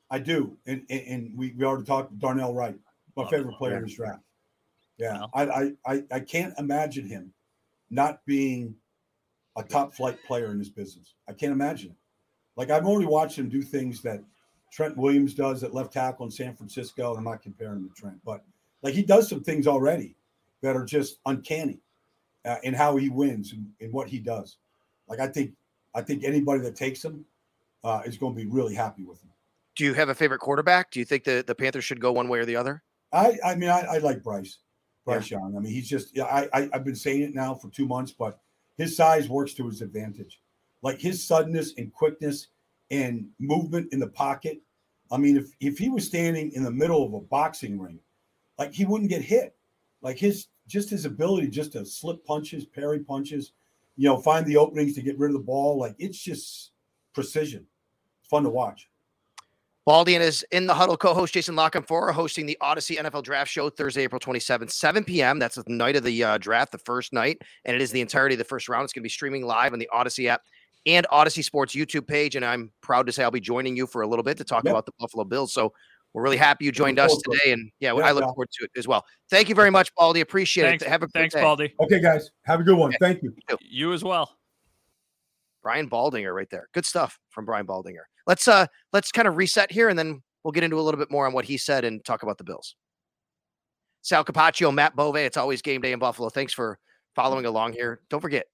I 0.09 0.19
do, 0.19 0.57
and 0.65 0.83
and, 0.89 1.01
and 1.07 1.37
we, 1.37 1.53
we 1.57 1.63
already 1.63 1.85
talked 1.85 2.17
Darnell 2.19 2.53
Wright, 2.53 2.75
my 3.15 3.29
favorite 3.29 3.57
player 3.57 3.73
Yeah. 3.73 3.77
in 3.79 3.83
this 3.85 3.95
draft. 3.95 4.23
Yeah, 4.97 5.13
No. 5.13 5.29
I, 5.33 5.43
I 5.43 5.71
I 5.85 6.03
I 6.11 6.19
can't 6.19 6.53
imagine 6.59 7.07
him 7.07 7.33
not 7.89 8.23
being 8.25 8.75
a 9.55 9.63
top 9.63 9.93
flight 9.93 10.17
player 10.25 10.47
in 10.51 10.57
this 10.59 10.69
business. 10.69 11.15
I 11.27 11.33
can't 11.33 11.51
imagine 11.51 11.91
it. 11.91 11.97
Like 12.55 12.69
I've 12.69 12.85
already 12.85 13.07
watched 13.07 13.37
him 13.37 13.49
do 13.49 13.61
things 13.61 14.01
that 14.03 14.23
Trent 14.71 14.97
Williams 14.97 15.33
does 15.33 15.63
at 15.63 15.73
left 15.73 15.93
tackle 15.93 16.25
in 16.25 16.31
San 16.31 16.55
Francisco. 16.55 17.09
and 17.09 17.19
I'm 17.19 17.23
not 17.23 17.41
comparing 17.41 17.77
him 17.77 17.89
to 17.89 18.01
Trent, 18.01 18.17
but 18.25 18.43
like 18.81 18.93
he 18.93 19.03
does 19.03 19.27
some 19.29 19.43
things 19.43 19.67
already 19.67 20.15
that 20.61 20.75
are 20.75 20.85
just 20.85 21.19
uncanny 21.25 21.79
uh, 22.45 22.57
in 22.63 22.73
how 22.73 22.95
he 22.97 23.09
wins 23.09 23.53
and, 23.53 23.67
and 23.81 23.91
what 23.93 24.07
he 24.07 24.19
does. 24.19 24.57
Like 25.07 25.19
I 25.19 25.27
think 25.27 25.53
I 25.95 26.01
think 26.01 26.23
anybody 26.23 26.61
that 26.61 26.75
takes 26.75 27.03
him 27.03 27.25
uh, 27.83 28.01
is 28.05 28.17
going 28.17 28.33
to 28.35 28.41
be 28.43 28.47
really 28.49 28.73
happy 28.75 29.03
with 29.03 29.21
him. 29.21 29.29
Do 29.75 29.83
you 29.83 29.93
have 29.93 30.09
a 30.09 30.15
favorite 30.15 30.39
quarterback? 30.39 30.91
Do 30.91 30.99
you 30.99 31.05
think 31.05 31.23
the, 31.23 31.43
the 31.45 31.55
Panthers 31.55 31.83
should 31.83 31.99
go 31.99 32.11
one 32.11 32.27
way 32.29 32.39
or 32.39 32.45
the 32.45 32.55
other? 32.55 32.83
I 33.13 33.37
I 33.45 33.55
mean 33.55 33.69
I, 33.69 33.81
I 33.81 33.97
like 33.99 34.23
Bryce. 34.23 34.57
Bryce 35.05 35.29
Young. 35.29 35.55
I 35.55 35.59
mean 35.59 35.71
he's 35.73 35.87
just 35.87 36.15
yeah, 36.15 36.25
I, 36.25 36.49
I 36.53 36.69
I've 36.73 36.83
been 36.83 36.95
saying 36.95 37.21
it 37.21 37.35
now 37.35 37.53
for 37.53 37.69
two 37.69 37.87
months, 37.87 38.11
but 38.11 38.39
his 38.77 38.95
size 38.97 39.29
works 39.29 39.53
to 39.55 39.67
his 39.67 39.81
advantage. 39.81 40.41
Like 40.81 40.99
his 40.99 41.23
suddenness 41.23 41.73
and 41.77 41.93
quickness 41.93 42.47
and 42.91 43.27
movement 43.39 43.93
in 43.93 43.99
the 43.99 44.07
pocket. 44.07 44.59
I 45.11 45.17
mean, 45.17 45.37
if 45.37 45.51
if 45.59 45.77
he 45.77 45.89
was 45.89 46.05
standing 46.05 46.51
in 46.53 46.63
the 46.63 46.71
middle 46.71 47.05
of 47.05 47.13
a 47.13 47.19
boxing 47.19 47.79
ring, 47.79 47.99
like 48.57 48.73
he 48.73 48.85
wouldn't 48.85 49.09
get 49.09 49.21
hit. 49.21 49.55
Like 50.01 50.17
his 50.17 50.47
just 50.67 50.89
his 50.89 51.05
ability 51.05 51.47
just 51.47 51.73
to 51.73 51.85
slip 51.85 52.25
punches, 52.25 52.65
parry 52.65 52.99
punches, 52.99 53.51
you 53.95 54.07
know, 54.07 54.17
find 54.17 54.45
the 54.45 54.57
openings 54.57 54.95
to 54.95 55.01
get 55.01 55.17
rid 55.19 55.29
of 55.29 55.33
the 55.33 55.39
ball. 55.39 55.77
Like 55.77 55.95
it's 55.99 56.17
just 56.17 56.71
precision. 57.13 57.65
It's 58.21 58.29
fun 58.29 58.43
to 58.43 58.49
watch. 58.49 58.89
Baldy 59.85 60.15
and 60.15 60.23
his 60.23 60.43
in 60.51 60.65
the 60.65 60.73
huddle 60.73 60.95
co-host 60.95 61.33
Jason 61.33 61.55
La 61.57 61.69
Canfora 61.69 62.03
are 62.03 62.11
hosting 62.13 62.45
the 62.45 62.57
Audacy 62.61 62.97
NFL 62.97 63.23
Draft 63.23 63.51
Show 63.51 63.69
Thursday, 63.69 64.03
April 64.03 64.19
27th, 64.19 64.71
7 64.71 65.03
p.m. 65.03 65.39
That's 65.39 65.55
the 65.55 65.63
night 65.67 65.97
of 65.97 66.03
the 66.03 66.23
uh, 66.23 66.37
draft, 66.37 66.71
the 66.71 66.77
first 66.77 67.11
night, 67.11 67.41
and 67.65 67.75
it 67.75 67.81
is 67.81 67.91
the 67.91 67.99
entirety 67.99 68.35
of 68.35 68.39
the 68.39 68.45
first 68.45 68.69
round. 68.69 68.85
It's 68.85 68.93
going 68.93 69.01
to 69.01 69.05
be 69.05 69.09
streaming 69.09 69.45
live 69.45 69.73
on 69.73 69.79
the 69.79 69.89
Audacy 69.93 70.27
app 70.29 70.41
and 70.85 71.05
Audacy 71.11 71.43
Sports 71.43 71.75
YouTube 71.75 72.07
page. 72.07 72.35
And 72.37 72.45
I'm 72.45 72.71
proud 72.81 73.05
to 73.07 73.11
say 73.11 73.23
I'll 73.23 73.31
be 73.31 73.41
joining 73.41 73.75
you 73.75 73.85
for 73.85 74.03
a 74.03 74.07
little 74.07 74.23
bit 74.23 74.37
to 74.37 74.45
talk 74.45 74.63
Yep. 74.63 74.71
about 74.71 74.85
the 74.85 74.93
Buffalo 74.99 75.25
Bills. 75.25 75.53
So 75.53 75.73
we're 76.13 76.23
really 76.23 76.37
happy 76.37 76.63
you 76.63 76.71
joined 76.71 76.97
us 76.99 77.09
forward 77.09 77.23
to 77.23 77.31
it. 77.31 77.39
today, 77.39 77.51
and 77.51 77.71
yeah, 77.81 77.93
Yeah, 77.97 78.03
I 78.05 78.11
look 78.13 78.21
yeah. 78.23 78.27
forward 78.27 78.49
to 78.51 78.65
it 78.65 78.71
as 78.77 78.87
well. 78.87 79.03
Thank 79.29 79.49
you 79.49 79.55
very 79.55 79.69
much, 79.71 79.93
Baldy. 79.95 80.21
Appreciate 80.21 80.63
Thanks, 80.63 80.83
it. 80.83 80.89
Have 80.89 81.03
a 81.03 81.07
great 81.07 81.21
thanks, 81.23 81.35
day. 81.35 81.41
Baldy. 81.41 81.73
Okay, 81.81 81.99
guys, 81.99 82.29
have 82.43 82.61
a 82.61 82.63
good 82.63 82.77
one. 82.77 82.93
Thank 83.01 83.21
you. 83.21 83.35
You 83.59 83.91
as 83.91 84.01
well. 84.03 84.37
Brian 85.61 85.89
Baldinger 85.89 86.33
right 86.33 86.49
there. 86.49 86.67
Good 86.73 86.85
stuff 86.85 87.19
from 87.31 87.43
Brian 87.45 87.65
Baldinger. 87.65 88.03
Let's 88.25 88.47
uh 88.47 88.67
let's 88.91 89.11
kind 89.11 89.27
of 89.27 89.37
reset 89.37 89.71
here 89.71 89.89
and 89.89 89.97
then 89.97 90.21
we'll 90.43 90.51
get 90.51 90.63
into 90.63 90.79
a 90.79 90.81
little 90.81 90.99
bit 90.99 91.11
more 91.11 91.25
on 91.25 91.33
what 91.33 91.45
he 91.45 91.57
said 91.57 91.85
and 91.85 92.03
talk 92.03 92.23
about 92.23 92.37
the 92.37 92.43
Bills. 92.43 92.75
Sal 94.01 94.25
Capaccio, 94.25 94.73
Matt 94.73 94.95
Bove. 94.95 95.15
It's 95.15 95.37
always 95.37 95.61
game 95.61 95.81
day 95.81 95.93
in 95.93 95.99
Buffalo. 95.99 96.29
Thanks 96.29 96.53
for 96.53 96.77
following 97.15 97.45
along 97.45 97.73
here. 97.73 98.01
Don't 98.09 98.19
forget 98.21 98.45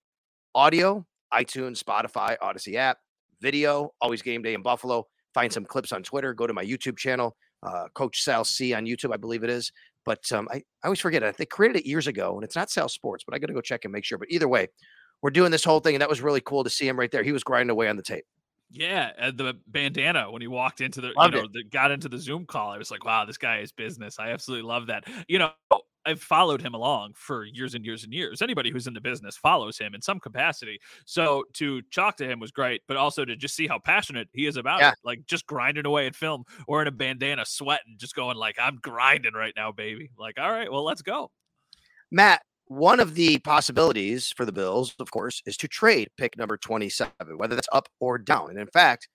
audio, 0.53 1.05
iTunes, 1.33 1.83
Spotify, 1.83 2.37
Audacy 2.39 2.75
app, 2.75 2.99
video, 3.41 3.91
always 3.99 4.21
game 4.21 4.41
day 4.41 4.53
in 4.53 4.61
Buffalo. 4.61 5.07
Find 5.33 5.51
some 5.51 5.65
clips 5.65 5.91
on 5.91 6.03
Twitter. 6.03 6.33
Go 6.33 6.47
to 6.47 6.53
my 6.53 6.63
YouTube 6.63 6.97
channel, 6.97 7.35
uh, 7.63 7.85
Coach 7.93 8.21
Sal 8.21 8.43
C 8.43 8.73
on 8.73 8.85
YouTube, 8.85 9.13
I 9.13 9.17
believe 9.17 9.43
it 9.43 9.49
is. 9.49 9.71
But 10.05 10.31
um, 10.31 10.47
I, 10.51 10.57
I 10.57 10.63
always 10.85 10.99
forget 10.99 11.23
it. 11.23 11.37
They 11.37 11.45
created 11.45 11.77
it 11.77 11.85
years 11.87 12.07
ago, 12.07 12.35
and 12.35 12.43
it's 12.43 12.55
not 12.55 12.69
Sal 12.69 12.89
Sports, 12.89 13.23
but 13.23 13.35
I 13.35 13.39
got 13.39 13.47
to 13.47 13.53
go 13.53 13.61
check 13.61 13.85
and 13.85 13.91
make 13.91 14.05
sure. 14.05 14.17
But 14.17 14.29
either 14.31 14.47
way, 14.47 14.67
we're 15.21 15.29
doing 15.31 15.51
this 15.51 15.63
whole 15.63 15.79
thing, 15.79 15.95
and 15.95 16.01
that 16.01 16.09
was 16.09 16.21
really 16.21 16.41
cool 16.41 16.63
to 16.63 16.69
see 16.69 16.87
him 16.87 16.97
right 16.97 17.11
there. 17.11 17.23
He 17.23 17.31
was 17.31 17.43
grinding 17.43 17.71
away 17.71 17.89
on 17.89 17.97
the 17.97 18.03
tape. 18.03 18.25
Yeah, 18.71 19.11
uh, 19.19 19.31
the 19.31 19.57
bandana 19.67 20.29
when 20.29 20.41
he 20.41 20.47
walked 20.47 20.81
into 20.81 21.01
the, 21.01 21.11
Loved 21.17 21.33
you 21.33 21.41
know, 21.41 21.47
the, 21.51 21.63
got 21.63 21.91
into 21.91 22.07
the 22.07 22.19
Zoom 22.19 22.45
call. 22.45 22.69
I 22.71 22.77
was 22.77 22.91
like, 22.91 23.03
wow, 23.03 23.25
this 23.25 23.37
guy 23.37 23.59
is 23.59 23.71
business. 23.71 24.19
I 24.19 24.29
absolutely 24.29 24.67
love 24.67 24.87
that. 24.87 25.05
You 25.27 25.39
know, 25.39 25.51
I've 26.05 26.21
followed 26.21 26.61
him 26.61 26.73
along 26.75 27.13
for 27.15 27.43
years 27.43 27.75
and 27.75 27.83
years 27.83 28.03
and 28.03 28.13
years. 28.13 28.41
Anybody 28.41 28.69
who's 28.71 28.87
in 28.87 28.93
the 28.93 29.01
business 29.01 29.35
follows 29.35 29.77
him 29.77 29.93
in 29.93 30.01
some 30.01 30.19
capacity. 30.19 30.79
So 31.05 31.45
to 31.53 31.81
talk 31.93 32.15
to 32.17 32.27
him 32.29 32.39
was 32.39 32.51
great, 32.51 32.81
but 32.87 32.95
also 32.95 33.25
to 33.25 33.35
just 33.35 33.55
see 33.55 33.67
how 33.67 33.79
passionate 33.79 34.29
he 34.33 34.45
is 34.45 34.55
about 34.55 34.79
Yeah. 34.79 34.91
it. 34.91 34.97
Like 35.03 35.25
just 35.25 35.45
grinding 35.45 35.85
away 35.85 36.07
at 36.07 36.15
film, 36.15 36.43
wearing 36.67 36.87
a 36.87 36.91
bandana, 36.91 37.45
sweating, 37.45 37.95
just 37.97 38.15
going 38.15 38.37
like, 38.37 38.57
I'm 38.61 38.77
grinding 38.81 39.33
right 39.33 39.53
now, 39.55 39.71
baby. 39.71 40.09
Like, 40.17 40.39
all 40.39 40.51
right, 40.51 40.71
well, 40.71 40.83
let's 40.83 41.01
go. 41.01 41.31
Matt, 42.11 42.41
one 42.69 42.99
of 42.99 43.15
the 43.15 43.39
possibilities 43.39 44.31
for 44.31 44.45
the 44.45 44.51
Bills, 44.51 44.95
of 44.99 45.09
course, 45.09 45.41
is 45.47 45.57
to 45.57 45.67
trade 45.67 46.07
pick 46.17 46.37
number 46.37 46.55
27, 46.55 47.11
whether 47.35 47.55
that's 47.55 47.67
up 47.71 47.89
or 47.99 48.19
down. 48.19 48.51
And 48.51 48.59
in 48.59 48.67
fact, 48.67 49.09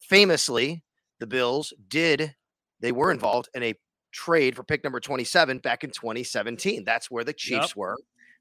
famously, 0.00 0.84
the 1.18 1.26
Bills 1.26 1.72
did, 1.88 2.34
they 2.78 2.92
were 2.92 3.10
involved 3.10 3.48
in 3.52 3.64
a 3.64 3.74
trade 4.12 4.54
for 4.54 4.62
pick 4.62 4.84
number 4.84 5.00
27 5.00 5.58
back 5.58 5.82
in 5.82 5.90
2017. 5.90 6.84
That's 6.84 7.10
where 7.10 7.24
the 7.24 7.32
Chiefs 7.32 7.70
Yep. 7.70 7.76
were. 7.76 7.96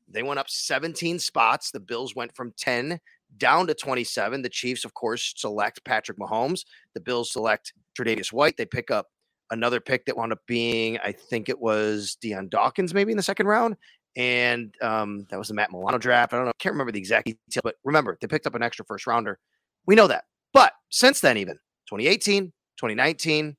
They 0.07 0.21
went 0.21 0.39
up 0.39 0.49
17 0.51 1.17
spots. 1.17 1.71
The 1.71 1.79
Bills 1.79 2.15
went 2.15 2.35
from 2.35 2.53
10 2.55 2.99
down 3.37 3.65
to 3.65 3.73
27. 3.73 4.43
The 4.43 4.49
Chiefs, 4.49 4.85
of 4.85 4.93
course, 4.93 5.33
select 5.35 5.83
Patrick 5.83 6.19
Mahomes. 6.19 6.63
The 6.93 6.99
Bills 7.01 7.31
select 7.31 7.73
Tre'Davious 7.97 8.31
White. 8.31 8.57
They 8.57 8.65
pick 8.65 8.91
up 8.91 9.07
another 9.49 9.79
pick 9.79 10.05
that 10.05 10.15
wound 10.15 10.31
up 10.31 10.41
being, 10.45 10.99
I 10.99 11.11
think 11.11 11.49
it 11.49 11.59
was 11.59 12.17
Dion 12.21 12.49
Dawkins, 12.49 12.93
maybe 12.93 13.11
in 13.11 13.17
the 13.17 13.23
second 13.23 13.47
round 13.47 13.77
and 14.15 14.73
um, 14.81 15.25
that 15.29 15.39
was 15.39 15.47
the 15.47 15.53
Matt 15.53 15.71
Milano 15.71 15.97
draft. 15.97 16.33
I 16.33 16.37
don't 16.37 16.45
know, 16.45 16.51
I 16.51 16.59
can't 16.61 16.73
remember 16.73 16.91
the 16.91 16.99
exact 16.99 17.25
detail, 17.25 17.61
but 17.63 17.75
remember 17.83 18.17
they 18.21 18.27
picked 18.27 18.47
up 18.47 18.55
an 18.55 18.63
extra 18.63 18.85
first 18.85 19.07
rounder. 19.07 19.39
We 19.85 19.95
know 19.95 20.07
that. 20.07 20.25
But 20.53 20.73
since 20.89 21.19
then, 21.19 21.37
even 21.37 21.55
2018, 21.89 22.45
2019, 22.77 23.55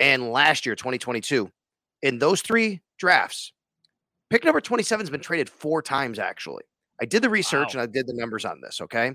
and 0.00 0.30
last 0.30 0.66
year, 0.66 0.74
2022, 0.74 1.50
in 2.02 2.18
those 2.18 2.42
three 2.42 2.82
drafts, 2.98 3.52
pick 4.30 4.44
number 4.44 4.60
27 4.60 5.02
has 5.02 5.10
been 5.10 5.20
traded 5.20 5.48
four 5.48 5.82
times 5.82 6.18
actually. 6.18 6.64
I 7.00 7.04
did 7.04 7.22
the 7.22 7.30
research 7.30 7.74
Wow. 7.74 7.80
and 7.80 7.82
I 7.82 7.86
did 7.86 8.06
the 8.06 8.14
numbers 8.14 8.44
on 8.44 8.60
this, 8.60 8.80
okay? 8.80 9.12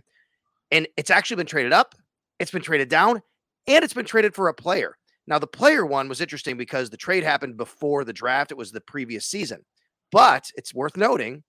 And 0.72 0.88
it's 0.98 1.10
actually 1.10 1.38
been 1.38 1.48
traded 1.48 1.74
up, 1.74 1.96
it's 2.40 2.52
been 2.52 2.62
traded 2.62 2.90
down, 2.90 3.22
and 3.68 3.84
it's 3.84 3.94
been 3.94 4.06
traded 4.06 4.34
for 4.34 4.48
a 4.48 4.54
player. 4.54 4.98
Now, 5.28 5.38
the 5.38 5.48
player 5.48 5.86
one 5.86 6.10
was 6.10 6.22
interesting 6.22 6.58
because 6.58 6.90
the 6.90 6.98
trade 6.98 7.24
happened 7.24 7.58
before 7.58 8.04
the 8.04 8.14
draft, 8.14 8.52
it 8.52 8.58
was 8.58 8.72
the 8.72 8.82
previous 8.82 9.26
season. 9.26 9.64
But 10.12 10.46
it's 10.56 10.74
worth 10.74 10.98
noting 10.98 11.44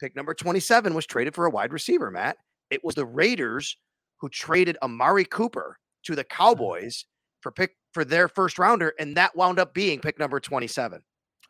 pick 0.00 0.16
number 0.16 0.34
27 0.34 0.94
was 0.94 1.06
traded 1.06 1.34
for 1.34 1.46
a 1.46 1.50
wide 1.50 1.72
receiver, 1.72 2.10
Matt. 2.10 2.36
It 2.70 2.82
was 2.82 2.94
the 2.94 3.06
Raiders 3.06 3.76
who 4.18 4.28
traded 4.28 4.76
Amari 4.82 5.24
Cooper 5.24 5.78
to 6.04 6.16
the 6.16 6.24
Cowboys 6.24 7.04
for 7.40 7.52
pick 7.52 7.76
for 7.92 8.04
their 8.04 8.28
first 8.28 8.58
rounder, 8.58 8.94
and 8.98 9.16
that 9.16 9.36
wound 9.36 9.58
up 9.58 9.74
being 9.74 10.00
pick 10.00 10.18
number 10.18 10.40
27. 10.40 11.02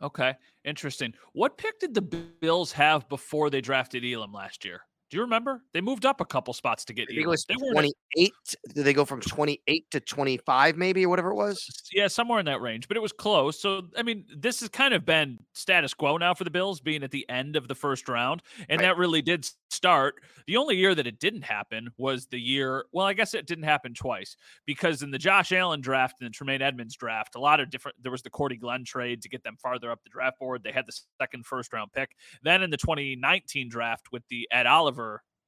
Okay, 0.03 0.35
interesting. 0.65 1.15
What 1.33 1.57
pick 1.57 1.79
did 1.79 1.95
the 1.95 2.03
Bills 2.03 2.73
have 2.73 3.09
before 3.09 3.51
they 3.51 3.61
drafted 3.61 4.05
Elam 4.05 4.33
last 4.33 4.65
year? 4.65 4.81
Do 5.13 5.19
you 5.19 5.25
remember? 5.25 5.63
They 5.75 5.83
moved 5.83 6.07
up 6.07 6.23
a 6.23 6.25
couple 6.25 6.55
spots 6.55 6.87
to 6.87 6.95
get 6.95 7.03
I 7.03 7.07
think 7.09 7.19
it 7.19 7.21
Elam. 7.25 7.31
was 7.33 7.45
They 7.45 7.57
weren't 7.57 7.75
28. 8.15 8.33
Did 8.75 8.83
they 8.87 8.95
go 8.95 9.05
from 9.05 9.21
28 9.21 9.91
to 9.91 10.01
25, 10.01 10.79
maybe, 10.79 11.05
or 11.05 11.11
whatever 11.11 11.33
it 11.33 11.35
was? 11.35 11.91
Yeah, 11.93 12.09
somewhere 12.09 12.41
in 12.41 12.47
that 12.47 12.63
range, 12.63 12.89
but 12.89 12.97
it 12.97 13.01
was 13.01 13.13
close. 13.13 13.61
So, 13.61 13.83
I 13.95 14.05
mean, 14.05 14.25
this 14.35 14.61
has 14.61 14.71
kind 14.71 14.95
of 14.95 15.05
been 15.05 15.39
status 15.53 15.93
quo 15.93 16.17
now 16.17 16.33
for 16.33 16.45
the 16.45 16.51
Bills, 16.51 16.81
being 16.81 17.03
at 17.03 17.11
the 17.11 17.29
end 17.29 17.57
of 17.57 17.69
the 17.69 17.75
first 17.75 18.09
round. 18.09 18.43
And 18.71 18.81
Right. 18.81 18.87
that 18.89 18.97
really 18.97 19.21
did 19.21 19.47
start. 19.71 20.15
The 20.47 20.57
only 20.57 20.77
year 20.77 20.95
that 20.95 21.07
it 21.07 21.19
didn't 21.21 21.43
happen 21.43 21.91
was 21.99 22.29
the 22.29 22.41
year, 22.41 22.87
well, 22.93 23.05
I 23.05 23.13
guess 23.13 23.35
it 23.35 23.47
didn't 23.47 23.65
happen 23.65 23.93
twice 23.93 24.35
because 24.65 25.03
in 25.03 25.11
the 25.11 25.19
Josh 25.19 25.53
Allen 25.53 25.83
draft 25.83 26.17
and 26.21 26.29
the 26.31 26.33
Tremaine 26.33 26.63
Edmunds 26.63 26.97
draft, 26.97 27.35
a 27.35 27.39
lot 27.39 27.61
of 27.61 27.69
different, 27.69 28.03
there 28.03 28.13
was 28.13 28.23
the 28.23 28.31
Cordy 28.31 28.57
Glenn 28.57 28.85
trade 28.87 29.21
to 29.23 29.29
get 29.29 29.43
them 29.45 29.59
farther 29.61 29.91
up 29.91 30.03
the 30.05 30.11
draft 30.11 30.39
board. 30.39 30.63
They 30.63 30.73
had 30.73 30.87
the 30.87 30.99
second 31.21 31.45
first 31.45 31.75
round 31.75 31.93
pick. 31.93 32.17
Then 32.43 32.63
in 32.63 32.71
the 32.71 32.79
2019 32.79 33.69
draft 33.69 34.11
with 34.11 34.23
the 34.29 34.49
Ed 34.51 34.67
Oliver 34.67 35.02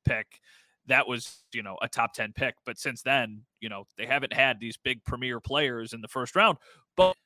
pick, 0.04 0.40
that 0.86 1.08
was 1.08 1.44
you 1.52 1.62
know 1.62 1.76
a 1.82 1.88
top 1.88 2.12
10 2.12 2.32
pick 2.34 2.54
but 2.66 2.78
since 2.78 3.00
then 3.00 3.42
you 3.60 3.70
know 3.70 3.86
they 3.96 4.04
haven't 4.04 4.34
had 4.34 4.60
these 4.60 4.76
big 4.76 5.02
premier 5.04 5.40
players 5.40 5.94
in 5.94 6.02
the 6.02 6.08
first 6.08 6.36
round 6.36 6.58
but 6.94 7.16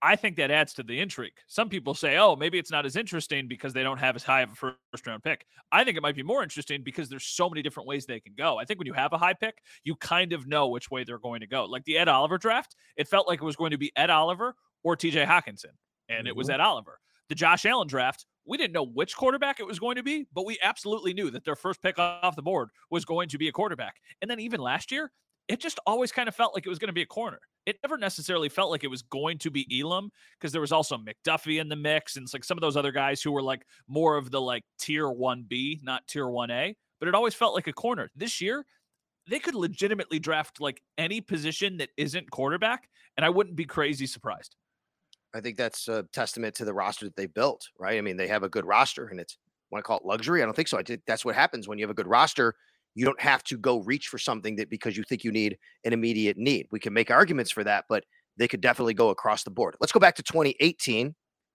I 0.00 0.16
think 0.16 0.36
that 0.38 0.50
adds 0.50 0.74
to 0.74 0.82
the 0.82 0.98
intrigue. 0.98 1.34
Some 1.46 1.68
people 1.68 1.94
say, 1.94 2.18
oh, 2.18 2.34
maybe 2.34 2.58
it's 2.58 2.72
not 2.72 2.84
as 2.84 2.96
interesting 2.96 3.46
because 3.46 3.72
they 3.72 3.84
don't 3.84 3.98
have 3.98 4.16
as 4.16 4.24
high 4.24 4.42
of 4.42 4.50
a 4.50 4.54
first 4.56 5.06
round 5.06 5.22
pick. 5.22 5.46
I 5.70 5.84
think 5.84 5.96
it 5.96 6.02
might 6.02 6.16
be 6.16 6.24
more 6.24 6.42
interesting 6.42 6.82
because 6.82 7.08
there's 7.08 7.26
so 7.26 7.48
many 7.48 7.62
different 7.62 7.86
ways 7.86 8.04
they 8.04 8.18
can 8.18 8.32
go. 8.36 8.58
I 8.58 8.64
think 8.64 8.80
when 8.80 8.88
you 8.88 8.92
have 8.94 9.12
a 9.12 9.18
high 9.18 9.34
pick, 9.34 9.58
you 9.84 9.94
kind 9.94 10.32
of 10.32 10.48
know 10.48 10.66
which 10.66 10.90
way 10.90 11.04
they're 11.04 11.18
going 11.18 11.40
to 11.40 11.46
go. 11.46 11.64
Like 11.66 11.84
the 11.84 11.96
Ed 11.96 12.08
Oliver 12.08 12.38
draft, 12.38 12.74
it 12.96 13.06
felt 13.06 13.28
like 13.28 13.40
it 13.40 13.44
was 13.44 13.54
going 13.54 13.70
to 13.70 13.78
be 13.78 13.92
Ed 13.94 14.10
Oliver 14.10 14.56
or 14.82 14.96
TJ 14.96 15.26
Hockenson 15.26 15.66
and 16.08 16.20
mm-hmm. 16.20 16.26
it 16.26 16.36
was 16.36 16.48
mm-hmm. 16.48 16.54
Ed 16.54 16.60
Oliver. 16.60 16.98
The 17.32 17.36
Josh 17.36 17.64
Allen 17.64 17.88
draft, 17.88 18.26
we 18.44 18.58
didn't 18.58 18.74
know 18.74 18.84
which 18.84 19.16
quarterback 19.16 19.58
it 19.58 19.66
was 19.66 19.78
going 19.78 19.96
to 19.96 20.02
be, 20.02 20.26
but 20.34 20.44
we 20.44 20.58
absolutely 20.62 21.14
knew 21.14 21.30
that 21.30 21.46
their 21.46 21.56
first 21.56 21.80
pick 21.80 21.98
off 21.98 22.36
the 22.36 22.42
board 22.42 22.68
was 22.90 23.06
going 23.06 23.30
to 23.30 23.38
be 23.38 23.48
a 23.48 23.52
quarterback. 23.52 24.02
And 24.20 24.30
then 24.30 24.38
even 24.38 24.60
last 24.60 24.92
year, 24.92 25.10
it 25.48 25.58
just 25.58 25.80
always 25.86 26.12
kind 26.12 26.28
of 26.28 26.36
felt 26.36 26.52
like 26.52 26.66
it 26.66 26.68
was 26.68 26.78
going 26.78 26.90
to 26.90 26.92
be 26.92 27.00
a 27.00 27.06
corner. 27.06 27.40
It 27.64 27.78
never 27.82 27.96
necessarily 27.96 28.50
felt 28.50 28.70
like 28.70 28.84
it 28.84 28.88
was 28.88 29.00
going 29.00 29.38
to 29.38 29.50
be 29.50 29.66
Elam 29.80 30.10
because 30.38 30.52
there 30.52 30.60
was 30.60 30.72
also 30.72 30.98
McDuffie 30.98 31.58
in 31.58 31.70
the 31.70 31.74
mix 31.74 32.16
and 32.16 32.28
like 32.34 32.44
some 32.44 32.58
of 32.58 32.60
those 32.60 32.76
other 32.76 32.92
guys 32.92 33.22
who 33.22 33.32
were 33.32 33.42
like 33.42 33.64
more 33.88 34.18
of 34.18 34.30
the 34.30 34.38
like 34.42 34.64
tier 34.78 35.06
1B, 35.06 35.82
not 35.82 36.06
tier 36.06 36.26
1A, 36.26 36.74
but 36.98 37.08
it 37.08 37.14
always 37.14 37.32
felt 37.32 37.54
like 37.54 37.66
a 37.66 37.72
corner. 37.72 38.10
This 38.14 38.42
year, 38.42 38.66
they 39.26 39.38
could 39.38 39.54
legitimately 39.54 40.18
draft 40.18 40.60
like 40.60 40.82
any 40.98 41.22
position 41.22 41.78
that 41.78 41.88
isn't 41.96 42.30
quarterback, 42.30 42.90
and 43.16 43.24
I 43.24 43.30
wouldn't 43.30 43.56
be 43.56 43.64
crazy 43.64 44.06
surprised. 44.06 44.54
I 45.34 45.40
think 45.40 45.56
that's 45.56 45.88
a 45.88 46.04
testament 46.12 46.54
to 46.56 46.64
the 46.64 46.74
roster 46.74 47.06
that 47.06 47.16
they've 47.16 47.32
built, 47.32 47.66
right? 47.78 47.98
I 47.98 48.00
mean, 48.00 48.16
they 48.16 48.28
have 48.28 48.42
a 48.42 48.48
good 48.48 48.66
roster 48.66 49.08
and 49.08 49.18
it's 49.18 49.38
want 49.70 49.82
to 49.82 49.86
call 49.86 49.98
it 49.98 50.04
luxury. 50.04 50.42
I 50.42 50.44
don't 50.44 50.54
think 50.54 50.68
so. 50.68 50.78
I 50.78 50.82
think 50.82 51.00
that's 51.06 51.24
what 51.24 51.34
happens 51.34 51.66
when 51.66 51.78
you 51.78 51.84
have 51.84 51.90
a 51.90 51.94
good 51.94 52.06
roster 52.06 52.54
you 52.94 53.04
don't 53.04 53.20
have 53.20 53.42
to 53.44 53.56
go 53.56 53.80
reach 53.80 54.08
for 54.08 54.18
something 54.18 54.56
that 54.56 54.70
because 54.70 54.96
you 54.96 55.04
think 55.04 55.24
you 55.24 55.32
need 55.32 55.56
an 55.84 55.92
immediate 55.92 56.36
need. 56.36 56.66
We 56.70 56.80
can 56.80 56.92
make 56.92 57.10
arguments 57.10 57.50
for 57.50 57.64
that, 57.64 57.84
but 57.88 58.04
they 58.36 58.48
could 58.48 58.60
definitely 58.60 58.94
go 58.94 59.10
across 59.10 59.44
the 59.44 59.50
board. 59.50 59.76
Let's 59.80 59.92
go 59.92 60.00
back 60.00 60.14
to 60.16 60.22
2018. 60.22 61.08
This 61.08 61.14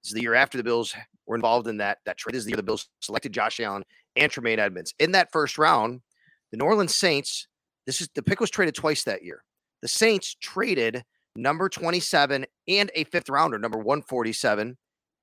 is 0.10 0.14
the 0.14 0.22
year 0.22 0.34
after 0.34 0.58
the 0.58 0.64
Bills 0.64 0.96
were 1.26 1.36
involved 1.36 1.68
in 1.68 1.78
that 1.78 2.00
that 2.06 2.18
trade. 2.18 2.34
This 2.34 2.40
is 2.40 2.46
the 2.46 2.52
year 2.52 2.58
the 2.58 2.64
Bills 2.64 2.88
selected 3.02 3.34
Josh 3.34 3.60
Allen 3.60 3.84
and 4.16 4.32
Tremaine 4.32 4.60
Edmunds. 4.60 4.94
In 5.00 5.12
that 5.12 5.32
first 5.32 5.58
round, 5.58 6.02
the 6.52 6.58
New 6.58 6.66
Orleans 6.66 6.96
Saints, 6.96 7.48
this 7.86 8.02
is 8.02 8.10
the 8.16 8.24
pick 8.24 8.40
was 8.40 8.50
traded 8.50 8.76
twice 8.76 9.04
that 9.04 9.24
year. 9.24 9.44
The 9.82 9.88
Saints 9.88 10.36
traded 10.40 11.04
number 11.38 11.70
27 11.70 12.46
and 12.68 12.92
a 12.96 13.04
fifth 13.06 13.30
rounder, 13.30 13.58
number 13.58 13.78
147, 13.78 14.78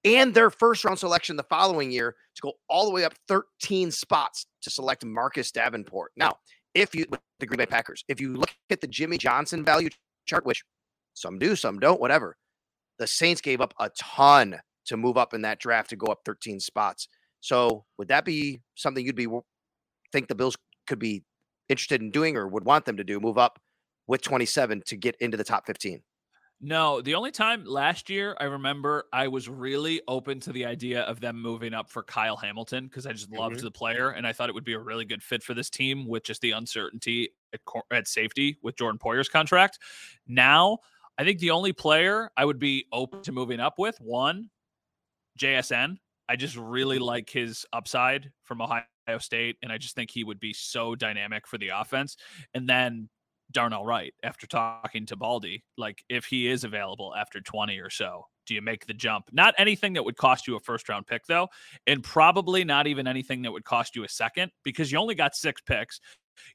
and 0.05 0.35
their 0.35 0.51
first 0.51 0.85
round 0.85 0.99
selection 0.99 1.37
the 1.37 1.43
following 1.45 1.91
year 1.91 2.15
to 2.37 2.43
go 2.43 2.53
all 2.69 2.87
the 2.87 2.93
way 2.93 3.05
up 3.05 3.15
13 3.29 3.91
spots 3.91 4.47
to 4.63 4.71
select 4.71 5.05
Marcus 5.05 5.51
Davenport. 5.51 6.13
Now, 6.17 6.37
if 6.75 6.95
you 6.95 7.07
the 7.41 7.47
Green 7.47 7.59
Bay 7.59 7.67
Packers, 7.67 8.05
if 8.09 8.21
you 8.21 8.35
look 8.35 8.51
at 8.71 8.81
the 8.81 8.87
Jimmy 8.87 9.19
Johnson 9.19 9.65
value 9.65 9.91
chart, 10.27 10.47
which 10.47 10.63
some 11.15 11.39
do, 11.39 11.57
some 11.57 11.79
don't, 11.79 12.01
whatever, 12.01 12.37
the 12.99 13.07
Saints 13.07 13.41
gave 13.41 13.61
up 13.61 13.75
a 13.81 13.91
ton 13.99 14.57
to 14.87 14.97
move 14.97 15.17
up 15.17 15.35
in 15.35 15.43
that 15.43 15.59
draft 15.59 15.91
to 15.91 15.97
go 15.97 16.07
up 16.07 16.21
13 16.25 16.61
spots. 16.61 17.09
So 17.41 17.85
would 17.99 18.09
that 18.09 18.25
be 18.25 18.61
something 18.75 19.05
you'd 19.05 19.17
be 19.17 19.27
think 20.13 20.29
the 20.29 20.35
Bills 20.35 20.57
could 20.87 20.99
be 20.99 21.25
interested 21.69 22.01
in 22.01 22.11
doing 22.11 22.37
or 22.37 22.47
would 22.47 22.65
want 22.65 22.85
them 22.85 22.97
to 22.97 23.05
do, 23.05 23.21
move 23.21 23.39
up 23.39 23.59
with 24.07 24.23
27 24.23 24.83
to 24.87 24.97
get 24.97 25.17
into 25.21 25.37
the 25.37 25.45
top 25.45 25.67
15? 25.67 26.03
No, 26.61 27.03
the 27.03 27.15
only 27.15 27.31
time 27.31 27.65
last 27.67 28.09
year 28.09 28.37
I 28.41 28.45
remember 28.45 29.05
I 29.13 29.29
was 29.29 29.49
really 29.49 30.01
open 30.09 30.41
to 30.41 30.53
the 30.53 30.65
idea 30.65 31.03
of 31.03 31.21
them 31.21 31.41
moving 31.41 31.75
up 31.75 31.91
for 31.91 32.03
Kyle 32.03 32.37
Hamilton 32.37 32.87
because 32.87 33.07
I 33.07 33.13
just 33.13 33.31
loved 33.31 33.57
mm-hmm. 33.57 33.67
the 33.67 33.71
player 33.71 34.11
and 34.11 34.27
I 34.27 34.33
thought 34.33 34.49
it 34.49 34.55
would 34.55 34.65
be 34.65 34.73
a 34.73 34.79
really 34.79 35.05
good 35.05 35.23
fit 35.23 35.43
for 35.43 35.53
this 35.53 35.69
team 35.69 36.07
with 36.07 36.25
just 36.25 36.41
the 36.41 36.53
uncertainty 36.53 37.31
at, 37.53 37.61
at 37.91 38.09
safety 38.09 38.57
with 38.63 38.77
Jordan 38.77 38.99
Poyer's 38.99 39.29
contract. 39.29 39.79
Now, 40.27 40.79
I 41.19 41.25
think 41.25 41.39
the 41.39 41.51
only 41.51 41.73
player 41.73 42.31
I 42.37 42.45
would 42.45 42.59
be 42.59 42.87
open 42.93 43.23
to 43.23 43.33
moving 43.33 43.61
up 43.61 43.75
with 43.79 44.01
one, 44.01 44.49
JSN. 45.39 45.99
I 46.29 46.37
just 46.37 46.57
really 46.57 46.97
mm-hmm. 46.97 47.05
like 47.05 47.29
his 47.29 47.67
upside 47.73 48.33
from 48.43 48.63
Ohio 48.63 48.85
State, 49.19 49.57
and 49.63 49.71
I 49.71 49.77
just 49.77 49.95
think 49.95 50.11
he 50.11 50.25
would 50.25 50.41
be 50.41 50.55
so 50.55 50.95
dynamic 50.95 51.47
for 51.47 51.59
the 51.59 51.69
offense. 51.69 52.17
And 52.55 52.67
then 52.67 53.11
Darnell 53.55 53.87
Wright 53.87 54.13
after 54.23 54.47
talking 54.47 55.07
to 55.07 55.17
Baldy. 55.17 55.65
Like, 55.79 56.05
if 56.09 56.27
he 56.27 56.49
is 56.49 56.65
available 56.65 57.15
after 57.15 57.41
20 57.41 57.79
or 57.79 57.89
so, 57.89 58.27
do 58.47 58.55
you 58.55 58.61
make 58.61 58.87
the 58.87 58.93
jump? 58.93 59.31
Not 59.33 59.55
anything 59.57 59.95
that 59.95 60.05
would 60.05 60.17
cost 60.17 60.47
you 60.47 60.57
a 60.57 60.61
first 60.61 60.89
round 60.89 61.07
pick, 61.07 61.25
though, 61.27 61.49
and 61.87 62.03
probably 62.03 62.65
not 62.65 62.87
even 62.87 63.07
anything 63.07 63.43
that 63.43 63.53
would 63.53 63.65
cost 63.65 63.97
you 63.97 64.05
a 64.05 64.09
second 64.09 64.53
because 64.65 64.93
you 64.93 64.99
only 64.99 65.15
got 65.15 65.35
six 65.35 65.63
picks. 65.63 66.01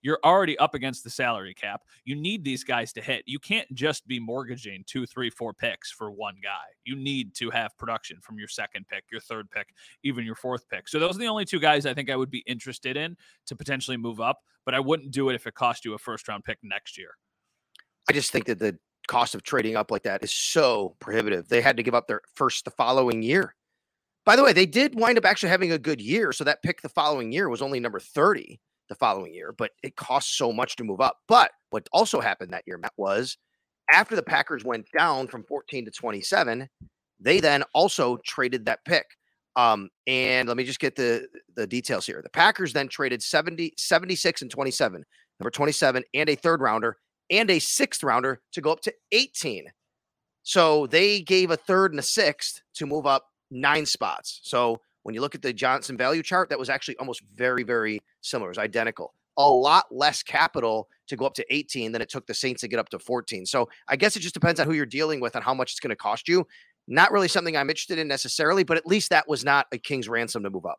You're 0.02 0.20
already 0.24 0.58
up 0.58 0.76
against 0.76 1.04
the 1.04 1.10
salary 1.10 1.54
cap. 1.54 1.82
You 2.06 2.16
need 2.16 2.44
these 2.44 2.64
guys 2.64 2.94
to 2.94 3.02
hit. 3.02 3.24
You 3.26 3.40
can't 3.40 3.72
just 3.74 4.08
be 4.08 4.20
mortgaging 4.20 4.84
two, 4.88 5.06
three, 5.06 5.30
four 5.30 5.54
picks 5.54 5.92
for 5.92 6.12
one 6.12 6.36
guy. 6.42 6.68
You 6.84 6.96
need 6.96 7.34
to 7.36 7.50
have 7.50 7.78
production 7.78 8.20
from 8.22 8.40
your 8.40 8.48
second 8.48 8.88
pick, 8.88 9.04
your 9.12 9.22
third 9.22 9.50
pick, 9.52 9.68
even 10.04 10.26
your 10.26 10.36
fourth 10.36 10.68
pick. 10.70 10.88
So 10.88 11.00
those 11.00 11.16
are 11.16 11.20
the 11.20 11.28
only 11.28 11.46
two 11.46 11.60
guys 11.60 11.86
I 11.86 11.94
think 11.94 12.10
I 12.10 12.16
would 12.16 12.32
be 12.32 12.44
interested 12.48 12.98
in 12.98 13.16
to 13.48 13.56
potentially 13.56 13.98
move 13.98 14.20
up, 14.20 14.40
but 14.66 14.74
I 14.74 14.80
wouldn't 14.80 15.12
do 15.12 15.30
it 15.30 15.36
if 15.36 15.48
it 15.48 15.54
cost 15.54 15.86
you 15.86 15.94
a 15.94 15.98
first 15.98 16.28
round 16.28 16.44
pick 16.44 16.60
next 16.64 16.98
year. 16.98 17.12
I 18.10 18.14
just 18.14 18.32
think 18.32 18.46
that 18.46 18.60
the 18.60 18.78
cost 19.08 19.36
of 19.36 19.44
trading 19.44 19.76
up 19.76 19.92
like 19.92 20.04
that 20.04 20.24
is 20.24 20.32
so 20.32 20.96
prohibitive. 21.00 21.50
They 21.50 21.62
had 21.62 21.78
to 21.78 21.84
give 21.84 21.96
up 21.96 22.08
their 22.08 22.22
first 22.36 22.66
the 22.66 22.72
following 22.72 23.22
year. 23.22 23.56
By 24.26 24.36
the 24.36 24.44
way, 24.44 24.54
they 24.54 24.66
did 24.66 24.94
wind 24.94 25.18
up 25.18 25.26
actually 25.26 25.50
having 25.50 25.72
a 25.72 25.80
good 25.80 26.00
year. 26.00 26.32
So 26.32 26.44
that 26.44 26.62
pick 26.62 26.82
the 26.82 26.90
following 26.90 27.32
year 27.32 27.50
was 27.50 27.62
only 27.62 27.80
number 27.80 28.00
30 28.00 28.60
the 28.90 28.96
following 28.96 29.34
year, 29.34 29.54
but 29.58 29.72
it 29.84 29.96
costs 29.96 30.36
so 30.36 30.52
much 30.52 30.76
to 30.76 30.84
move 30.84 31.00
up. 31.02 31.18
But 31.28 31.52
what 31.70 31.88
also 31.92 32.20
happened 32.20 32.52
that 32.52 32.64
year, 32.68 32.78
Matt, 32.78 32.94
was 32.98 33.38
after 33.92 34.16
the 34.16 34.24
Packers 34.24 34.66
went 34.66 34.88
down 34.98 35.28
from 35.28 35.44
14 35.44 35.86
to 35.86 35.92
27, 35.92 36.68
they 37.20 37.40
then 37.40 37.64
also 37.74 38.18
traded 38.26 38.66
that 38.66 38.84
pick. 38.86 39.06
Um, 39.56 39.90
and 40.08 40.48
let 40.48 40.58
me 40.58 40.64
just 40.64 40.80
get 40.80 40.96
the 40.96 41.28
the 41.56 41.68
details 41.68 42.06
here. 42.06 42.22
The 42.24 42.30
Packers 42.30 42.72
then 42.72 42.88
traded 42.88 43.22
70, 43.22 43.74
76 43.78 44.42
and 44.42 44.52
27, 44.52 45.04
number 45.40 45.50
27, 45.50 46.04
and 46.14 46.30
a 46.30 46.36
third 46.36 46.62
rounder 46.62 46.98
and 47.30 47.50
a 47.52 47.60
sixth 47.60 48.04
rounder 48.04 48.42
to 48.54 48.62
go 48.62 48.72
up 48.72 48.82
to 48.82 48.94
18. 49.12 49.66
So 50.44 50.88
they 50.88 51.22
gave 51.22 51.52
a 51.52 51.58
third 51.58 51.92
and 51.92 52.00
a 52.00 52.04
sixth 52.04 52.62
to 52.76 52.86
move 52.86 53.06
up 53.06 53.26
nine 53.52 53.86
spots. 53.86 54.40
So 54.44 54.82
when 55.10 55.16
you 55.16 55.22
look 55.22 55.34
at 55.34 55.42
the 55.42 55.52
Johnson 55.52 55.98
value 55.98 56.22
chart, 56.22 56.50
that 56.50 56.60
was 56.60 56.70
actually 56.70 56.96
almost 56.98 57.24
very, 57.36 57.64
very 57.64 58.00
similar. 58.22 58.50
It 58.50 58.52
was 58.52 58.58
identical. 58.60 59.16
A 59.38 59.50
lot 59.50 59.86
less 59.90 60.22
capital 60.22 60.88
to 61.08 61.16
go 61.16 61.26
up 61.26 61.34
to 61.34 61.46
18 61.50 61.92
than 61.92 62.00
it 62.00 62.10
took 62.10 62.28
the 62.28 62.34
Saints 62.36 62.62
to 62.62 62.68
get 62.68 62.78
up 62.78 62.90
to 62.90 63.00
14. 63.00 63.48
So 63.48 63.68
I 63.88 63.96
guess 63.96 64.16
it 64.16 64.20
just 64.20 64.36
depends 64.36 64.60
on 64.60 64.68
who 64.68 64.74
you're 64.74 64.86
dealing 64.86 65.20
with 65.20 65.34
and 65.34 65.44
how 65.44 65.56
much 65.56 65.72
it's 65.72 65.80
going 65.80 65.90
to 65.90 65.96
cost 65.96 66.28
you. 66.28 66.46
Not 66.88 67.12
really 67.12 67.28
something 67.28 67.58
I'm 67.58 67.72
interested 67.72 67.98
in 67.98 68.08
necessarily, 68.08 68.64
but 68.64 68.78
at 68.78 68.86
least 68.86 69.10
that 69.10 69.28
was 69.28 69.44
not 69.44 69.66
a 69.72 69.80
king's 69.80 70.08
ransom 70.08 70.44
to 70.44 70.52
move 70.52 70.68
up. 70.68 70.78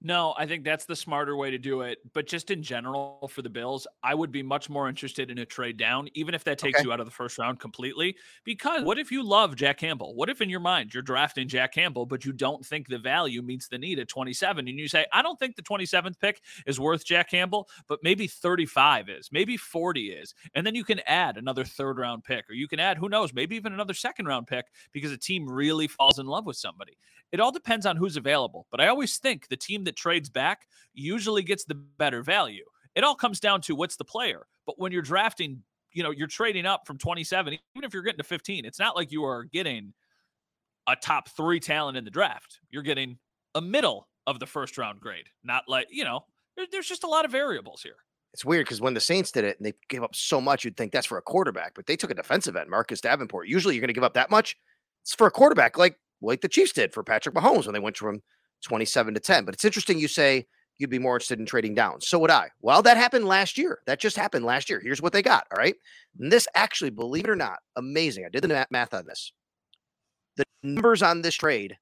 No, 0.00 0.32
I 0.38 0.46
think 0.46 0.62
that's 0.62 0.84
the 0.84 0.94
smarter 0.94 1.36
way 1.36 1.50
to 1.50 1.58
do 1.58 1.80
it. 1.80 1.98
But 2.14 2.28
just 2.28 2.52
in 2.52 2.62
general 2.62 3.28
for 3.32 3.42
the 3.42 3.50
Bills, 3.50 3.84
I 4.04 4.14
would 4.14 4.30
be 4.30 4.44
much 4.44 4.70
more 4.70 4.88
interested 4.88 5.28
in 5.28 5.38
a 5.38 5.44
trade 5.44 5.76
down, 5.76 6.08
even 6.14 6.34
if 6.34 6.44
that 6.44 6.56
takes 6.56 6.78
okay. 6.78 6.86
you 6.86 6.92
out 6.92 7.00
of 7.00 7.06
the 7.06 7.12
first 7.12 7.36
round 7.36 7.58
completely. 7.58 8.16
Because 8.44 8.84
what 8.84 8.98
if 8.98 9.10
you 9.10 9.24
love 9.24 9.56
Jack 9.56 9.78
Campbell? 9.78 10.14
What 10.14 10.30
if 10.30 10.40
in 10.40 10.48
your 10.48 10.60
mind 10.60 10.94
you're 10.94 11.02
drafting 11.02 11.48
Jack 11.48 11.74
Campbell, 11.74 12.06
but 12.06 12.24
you 12.24 12.32
don't 12.32 12.64
think 12.64 12.86
the 12.86 12.98
value 12.98 13.42
meets 13.42 13.66
the 13.66 13.78
need 13.78 13.98
at 13.98 14.06
27? 14.06 14.68
And 14.68 14.78
you 14.78 14.86
say, 14.86 15.04
I 15.12 15.20
don't 15.20 15.38
think 15.38 15.56
the 15.56 15.62
27th 15.62 16.20
pick 16.20 16.42
is 16.64 16.78
worth 16.78 17.04
Jack 17.04 17.30
Campbell, 17.30 17.68
but 17.88 17.98
maybe 18.04 18.28
35 18.28 19.08
is, 19.08 19.30
maybe 19.32 19.56
40 19.56 20.10
is. 20.10 20.32
And 20.54 20.64
then 20.64 20.76
you 20.76 20.84
can 20.84 21.00
add 21.08 21.36
another 21.36 21.64
third 21.64 21.98
round 21.98 22.22
pick, 22.22 22.48
or 22.48 22.54
you 22.54 22.68
can 22.68 22.78
add, 22.78 22.98
who 22.98 23.08
knows, 23.08 23.34
maybe 23.34 23.56
even 23.56 23.72
another 23.72 23.94
second 23.94 24.26
round 24.26 24.46
pick 24.46 24.66
because 24.92 25.10
a 25.10 25.18
team 25.18 25.50
really 25.50 25.88
falls 25.88 26.20
in 26.20 26.26
love 26.26 26.46
with 26.46 26.56
somebody. 26.56 26.96
It 27.32 27.40
all 27.40 27.52
depends 27.52 27.84
on 27.84 27.96
who's 27.96 28.16
available. 28.16 28.66
But 28.70 28.80
I 28.80 28.86
always 28.86 29.18
think 29.18 29.48
the 29.48 29.56
team 29.56 29.84
that 29.88 29.96
trades 29.96 30.28
back 30.28 30.66
usually 30.92 31.42
gets 31.42 31.64
the 31.64 31.74
better 31.74 32.22
value. 32.22 32.64
It 32.94 33.04
all 33.04 33.14
comes 33.14 33.40
down 33.40 33.62
to 33.62 33.74
what's 33.74 33.96
the 33.96 34.04
player. 34.04 34.46
But 34.66 34.78
when 34.78 34.92
you're 34.92 35.02
drafting, 35.02 35.62
you 35.92 36.02
know, 36.02 36.10
you're 36.10 36.28
trading 36.28 36.66
up 36.66 36.86
from 36.86 36.98
27, 36.98 37.54
even 37.54 37.84
if 37.86 37.94
you're 37.94 38.02
getting 38.02 38.18
to 38.18 38.24
15, 38.24 38.66
it's 38.66 38.78
not 38.78 38.96
like 38.96 39.10
you 39.10 39.24
are 39.24 39.44
getting 39.44 39.94
a 40.86 40.94
top 40.94 41.30
three 41.30 41.58
talent 41.58 41.96
in 41.96 42.04
the 42.04 42.10
draft. 42.10 42.60
You're 42.70 42.82
getting 42.82 43.18
a 43.54 43.62
middle 43.62 44.08
of 44.26 44.40
the 44.40 44.46
first 44.46 44.76
round 44.76 45.00
grade, 45.00 45.26
not 45.42 45.64
like, 45.68 45.88
you 45.90 46.04
know, 46.04 46.26
there's 46.70 46.88
just 46.88 47.04
a 47.04 47.08
lot 47.08 47.24
of 47.24 47.30
variables 47.30 47.82
here. 47.82 47.96
It's 48.34 48.44
weird 48.44 48.66
because 48.66 48.80
when 48.80 48.92
the 48.92 49.00
Saints 49.00 49.32
did 49.32 49.44
it 49.44 49.56
and 49.56 49.64
they 49.64 49.72
gave 49.88 50.02
up 50.02 50.14
so 50.14 50.38
much, 50.38 50.64
you'd 50.64 50.76
think 50.76 50.92
that's 50.92 51.06
for 51.06 51.16
a 51.16 51.22
quarterback, 51.22 51.72
but 51.74 51.86
they 51.86 51.96
took 51.96 52.10
a 52.10 52.14
defensive 52.14 52.56
end, 52.56 52.68
Marcus 52.68 53.00
Davenport. 53.00 53.48
Usually 53.48 53.74
you're 53.74 53.80
going 53.80 53.88
to 53.88 53.94
give 53.94 54.04
up 54.04 54.14
that 54.14 54.30
much. 54.30 54.54
It's 55.02 55.14
for 55.14 55.26
a 55.26 55.30
quarterback. 55.30 55.78
Like 55.78 55.98
like 56.20 56.40
the 56.40 56.48
Chiefs 56.48 56.72
did 56.72 56.92
for 56.92 57.02
Patrick 57.02 57.34
Mahomes 57.34 57.66
when 57.66 57.72
they 57.72 57.80
went 57.80 57.96
from 57.96 58.22
27 58.64 59.14
to 59.14 59.20
10. 59.20 59.44
But 59.44 59.54
it's 59.54 59.64
interesting 59.64 59.98
you 59.98 60.08
say 60.08 60.46
you'd 60.78 60.90
be 60.90 60.98
more 60.98 61.16
interested 61.16 61.38
in 61.38 61.46
trading 61.46 61.74
down. 61.74 62.00
So 62.00 62.18
would 62.20 62.30
I. 62.30 62.48
Well, 62.60 62.82
that 62.82 62.96
happened 62.96 63.26
last 63.26 63.58
year. 63.58 63.80
That 63.86 64.00
just 64.00 64.16
happened 64.16 64.44
last 64.44 64.70
year. 64.70 64.80
Here's 64.80 65.02
what 65.02 65.12
they 65.12 65.22
got. 65.22 65.46
All 65.52 65.58
right. 65.58 65.74
And 66.18 66.32
this 66.32 66.46
actually, 66.54 66.90
believe 66.90 67.24
it 67.24 67.30
or 67.30 67.36
not, 67.36 67.58
amazing. 67.76 68.24
I 68.24 68.28
did 68.28 68.42
the 68.42 68.66
math 68.70 68.94
on 68.94 69.04
this. 69.06 69.32
The 70.36 70.44
numbers 70.62 71.02
on 71.02 71.22
this 71.22 71.34
trade 71.34 71.76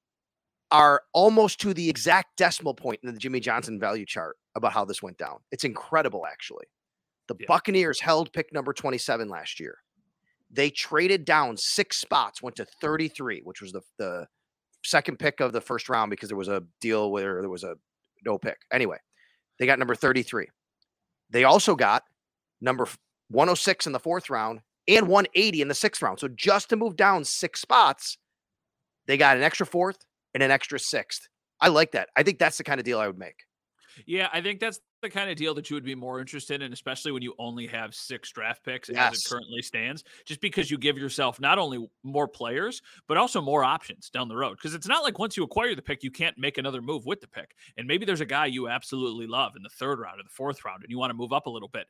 are 0.71 1.03
almost 1.13 1.61
to 1.61 1.73
the 1.73 1.89
exact 1.89 2.37
decimal 2.37 2.73
point 2.73 2.99
in 3.03 3.13
the 3.13 3.19
Jimmy 3.19 3.39
Johnson 3.39 3.79
value 3.79 4.05
chart 4.05 4.35
about 4.55 4.73
how 4.73 4.83
this 4.83 5.01
went 5.01 5.17
down. 5.17 5.37
It's 5.51 5.63
incredible, 5.63 6.25
actually. 6.25 6.65
The 7.27 7.35
yeah. 7.39 7.45
Buccaneers 7.47 7.99
held 7.99 8.33
pick 8.33 8.51
number 8.51 8.73
27 8.73 9.29
last 9.29 9.59
year. 9.59 9.77
They 10.49 10.69
traded 10.69 11.25
down 11.25 11.57
six 11.57 11.97
spots, 11.97 12.41
went 12.41 12.55
to 12.55 12.65
33, 12.81 13.41
which 13.43 13.61
was 13.61 13.71
the, 13.71 13.81
the 13.99 14.27
second 14.87 15.19
pick 15.19 15.39
of 15.39 15.51
the 15.51 15.61
first 15.61 15.89
round 15.89 16.09
because 16.09 16.29
there 16.29 16.37
was 16.37 16.47
a 16.47 16.63
deal 16.81 17.11
where 17.11 17.41
there 17.41 17.49
was 17.49 17.63
a 17.63 17.75
no 18.25 18.37
pick. 18.37 18.57
Anyway, 18.71 18.97
they 19.59 19.65
got 19.65 19.79
number 19.79 19.95
33. 19.95 20.47
They 21.29 21.43
also 21.43 21.75
got 21.75 22.03
number 22.61 22.87
106 23.29 23.85
in 23.85 23.91
the 23.91 23.99
fourth 23.99 24.29
round 24.29 24.61
and 24.87 25.07
180 25.07 25.61
in 25.61 25.67
the 25.67 25.75
sixth 25.75 26.01
round. 26.01 26.19
So 26.19 26.29
just 26.29 26.69
to 26.69 26.77
move 26.77 26.95
down 26.95 27.25
six 27.25 27.61
spots, 27.61 28.17
they 29.05 29.17
got 29.17 29.37
an 29.37 29.43
extra 29.43 29.65
fourth 29.65 29.97
and 30.33 30.41
an 30.41 30.51
extra 30.51 30.79
sixth. 30.79 31.27
I 31.59 31.67
like 31.67 31.91
that. 31.91 32.09
I 32.15 32.23
think 32.23 32.39
that's 32.39 32.57
the 32.57 32.63
kind 32.63 32.79
of 32.79 32.85
deal 32.85 32.99
I 32.99 33.07
would 33.07 33.17
make. 33.17 33.43
Yeah, 34.05 34.29
I 34.31 34.41
think 34.41 34.59
that's 34.59 34.79
the 35.01 35.09
kind 35.09 35.29
of 35.29 35.35
deal 35.35 35.53
that 35.53 35.69
you 35.69 35.75
would 35.75 35.83
be 35.83 35.95
more 35.95 36.19
interested 36.19 36.61
in, 36.61 36.73
especially 36.73 37.11
when 37.11 37.21
you 37.21 37.33
only 37.37 37.67
have 37.67 37.93
six 37.93 38.31
draft 38.31 38.63
picks 38.63 38.89
Yes. 38.89 39.13
as 39.13 39.19
it 39.19 39.29
currently 39.29 39.61
stands, 39.61 40.03
just 40.25 40.41
because 40.41 40.71
you 40.71 40.77
give 40.77 40.97
yourself 40.97 41.39
not 41.39 41.59
only 41.59 41.87
more 42.03 42.27
players, 42.27 42.81
but 43.07 43.17
also 43.17 43.41
more 43.41 43.63
options 43.63 44.09
down 44.09 44.27
the 44.27 44.35
road. 44.35 44.57
Because 44.57 44.73
it's 44.73 44.87
not 44.87 45.03
like 45.03 45.19
once 45.19 45.37
you 45.37 45.43
acquire 45.43 45.75
the 45.75 45.81
pick, 45.81 46.03
you 46.03 46.11
can't 46.11 46.37
make 46.37 46.57
another 46.57 46.81
move 46.81 47.05
with 47.05 47.21
the 47.21 47.27
pick. 47.27 47.55
And 47.77 47.87
maybe 47.87 48.05
there's 48.05 48.21
a 48.21 48.25
guy 48.25 48.47
you 48.47 48.67
absolutely 48.67 49.27
love 49.27 49.55
in 49.55 49.63
the 49.63 49.69
third 49.69 49.99
round 49.99 50.19
or 50.19 50.23
the 50.23 50.29
fourth 50.29 50.65
round, 50.65 50.83
and 50.83 50.89
you 50.91 50.97
want 50.97 51.11
to 51.11 51.17
move 51.17 51.33
up 51.33 51.45
a 51.45 51.51
little 51.51 51.69
bit. 51.69 51.87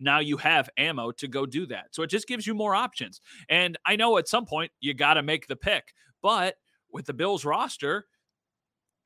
Now 0.00 0.18
you 0.20 0.36
have 0.36 0.68
ammo 0.76 1.12
to 1.12 1.28
go 1.28 1.46
do 1.46 1.66
that. 1.66 1.86
So 1.92 2.02
it 2.02 2.10
just 2.10 2.28
gives 2.28 2.46
you 2.46 2.54
more 2.54 2.74
options. 2.74 3.20
And 3.48 3.76
I 3.84 3.96
know 3.96 4.16
at 4.18 4.28
some 4.28 4.46
point 4.46 4.72
you 4.80 4.94
got 4.94 5.14
to 5.14 5.22
make 5.22 5.46
the 5.46 5.56
pick, 5.56 5.92
but 6.22 6.56
with 6.92 7.06
the 7.06 7.14
Bills 7.14 7.44
roster, 7.44 8.06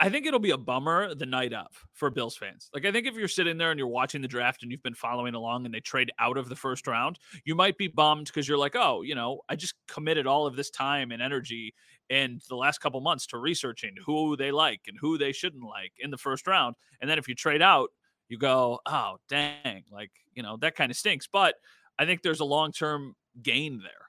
I 0.00 0.08
think 0.08 0.26
it'll 0.26 0.40
be 0.40 0.50
a 0.50 0.58
bummer 0.58 1.14
the 1.14 1.26
night 1.26 1.52
of 1.52 1.68
for 1.92 2.10
Bills 2.10 2.36
fans. 2.36 2.68
Like, 2.74 2.84
I 2.84 2.90
think 2.90 3.06
if 3.06 3.14
you're 3.14 3.28
sitting 3.28 3.56
there 3.56 3.70
and 3.70 3.78
you're 3.78 3.86
watching 3.86 4.20
the 4.20 4.28
draft 4.28 4.62
and 4.62 4.72
you've 4.72 4.82
been 4.82 4.94
following 4.94 5.34
along 5.34 5.64
and 5.64 5.72
they 5.72 5.80
trade 5.80 6.10
out 6.18 6.36
of 6.36 6.48
the 6.48 6.56
first 6.56 6.88
round, 6.88 7.18
you 7.44 7.54
might 7.54 7.78
be 7.78 7.86
bummed 7.86 8.26
because 8.26 8.48
you're 8.48 8.58
like, 8.58 8.74
oh, 8.74 9.02
you 9.02 9.14
know, 9.14 9.42
I 9.48 9.54
just 9.54 9.74
committed 9.86 10.26
all 10.26 10.46
of 10.46 10.56
this 10.56 10.70
time 10.70 11.12
and 11.12 11.22
energy 11.22 11.74
in 12.08 12.40
the 12.48 12.56
last 12.56 12.78
couple 12.78 13.00
months 13.00 13.26
to 13.28 13.38
researching 13.38 13.94
who 14.04 14.36
they 14.36 14.50
like 14.50 14.82
and 14.88 14.98
who 15.00 15.18
they 15.18 15.30
shouldn't 15.30 15.62
like 15.62 15.92
in 15.98 16.10
the 16.10 16.18
first 16.18 16.46
round. 16.48 16.74
And 17.00 17.08
then 17.08 17.18
if 17.18 17.28
you 17.28 17.34
trade 17.36 17.62
out, 17.62 17.90
you 18.28 18.38
go, 18.38 18.80
oh, 18.86 19.18
dang, 19.28 19.84
like, 19.90 20.10
you 20.34 20.42
know, 20.42 20.56
that 20.58 20.74
kind 20.74 20.90
of 20.90 20.96
stinks. 20.96 21.28
But 21.30 21.54
I 21.98 22.06
think 22.06 22.22
there's 22.22 22.40
a 22.40 22.44
long 22.44 22.72
term 22.72 23.14
gain 23.40 23.78
there. 23.82 24.08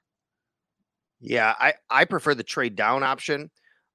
Yeah, 1.20 1.54
I 1.58 1.74
I 1.88 2.04
prefer 2.04 2.34
the 2.34 2.42
trade 2.42 2.76
down 2.76 3.02
option. 3.02 3.50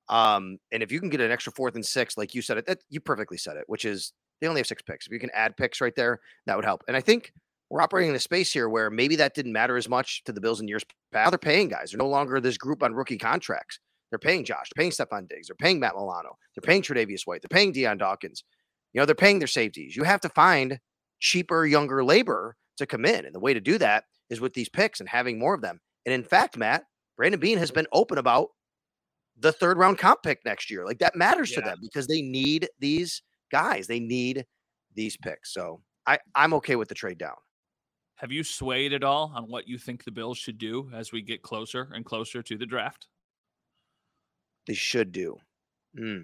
Um, 0.10 0.58
and 0.72 0.82
if 0.82 0.92
you 0.92 1.00
can 1.00 1.10
get 1.10 1.22
an 1.22 1.32
extra 1.32 1.54
fourth 1.54 1.76
and 1.76 1.86
sixth, 1.86 2.18
like 2.18 2.34
you 2.34 2.42
said 2.42 2.58
it, 2.58 2.66
that, 2.66 2.80
you 2.90 3.00
perfectly 3.00 3.38
said 3.38 3.58
it, 3.58 3.64
which 3.68 3.86
is 3.86 4.14
they 4.42 4.48
only 4.48 4.60
have 4.60 4.68
six 4.68 4.82
picks. 4.82 5.06
If 5.06 5.14
you 5.14 5.20
can 5.20 5.30
add 5.34 5.56
picks 5.56 5.82
right 5.82 5.96
there, 5.96 6.20
that 6.46 6.56
would 6.56 6.66
help. 6.66 6.84
And 6.88 6.98
I 6.98 7.02
think 7.02 7.32
we're 7.70 7.82
operating 7.82 8.10
in 8.10 8.16
a 8.16 8.20
space 8.20 8.52
here 8.52 8.68
where 8.68 8.90
maybe 8.90 9.16
that 9.18 9.36
didn't 9.36 9.54
matter 9.54 9.78
as 9.78 9.88
much 9.88 10.24
to 10.24 10.32
the 10.32 10.42
Bills 10.42 10.60
in 10.60 10.68
years 10.68 10.84
past. 11.12 11.32
They're 11.32 11.38
paying 11.38 11.68
guys. 11.68 11.92
They're 11.92 12.00
no 12.00 12.08
longer 12.08 12.40
this 12.40 12.58
group 12.58 12.82
on 12.82 12.96
rookie 12.96 13.18
contracts. 13.18 13.80
They're 14.10 14.18
paying 14.18 14.44
Josh. 14.44 14.70
They're 14.74 14.82
paying 14.82 14.92
Stefon 14.92 15.30
Diggs. 15.30 15.48
They're 15.48 15.56
paying 15.56 15.80
Matt 15.80 15.94
Milano. 15.96 16.36
They're 16.56 16.68
paying 16.68 16.82
Tre'Davious 16.82 17.22
White. 17.26 17.44
They're 17.44 17.56
paying 17.56 17.72
Dion 17.72 18.00
Dawkins. 18.00 18.44
You 18.94 19.00
know, 19.00 19.06
they're 19.06 19.14
paying 19.14 19.38
their 19.38 19.48
safeties. 19.48 19.96
You 19.96 20.04
have 20.04 20.22
to 20.22 20.30
find 20.30 20.80
cheaper, 21.20 21.66
younger 21.66 22.04
labor 22.04 22.56
to 22.78 22.88
come 22.88 23.06
in. 23.06 23.26
And 23.26 23.36
the 23.36 23.40
way 23.40 23.54
to 23.54 23.62
do 23.62 23.78
that 23.78 24.06
is 24.32 24.42
with 24.42 24.54
these 24.54 24.70
picks 24.70 25.00
and 25.00 25.08
having 25.08 25.38
more 25.38 25.54
of 25.54 25.62
them. 25.62 25.80
And 26.08 26.14
in 26.14 26.24
fact, 26.24 26.58
Matt, 26.58 26.86
Brandon 27.18 27.40
Beane 27.40 27.60
has 27.60 27.70
been 27.70 27.88
open 27.94 28.18
about 28.18 28.50
the 29.40 29.52
third 29.52 29.78
round 29.78 29.98
comp 29.98 30.22
pick 30.24 30.40
next 30.46 30.70
year. 30.70 30.86
Like 30.86 31.00
that 31.00 31.16
matters 31.16 31.52
to 31.52 31.62
them 31.62 31.78
because 31.82 32.08
they 32.08 32.22
need 32.22 32.68
these 32.80 33.22
guys. 33.52 33.88
They 33.88 34.00
need 34.00 34.46
these 34.96 35.16
picks. 35.18 35.54
So 35.54 35.82
I, 36.06 36.20
I'm 36.36 36.54
okay 36.56 36.76
with 36.76 36.90
the 36.90 36.96
trade 36.96 37.18
down. 37.18 37.36
Have 38.16 38.32
you 38.32 38.44
swayed 38.44 38.92
at 38.92 39.04
all 39.04 39.32
on 39.34 39.44
what 39.46 39.68
you 39.68 39.78
think 39.78 40.04
the 40.04 40.12
Bills 40.12 40.38
should 40.38 40.58
do 40.58 40.90
as 40.94 41.12
we 41.14 41.22
get 41.22 41.42
closer 41.42 41.90
and 41.94 42.04
closer 42.04 42.44
to 42.44 42.58
the 42.58 42.66
draft? 42.66 43.08
They 44.68 44.74
should 44.74 45.12
do. 45.12 45.38
Hmm. 45.98 46.24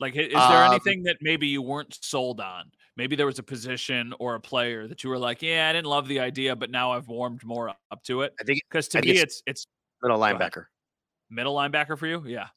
Like, 0.00 0.16
is 0.16 0.30
there 0.32 0.38
Um, 0.64 0.72
anything 0.72 1.02
that 1.02 1.18
maybe 1.20 1.46
you 1.46 1.60
weren't 1.60 1.98
sold 2.02 2.40
on? 2.40 2.72
Maybe 2.96 3.16
there 3.16 3.26
was 3.26 3.38
a 3.38 3.42
position 3.42 4.14
or 4.18 4.34
a 4.34 4.40
player 4.40 4.88
that 4.88 5.04
you 5.04 5.10
were 5.10 5.18
like, 5.18 5.42
"Yeah, 5.42 5.68
I 5.68 5.72
didn't 5.74 5.86
love 5.88 6.08
the 6.08 6.20
idea, 6.20 6.56
but 6.56 6.70
now 6.70 6.92
I've 6.92 7.06
warmed 7.08 7.44
more 7.44 7.68
up 7.68 8.02
to 8.04 8.22
it." 8.22 8.32
I 8.40 8.44
think 8.44 8.62
Because 8.68 8.88
to 8.88 8.98
I 8.98 9.00
me, 9.02 9.10
it's- 9.10 9.42
it's 9.46 9.66
middle 10.02 10.18
linebacker. 10.18 10.66
Middle 11.30 11.54
linebacker 11.54 11.98
for 11.98 12.06
you. 12.06 12.22
Yeah, 12.26 12.48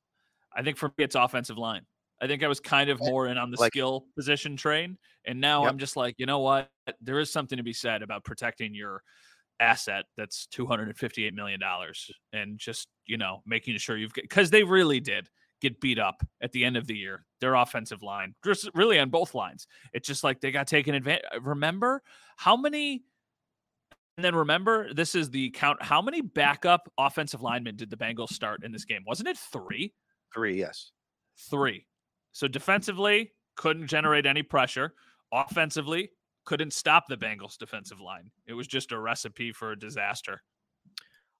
I 0.56 0.64
think 0.64 0.78
for 0.78 0.90
me, 0.90 1.04
it's 1.04 1.16
offensive 1.16 1.58
line. 1.58 1.86
I 2.22 2.28
think 2.28 2.44
I 2.44 2.48
was 2.48 2.60
kind 2.60 2.90
of 2.90 3.00
more 3.00 3.28
in 3.28 3.38
on 3.38 3.52
the 3.52 3.60
like 3.60 3.74
skill 3.74 4.06
position 4.16 4.56
train, 4.56 4.98
and 5.26 5.42
now 5.42 5.64
Yep. 5.64 5.72
I'm 5.72 5.78
just 5.78 5.96
like, 5.96 6.16
you 6.18 6.26
know 6.26 6.40
what? 6.40 6.70
There 7.02 7.20
is 7.20 7.32
something 7.32 7.58
to 7.58 7.64
be 7.64 7.74
said 7.74 8.02
about 8.02 8.24
protecting 8.24 8.74
your 8.74 9.04
asset 9.60 10.06
that's 10.18 10.48
258 10.48 11.34
million 11.34 11.60
dollars 11.60 12.12
and 12.34 12.58
just 12.58 12.88
you 13.06 13.18
know 13.18 13.42
making 13.46 13.78
sure 13.78 13.98
you've 13.98 14.12
because 14.14 14.50
they 14.50 14.64
really 14.64 15.00
did 15.00 15.30
get 15.62 15.80
beat 15.80 16.00
up 16.00 16.22
at 16.42 16.52
the 16.52 16.66
end 16.66 16.76
of 16.76 16.88
the 16.88 16.96
year 16.96 17.24
their 17.40 17.54
offensive 17.54 18.02
line 18.02 18.34
just 18.44 18.70
really 18.74 19.00
on 19.00 19.10
both 19.10 19.36
lines 19.36 19.68
it's 19.94 20.08
just 20.08 20.24
like 20.24 20.42
they 20.42 20.52
got 20.52 20.68
taken 20.68 20.96
advantage 20.96 21.24
remember 21.42 22.02
how 22.36 22.58
many 22.58 23.04
and 24.18 24.24
then 24.24 24.36
remember 24.36 24.94
this 24.94 25.16
is 25.16 25.30
the 25.30 25.50
count 25.52 25.82
how 25.82 26.02
many 26.02 26.22
backup 26.22 26.92
offensive 26.98 27.42
linemen 27.42 27.76
did 27.76 27.90
the 27.90 27.98
bengals 27.98 28.34
start 28.34 28.64
in 28.64 28.72
this 28.72 28.86
game 28.86 29.02
wasn't 29.06 29.28
it 29.28 29.38
three 29.38 29.94
Three, 30.34 30.58
yes. 30.58 30.92
three. 31.50 31.86
So 32.32 32.48
defensively, 32.48 33.32
couldn't 33.56 33.88
generate 33.88 34.26
any 34.26 34.42
pressure. 34.42 34.94
Offensively, 35.32 36.10
couldn't 36.46 36.74
stop 36.74 37.06
the 37.08 37.18
Bengals 37.18 37.58
defensive 37.58 38.02
line. 38.02 38.32
It 38.48 38.54
was 38.54 38.68
just 38.68 38.92
a 38.92 39.00
recipe 39.00 39.52
for 39.52 39.72
a 39.72 39.80
disaster. 39.80 40.42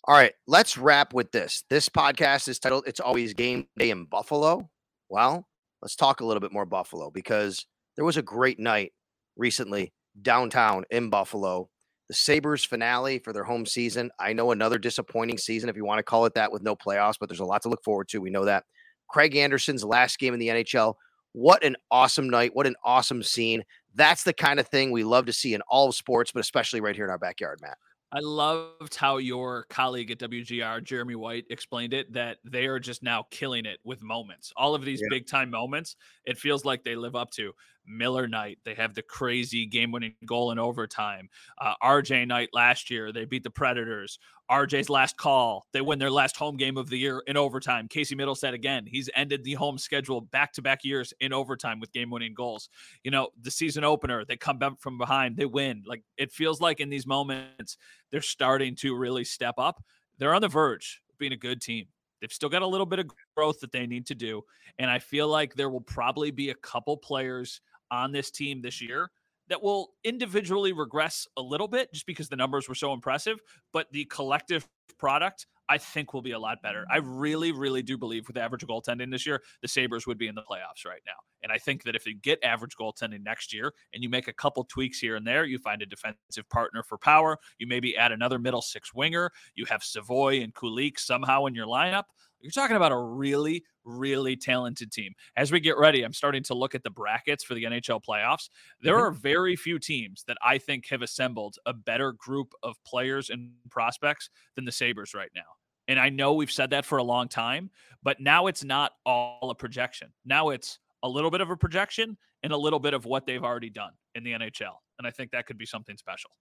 All 0.06 0.16
right, 0.16 0.34
let's 0.48 0.78
wrap 0.78 1.14
with 1.14 1.32
this. 1.32 1.64
This 1.70 1.90
podcast 1.90 2.48
is 2.48 2.60
titled 2.60 2.84
It's 2.88 3.00
Always 3.00 3.34
Game 3.34 3.68
Day 3.78 3.90
in 3.90 4.06
Buffalo. 4.06 4.70
Well, 5.10 5.48
let's 5.82 5.96
talk 5.96 6.20
a 6.20 6.26
little 6.26 6.42
bit 6.42 6.52
more 6.52 6.66
Buffalo 6.66 7.10
because 7.10 7.66
there 7.96 8.06
was 8.06 8.18
a 8.18 8.22
great 8.22 8.60
night 8.60 8.92
recently 9.38 9.94
downtown 10.22 10.84
in 10.92 11.10
Buffalo. 11.10 11.70
The 12.10 12.14
Sabres 12.14 12.66
finale 12.66 13.20
for 13.20 13.32
their 13.32 13.44
home 13.46 13.66
season. 13.66 14.12
I 14.20 14.34
know 14.34 14.52
another 14.52 14.78
disappointing 14.78 15.38
season, 15.38 15.70
if 15.70 15.78
you 15.78 15.86
want 15.86 16.00
to 16.00 16.04
call 16.04 16.26
it 16.26 16.34
that, 16.34 16.52
with 16.52 16.62
no 16.62 16.76
playoffs, 16.76 17.16
but 17.20 17.30
there's 17.30 17.40
a 17.40 17.46
lot 17.46 17.62
to 17.64 17.70
look 17.70 17.84
forward 17.84 18.10
to. 18.10 18.20
We 18.20 18.30
know 18.30 18.46
that. 18.46 18.66
Craig 19.10 19.36
Anderson's 19.36 19.84
last 19.84 20.20
game 20.20 20.34
in 20.34 20.40
the 20.40 20.50
NHL. 20.50 20.96
What 21.32 21.64
an 21.64 21.76
awesome 21.92 22.30
night. 22.30 22.52
What 22.54 22.68
an 22.68 22.76
awesome 22.84 23.24
scene. 23.24 23.64
That's 23.96 24.24
the 24.24 24.34
kind 24.34 24.60
of 24.60 24.68
thing 24.68 24.92
we 24.92 25.04
love 25.04 25.26
to 25.28 25.34
see 25.34 25.54
in 25.54 25.62
all 25.62 25.90
of 25.90 25.96
sports, 25.96 26.32
but 26.32 26.40
especially 26.42 26.82
right 26.82 26.96
here 26.96 27.06
in 27.06 27.12
our 27.12 27.18
backyard, 27.18 27.60
Matt. 27.62 27.78
I 28.12 28.20
loved 28.20 28.94
how 28.96 29.18
your 29.18 29.66
colleague 29.70 30.12
at 30.12 30.20
WGR, 30.20 30.84
Jeremy 30.84 31.16
White, 31.16 31.46
explained 31.50 31.94
it 31.94 32.14
that 32.14 32.38
they 32.44 32.68
are 32.68 32.80
just 32.80 33.02
now 33.02 33.26
killing 33.32 33.66
it 33.66 33.80
with 33.84 34.04
moments. 34.04 34.54
All 34.56 34.76
of 34.76 34.86
these 34.86 35.02
Yeah. 35.02 35.08
big 35.10 35.26
time 35.26 35.50
moments, 35.50 35.96
it 36.26 36.38
feels 36.38 36.64
like 36.64 36.84
they 36.84 36.96
live 36.96 37.16
up 37.16 37.32
to. 37.32 37.54
Miller 37.86 38.28
night, 38.28 38.60
they 38.64 38.74
have 38.76 38.94
the 38.94 39.02
crazy 39.02 39.66
game 39.66 39.92
winning 39.92 40.16
goal 40.26 40.52
in 40.52 40.60
overtime. 40.60 41.30
Uh, 41.60 41.74
RJ 41.84 42.28
Night 42.28 42.50
last 42.54 42.90
year, 42.90 43.12
they 43.12 43.26
beat 43.26 43.44
the 43.44 43.50
Predators. 43.50 44.20
RJ's 44.52 44.90
last 44.90 45.18
call, 45.18 45.66
they 45.72 45.82
win 45.82 46.00
their 46.00 46.12
last 46.12 46.36
home 46.36 46.58
game 46.58 46.78
of 46.78 46.90
the 46.90 46.98
year 46.98 47.24
in 47.28 47.38
overtime. 47.38 47.88
Casey 47.88 48.16
Mittelstadt 48.16 48.54
again, 48.54 48.86
he's 48.86 49.10
ended 49.16 49.44
the 49.44 49.54
home 49.54 49.78
schedule 49.78 50.22
back 50.22 50.54
to 50.54 50.62
back 50.62 50.84
years 50.84 51.14
in 51.22 51.34
overtime 51.34 51.80
with 51.80 51.94
game 51.94 52.10
winning 52.10 52.34
goals. 52.34 52.70
You 53.04 53.12
know, 53.12 53.30
the 53.42 53.52
season 53.52 53.84
opener, 53.84 54.26
they 54.26 54.36
come 54.36 54.58
back 54.58 54.80
from 54.80 54.98
behind, 54.98 55.38
they 55.38 55.46
win. 55.46 55.84
Like 55.86 56.04
it 56.18 56.32
feels 56.32 56.60
like 56.60 56.80
in 56.80 56.90
these 56.90 57.08
moments, 57.08 57.78
they're 58.12 58.22
starting 58.22 58.76
to 58.78 58.96
really 58.96 59.24
step 59.24 59.56
up. 59.58 59.84
They're 60.18 60.36
on 60.36 60.42
the 60.42 60.50
verge 60.50 61.02
of 61.10 61.18
being 61.18 61.34
a 61.34 61.38
good 61.38 61.62
team. 61.62 61.88
They've 62.24 62.32
still 62.32 62.48
got 62.48 62.62
a 62.62 62.68
little 62.68 62.86
bit 62.86 63.00
of 63.00 63.12
growth 63.36 63.60
that 63.60 63.74
they 63.74 63.86
need 63.86 64.06
to 64.08 64.16
do. 64.16 64.44
And 64.80 64.90
I 64.90 65.00
feel 65.00 65.28
like 65.28 65.56
there 65.56 65.70
will 65.70 65.82
probably 65.82 66.32
be 66.32 66.52
a 66.52 66.56
couple 66.56 66.96
players 66.96 67.60
on 67.92 68.12
this 68.12 68.32
team 68.32 68.62
this 68.62 68.82
year 68.82 69.10
that 69.50 69.62
will 69.62 69.90
individually 70.04 70.74
regress 70.74 71.28
a 71.38 71.42
little 71.42 71.68
bit 71.68 71.92
just 71.94 72.06
because 72.06 72.30
the 72.30 72.36
numbers 72.36 72.70
were 72.70 72.76
so 72.76 72.94
impressive. 72.94 73.40
But 73.72 73.92
the 73.92 74.06
collective 74.06 74.68
product, 74.98 75.48
I 75.70 75.78
think, 75.78 76.14
will 76.14 76.22
be 76.22 76.32
a 76.32 76.40
lot 76.40 76.62
better. 76.62 76.86
I 76.92 76.98
really, 76.98 77.52
really 77.52 77.82
do 77.82 77.98
believe 77.98 78.28
with 78.28 78.38
average 78.38 78.66
goaltending 78.66 79.12
this 79.12 79.26
year, 79.26 79.42
the 79.62 79.68
Sabres 79.68 80.06
would 80.06 80.18
be 80.18 80.28
in 80.28 80.36
the 80.36 80.42
playoffs 80.42 80.86
right 80.86 81.02
now. 81.06 81.14
And 81.42 81.52
I 81.52 81.58
think 81.58 81.84
that 81.84 81.96
if 81.96 82.06
you 82.06 82.16
get 82.16 82.44
average 82.44 82.76
goaltending 82.80 83.24
next 83.24 83.54
year 83.54 83.74
and 83.94 84.04
you 84.04 84.10
make 84.10 84.28
a 84.28 84.34
couple 84.34 84.64
tweaks 84.66 85.00
here 85.00 85.16
and 85.16 85.26
there, 85.26 85.46
you 85.46 85.58
find 85.58 85.82
a 85.82 85.86
defensive 85.86 86.50
partner 86.50 86.84
for 86.84 86.98
power, 86.98 87.38
you 87.58 87.68
maybe 87.68 87.96
add 87.96 88.12
another 88.12 88.40
middle 88.40 88.62
six 88.62 88.94
winger, 88.94 89.32
you 89.56 89.66
have 89.66 89.84
Savoie 89.84 90.42
and 90.42 90.54
Kulich 90.54 91.00
somehow 91.00 91.46
in 91.46 91.56
your 91.56 91.68
lineup. 91.68 92.04
You're 92.44 92.52
talking 92.52 92.76
about 92.76 92.92
a 92.92 92.98
really, 92.98 93.64
really 93.86 94.36
talented 94.36 94.92
team. 94.92 95.14
As 95.38 95.54
we 95.54 95.62
get 95.62 95.78
ready, 95.78 96.04
I'm 96.04 96.12
starting 96.12 96.44
to 96.44 96.54
look 96.54 96.76
at 96.76 96.84
the 96.84 96.90
brackets 96.90 97.42
for 97.42 97.54
the 97.54 97.64
NHL 97.64 98.02
playoffs. 98.04 98.50
There 98.82 98.96
mm-hmm. 98.96 99.04
are 99.06 99.12
very 99.12 99.56
few 99.56 99.80
teams 99.80 100.26
that 100.28 100.38
I 100.44 100.58
think 100.58 100.88
have 100.90 101.02
assembled 101.02 101.56
a 101.66 101.74
better 101.74 102.12
group 102.12 102.54
of 102.62 102.76
players 102.86 103.30
and 103.30 103.54
prospects 103.72 104.30
than 104.58 104.66
the 104.66 104.74
Sabres 104.84 105.14
right 105.14 105.32
now. 105.34 105.42
And 105.88 106.00
I 106.00 106.10
know 106.10 106.34
we've 106.34 106.52
said 106.52 106.70
that 106.72 106.86
for 106.86 106.98
a 106.98 107.04
long 107.04 107.28
time, 107.30 107.70
but 108.04 108.20
now 108.20 108.48
it's 108.48 108.64
not 108.64 108.92
all 109.06 109.50
a 109.50 109.56
projection. 109.56 110.12
Now 110.26 110.50
it's 110.50 110.80
a 111.04 111.10
little 111.10 111.32
bit 111.32 111.42
of 111.42 111.50
a 111.50 111.56
projection 111.58 112.18
and 112.44 112.52
a 112.54 112.58
little 112.58 112.80
bit 112.80 112.94
of 112.94 113.06
what 113.06 113.26
they've 113.26 113.44
already 113.44 113.70
done 113.70 113.92
in 114.16 114.24
the 114.24 114.32
NHL. 114.34 114.76
And 114.98 115.08
I 115.08 115.12
think 115.12 115.32
that 115.32 115.46
could 115.46 115.58
be 115.58 115.66
something 115.66 115.98
special. 115.98 116.32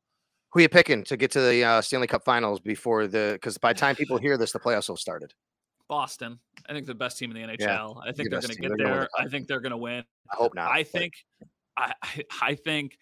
Who 0.52 0.58
are 0.58 0.62
you 0.62 0.68
picking 0.68 1.02
to 1.04 1.16
get 1.16 1.30
to 1.32 1.40
the 1.40 1.64
uh, 1.64 1.80
Stanley 1.80 2.06
Cup 2.06 2.24
Finals 2.24 2.60
before 2.60 3.06
the? 3.06 3.30
Because 3.34 3.58
by 3.58 3.72
the 3.72 3.78
time 3.78 3.96
people 3.96 4.18
hear 4.18 4.36
this, 4.36 4.52
the 4.52 4.60
playoffs 4.60 4.88
will 4.88 4.96
have 4.96 5.00
started. 5.00 5.32
Boston. 5.88 6.38
I 6.68 6.72
think 6.72 6.86
the 6.86 6.94
best 6.94 7.18
team 7.18 7.34
in 7.34 7.36
the 7.36 7.54
NHL. 7.54 7.60
Yeah, 7.60 7.88
I 8.02 8.12
think 8.12 8.30
the 8.30 8.38
they're 8.38 8.40
going 8.40 8.54
to 8.54 8.60
get 8.60 8.68
They're 8.68 8.76
gonna 8.76 8.90
win 8.90 8.98
there. 8.98 9.08
I 9.18 9.28
think 9.28 9.46
they're 9.48 9.60
going 9.60 9.70
to 9.70 9.76
win. 9.76 10.04
I 10.32 10.36
hope 10.36 10.54
not. 10.54 10.70
I 10.70 10.82
think 10.82 11.14
I 11.76 11.92
I- 12.02 12.24
I 12.42 12.54
think 12.54 12.98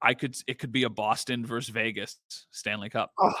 I 0.00 0.14
could 0.14 0.36
it 0.46 0.58
could 0.58 0.72
be 0.72 0.84
a 0.84 0.90
Boston 0.90 1.44
versus 1.44 1.70
Vegas 1.70 2.18
Stanley 2.50 2.88
Cup. 2.90 3.10
Oh. 3.18 3.32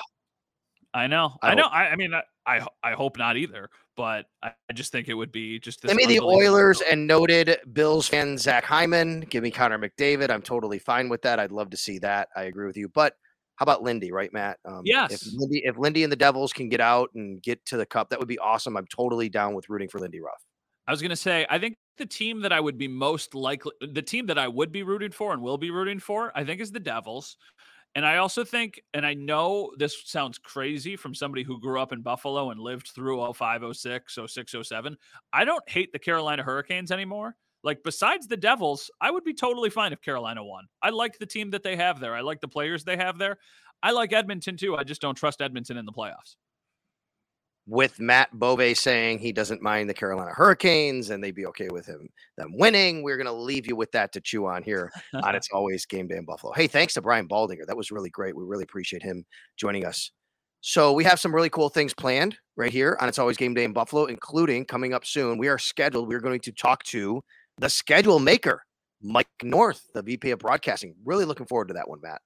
I 0.96 1.06
know. 1.06 1.36
I 1.42 1.50
I, 1.50 1.54
know. 1.54 1.66
I, 1.66 1.88
I 1.88 1.96
mean 1.96 2.12
I, 2.46 2.66
I 2.82 2.92
hope 2.92 3.18
not 3.18 3.36
either, 3.36 3.68
but 3.96 4.26
I, 4.42 4.52
I 4.70 4.72
just 4.72 4.92
think 4.92 5.08
it 5.08 5.14
would 5.14 5.32
be 5.32 5.58
just 5.58 5.82
Give 5.82 5.94
me 5.94 6.06
the 6.06 6.20
Oilers 6.20 6.80
and 6.80 7.06
noted 7.06 7.58
Bills 7.72 8.08
fan 8.08 8.38
Zach 8.38 8.64
Hyman. 8.64 9.20
Give 9.28 9.42
me 9.42 9.50
Connor 9.50 9.78
McDavid. 9.78 10.30
I'm 10.30 10.42
totally 10.42 10.78
fine 10.78 11.08
with 11.08 11.22
that. 11.22 11.38
I'd 11.38 11.52
love 11.52 11.70
to 11.70 11.76
see 11.76 11.98
that. 11.98 12.28
I 12.36 12.44
agree 12.44 12.66
with 12.66 12.76
you. 12.76 12.88
But 12.88 13.14
how 13.56 13.64
about 13.64 13.82
Lindy, 13.82 14.12
right, 14.12 14.32
Matt? 14.32 14.58
Um, 14.64 14.82
If 14.84 14.86
Yes. 14.86 15.34
Lindy, 15.34 15.62
if 15.64 15.76
Lindy 15.76 16.02
and 16.02 16.12
the 16.12 16.16
Devils 16.16 16.52
can 16.52 16.68
get 16.68 16.80
out 16.80 17.10
and 17.14 17.42
get 17.42 17.64
to 17.66 17.76
the 17.76 17.86
cup, 17.86 18.10
that 18.10 18.18
would 18.18 18.28
be 18.28 18.38
awesome. 18.38 18.76
I'm 18.76 18.86
totally 18.86 19.28
down 19.28 19.54
with 19.54 19.68
rooting 19.68 19.88
for 19.88 19.98
Lindy 19.98 20.20
Ruff. 20.20 20.42
I 20.86 20.92
was 20.92 21.00
going 21.00 21.10
to 21.10 21.16
say, 21.16 21.46
I 21.50 21.58
think 21.58 21.76
the 21.98 22.06
team 22.06 22.42
that 22.42 22.52
I 22.52 22.60
would 22.60 22.78
be 22.78 22.86
most 22.86 23.34
likely, 23.34 23.72
the 23.80 24.02
team 24.02 24.26
that 24.26 24.38
I 24.38 24.46
would 24.46 24.70
be 24.70 24.82
rooting 24.82 25.10
for 25.10 25.32
and 25.32 25.42
will 25.42 25.58
be 25.58 25.70
rooting 25.70 25.98
for, 25.98 26.30
I 26.36 26.44
think 26.44 26.60
is 26.60 26.70
the 26.70 26.78
Devils. 26.78 27.36
And 27.96 28.04
I 28.04 28.18
also 28.18 28.44
think, 28.44 28.82
and 28.92 29.06
I 29.06 29.14
know 29.14 29.72
this 29.78 30.02
sounds 30.04 30.36
crazy 30.36 30.96
from 30.96 31.14
somebody 31.14 31.42
who 31.42 31.58
grew 31.58 31.80
up 31.80 31.94
in 31.94 32.02
Buffalo 32.02 32.50
and 32.50 32.60
lived 32.60 32.88
through 32.94 33.32
05, 33.32 33.62
06, 33.74 34.18
06, 34.26 34.54
07. 34.62 34.98
I 35.32 35.46
don't 35.46 35.66
hate 35.66 35.92
the 35.94 35.98
Carolina 35.98 36.42
Hurricanes 36.42 36.92
anymore. 36.92 37.36
Like, 37.64 37.82
besides 37.82 38.26
the 38.26 38.36
Devils, 38.36 38.90
I 39.00 39.10
would 39.10 39.24
be 39.24 39.32
totally 39.32 39.70
fine 39.70 39.94
if 39.94 40.02
Carolina 40.02 40.44
won. 40.44 40.66
I 40.82 40.90
like 40.90 41.18
the 41.18 41.24
team 41.24 41.50
that 41.52 41.62
they 41.62 41.74
have 41.74 41.98
there. 41.98 42.14
I 42.14 42.20
like 42.20 42.42
the 42.42 42.48
players 42.48 42.84
they 42.84 42.98
have 42.98 43.16
there. 43.16 43.38
I 43.82 43.92
like 43.92 44.12
Edmonton 44.12 44.58
too. 44.58 44.76
I 44.76 44.84
just 44.84 45.00
don't 45.00 45.14
trust 45.14 45.40
Edmonton 45.40 45.78
in 45.78 45.86
the 45.86 45.92
playoffs. 45.92 46.36
With 47.68 47.98
Matt 47.98 48.30
Bove 48.32 48.76
saying 48.76 49.18
he 49.18 49.32
doesn't 49.32 49.60
mind 49.60 49.90
the 49.90 49.94
Carolina 49.94 50.30
Hurricanes 50.32 51.10
and 51.10 51.22
they'd 51.22 51.34
be 51.34 51.46
okay 51.46 51.68
with 51.68 51.84
him 51.84 52.08
them 52.36 52.56
winning, 52.56 53.02
we're 53.02 53.16
going 53.16 53.26
to 53.26 53.32
leave 53.32 53.66
you 53.66 53.74
with 53.74 53.90
that 53.92 54.12
to 54.12 54.20
chew 54.20 54.46
on 54.46 54.62
here 54.62 54.92
on 55.14 55.34
It's 55.34 55.48
Always 55.52 55.84
Game 55.84 56.06
Day 56.06 56.16
in 56.16 56.24
Buffalo. 56.24 56.52
Hey, 56.52 56.68
thanks 56.68 56.94
to 56.94 57.02
Brian 57.02 57.26
Baldinger. 57.26 57.66
That 57.66 57.76
was 57.76 57.90
really 57.90 58.10
great. 58.10 58.36
We 58.36 58.44
really 58.44 58.62
appreciate 58.62 59.02
him 59.02 59.24
joining 59.56 59.84
us. 59.84 60.12
So 60.60 60.92
we 60.92 61.04
have 61.04 61.20
some 61.20 61.34
really 61.34 61.50
cool 61.50 61.68
things 61.68 61.94
planned 61.94 62.36
right 62.56 62.72
here 62.72 62.96
on 63.00 63.08
It's 63.08 63.18
Always 63.18 63.36
Game 63.36 63.54
Day 63.54 63.64
in 63.64 63.72
Buffalo, 63.72 64.06
including 64.06 64.64
coming 64.64 64.94
up 64.94 65.04
soon. 65.04 65.38
We 65.38 65.48
are 65.48 65.58
scheduled. 65.58 66.08
We're 66.08 66.20
going 66.20 66.40
to 66.40 66.52
talk 66.52 66.82
to 66.84 67.22
the 67.58 67.68
schedule 67.68 68.18
maker, 68.18 68.62
Mike 69.02 69.28
North, 69.42 69.82
the 69.94 70.02
VP 70.02 70.30
of 70.30 70.38
Broadcasting. 70.38 70.94
Really 71.04 71.24
looking 71.24 71.46
forward 71.46 71.68
to 71.68 71.74
that 71.74 71.88
one, 71.88 72.00
Matt. 72.02 72.20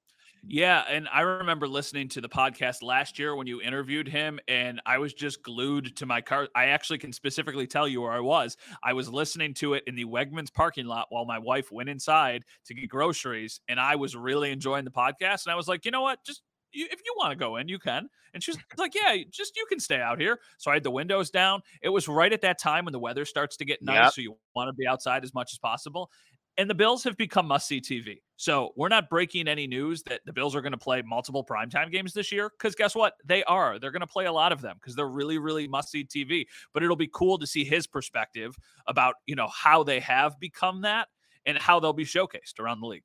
Yeah, 0.46 0.82
and 0.88 1.06
I 1.12 1.20
remember 1.20 1.68
listening 1.68 2.08
to 2.10 2.20
the 2.22 2.28
podcast 2.28 2.82
last 2.82 3.18
year 3.18 3.36
when 3.36 3.46
you 3.46 3.60
interviewed 3.60 4.08
him, 4.08 4.40
and 4.48 4.80
I 4.86 4.96
was 4.98 5.12
just 5.12 5.42
glued 5.42 5.94
to 5.96 6.06
my 6.06 6.22
car. 6.22 6.48
I 6.54 6.66
actually 6.66 6.98
can 6.98 7.12
specifically 7.12 7.66
tell 7.66 7.86
you 7.86 8.00
where 8.00 8.12
I 8.12 8.20
was. 8.20 8.56
I 8.82 8.94
was 8.94 9.10
listening 9.10 9.52
to 9.54 9.74
it 9.74 9.84
in 9.86 9.94
the 9.96 10.06
Wegmans 10.06 10.52
parking 10.52 10.86
lot 10.86 11.06
while 11.10 11.26
my 11.26 11.38
wife 11.38 11.70
went 11.70 11.90
inside 11.90 12.44
to 12.66 12.74
get 12.74 12.88
groceries, 12.88 13.60
and 13.68 13.78
I 13.78 13.96
was 13.96 14.16
really 14.16 14.50
enjoying 14.50 14.86
the 14.86 14.90
podcast. 14.90 15.44
And 15.44 15.52
I 15.52 15.56
was 15.56 15.68
like, 15.68 15.84
you 15.84 15.90
know 15.90 16.00
what? 16.02 16.24
Just 16.24 16.40
you, 16.72 16.86
if 16.90 17.00
you 17.04 17.14
want 17.18 17.32
to 17.32 17.36
go 17.36 17.56
in, 17.56 17.68
you 17.68 17.78
can. 17.78 18.08
And 18.32 18.42
she's 18.42 18.56
like, 18.78 18.94
yeah, 18.94 19.16
just 19.30 19.56
you 19.56 19.66
can 19.68 19.78
stay 19.78 20.00
out 20.00 20.18
here. 20.18 20.38
So 20.56 20.70
I 20.70 20.74
had 20.74 20.84
the 20.84 20.90
windows 20.90 21.28
down. 21.30 21.60
It 21.82 21.90
was 21.90 22.08
right 22.08 22.32
at 22.32 22.40
that 22.40 22.58
time 22.58 22.86
when 22.86 22.92
the 22.92 22.98
weather 22.98 23.26
starts 23.26 23.58
to 23.58 23.66
get 23.66 23.82
nice, 23.82 24.04
Yep. 24.06 24.12
so 24.14 24.20
you 24.22 24.36
want 24.56 24.68
to 24.68 24.72
be 24.72 24.86
outside 24.86 25.22
as 25.22 25.34
much 25.34 25.52
as 25.52 25.58
possible. 25.58 26.10
And 26.56 26.68
the 26.70 26.74
Bills 26.74 27.04
have 27.04 27.16
become 27.18 27.46
must 27.46 27.68
see 27.68 27.80
TV. 27.80 28.22
So 28.40 28.72
we're 28.74 28.88
not 28.88 29.10
breaking 29.10 29.48
any 29.48 29.66
news 29.66 30.02
that 30.04 30.22
the 30.24 30.32
Bills 30.32 30.56
are 30.56 30.62
going 30.62 30.72
to 30.72 30.78
play 30.78 31.02
multiple 31.02 31.44
primetime 31.44 31.92
games 31.92 32.14
this 32.14 32.32
year. 32.32 32.48
Because 32.48 32.74
guess 32.74 32.94
what? 32.94 33.12
They 33.22 33.44
are. 33.44 33.78
They're 33.78 33.90
going 33.90 34.00
to 34.00 34.06
play 34.06 34.24
a 34.24 34.32
lot 34.32 34.50
of 34.50 34.62
them 34.62 34.76
because 34.80 34.96
they're 34.96 35.10
really, 35.10 35.36
really 35.36 35.68
must 35.68 35.90
see 35.90 36.06
TV. 36.06 36.46
But 36.72 36.82
it'll 36.82 36.96
be 36.96 37.10
cool 37.12 37.36
to 37.36 37.46
see 37.46 37.64
his 37.64 37.86
perspective 37.86 38.56
about, 38.86 39.16
you 39.26 39.36
know, 39.36 39.48
how 39.48 39.82
they 39.82 40.00
have 40.00 40.40
become 40.40 40.80
that 40.80 41.08
and 41.44 41.58
how 41.58 41.80
they'll 41.80 41.92
be 41.92 42.06
showcased 42.06 42.58
around 42.58 42.80
the 42.80 42.86
league. 42.86 43.04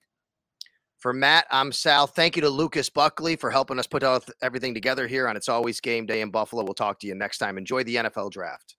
For 1.00 1.12
Matt, 1.12 1.48
I'm 1.52 1.74
Sal. 1.74 2.08
Thank 2.08 2.38
you 2.38 2.42
to 2.44 2.50
Lucas 2.50 2.90
Buckley 2.90 3.36
for 3.36 3.52
helping 3.52 3.78
us 3.78 3.88
put 3.88 4.06
everything 4.42 4.74
together 4.74 5.06
here 5.06 5.28
on 5.28 5.36
It's 5.36 5.50
Always 5.50 5.82
Game 5.82 6.06
Day 6.06 6.22
in 6.22 6.32
Buffalo. 6.32 6.64
We'll 6.64 6.76
talk 6.76 6.98
to 7.02 7.08
you 7.08 7.14
next 7.14 7.40
time. 7.40 7.58
Enjoy 7.58 7.84
the 7.84 7.96
NFL 7.98 8.32
draft. 8.32 8.78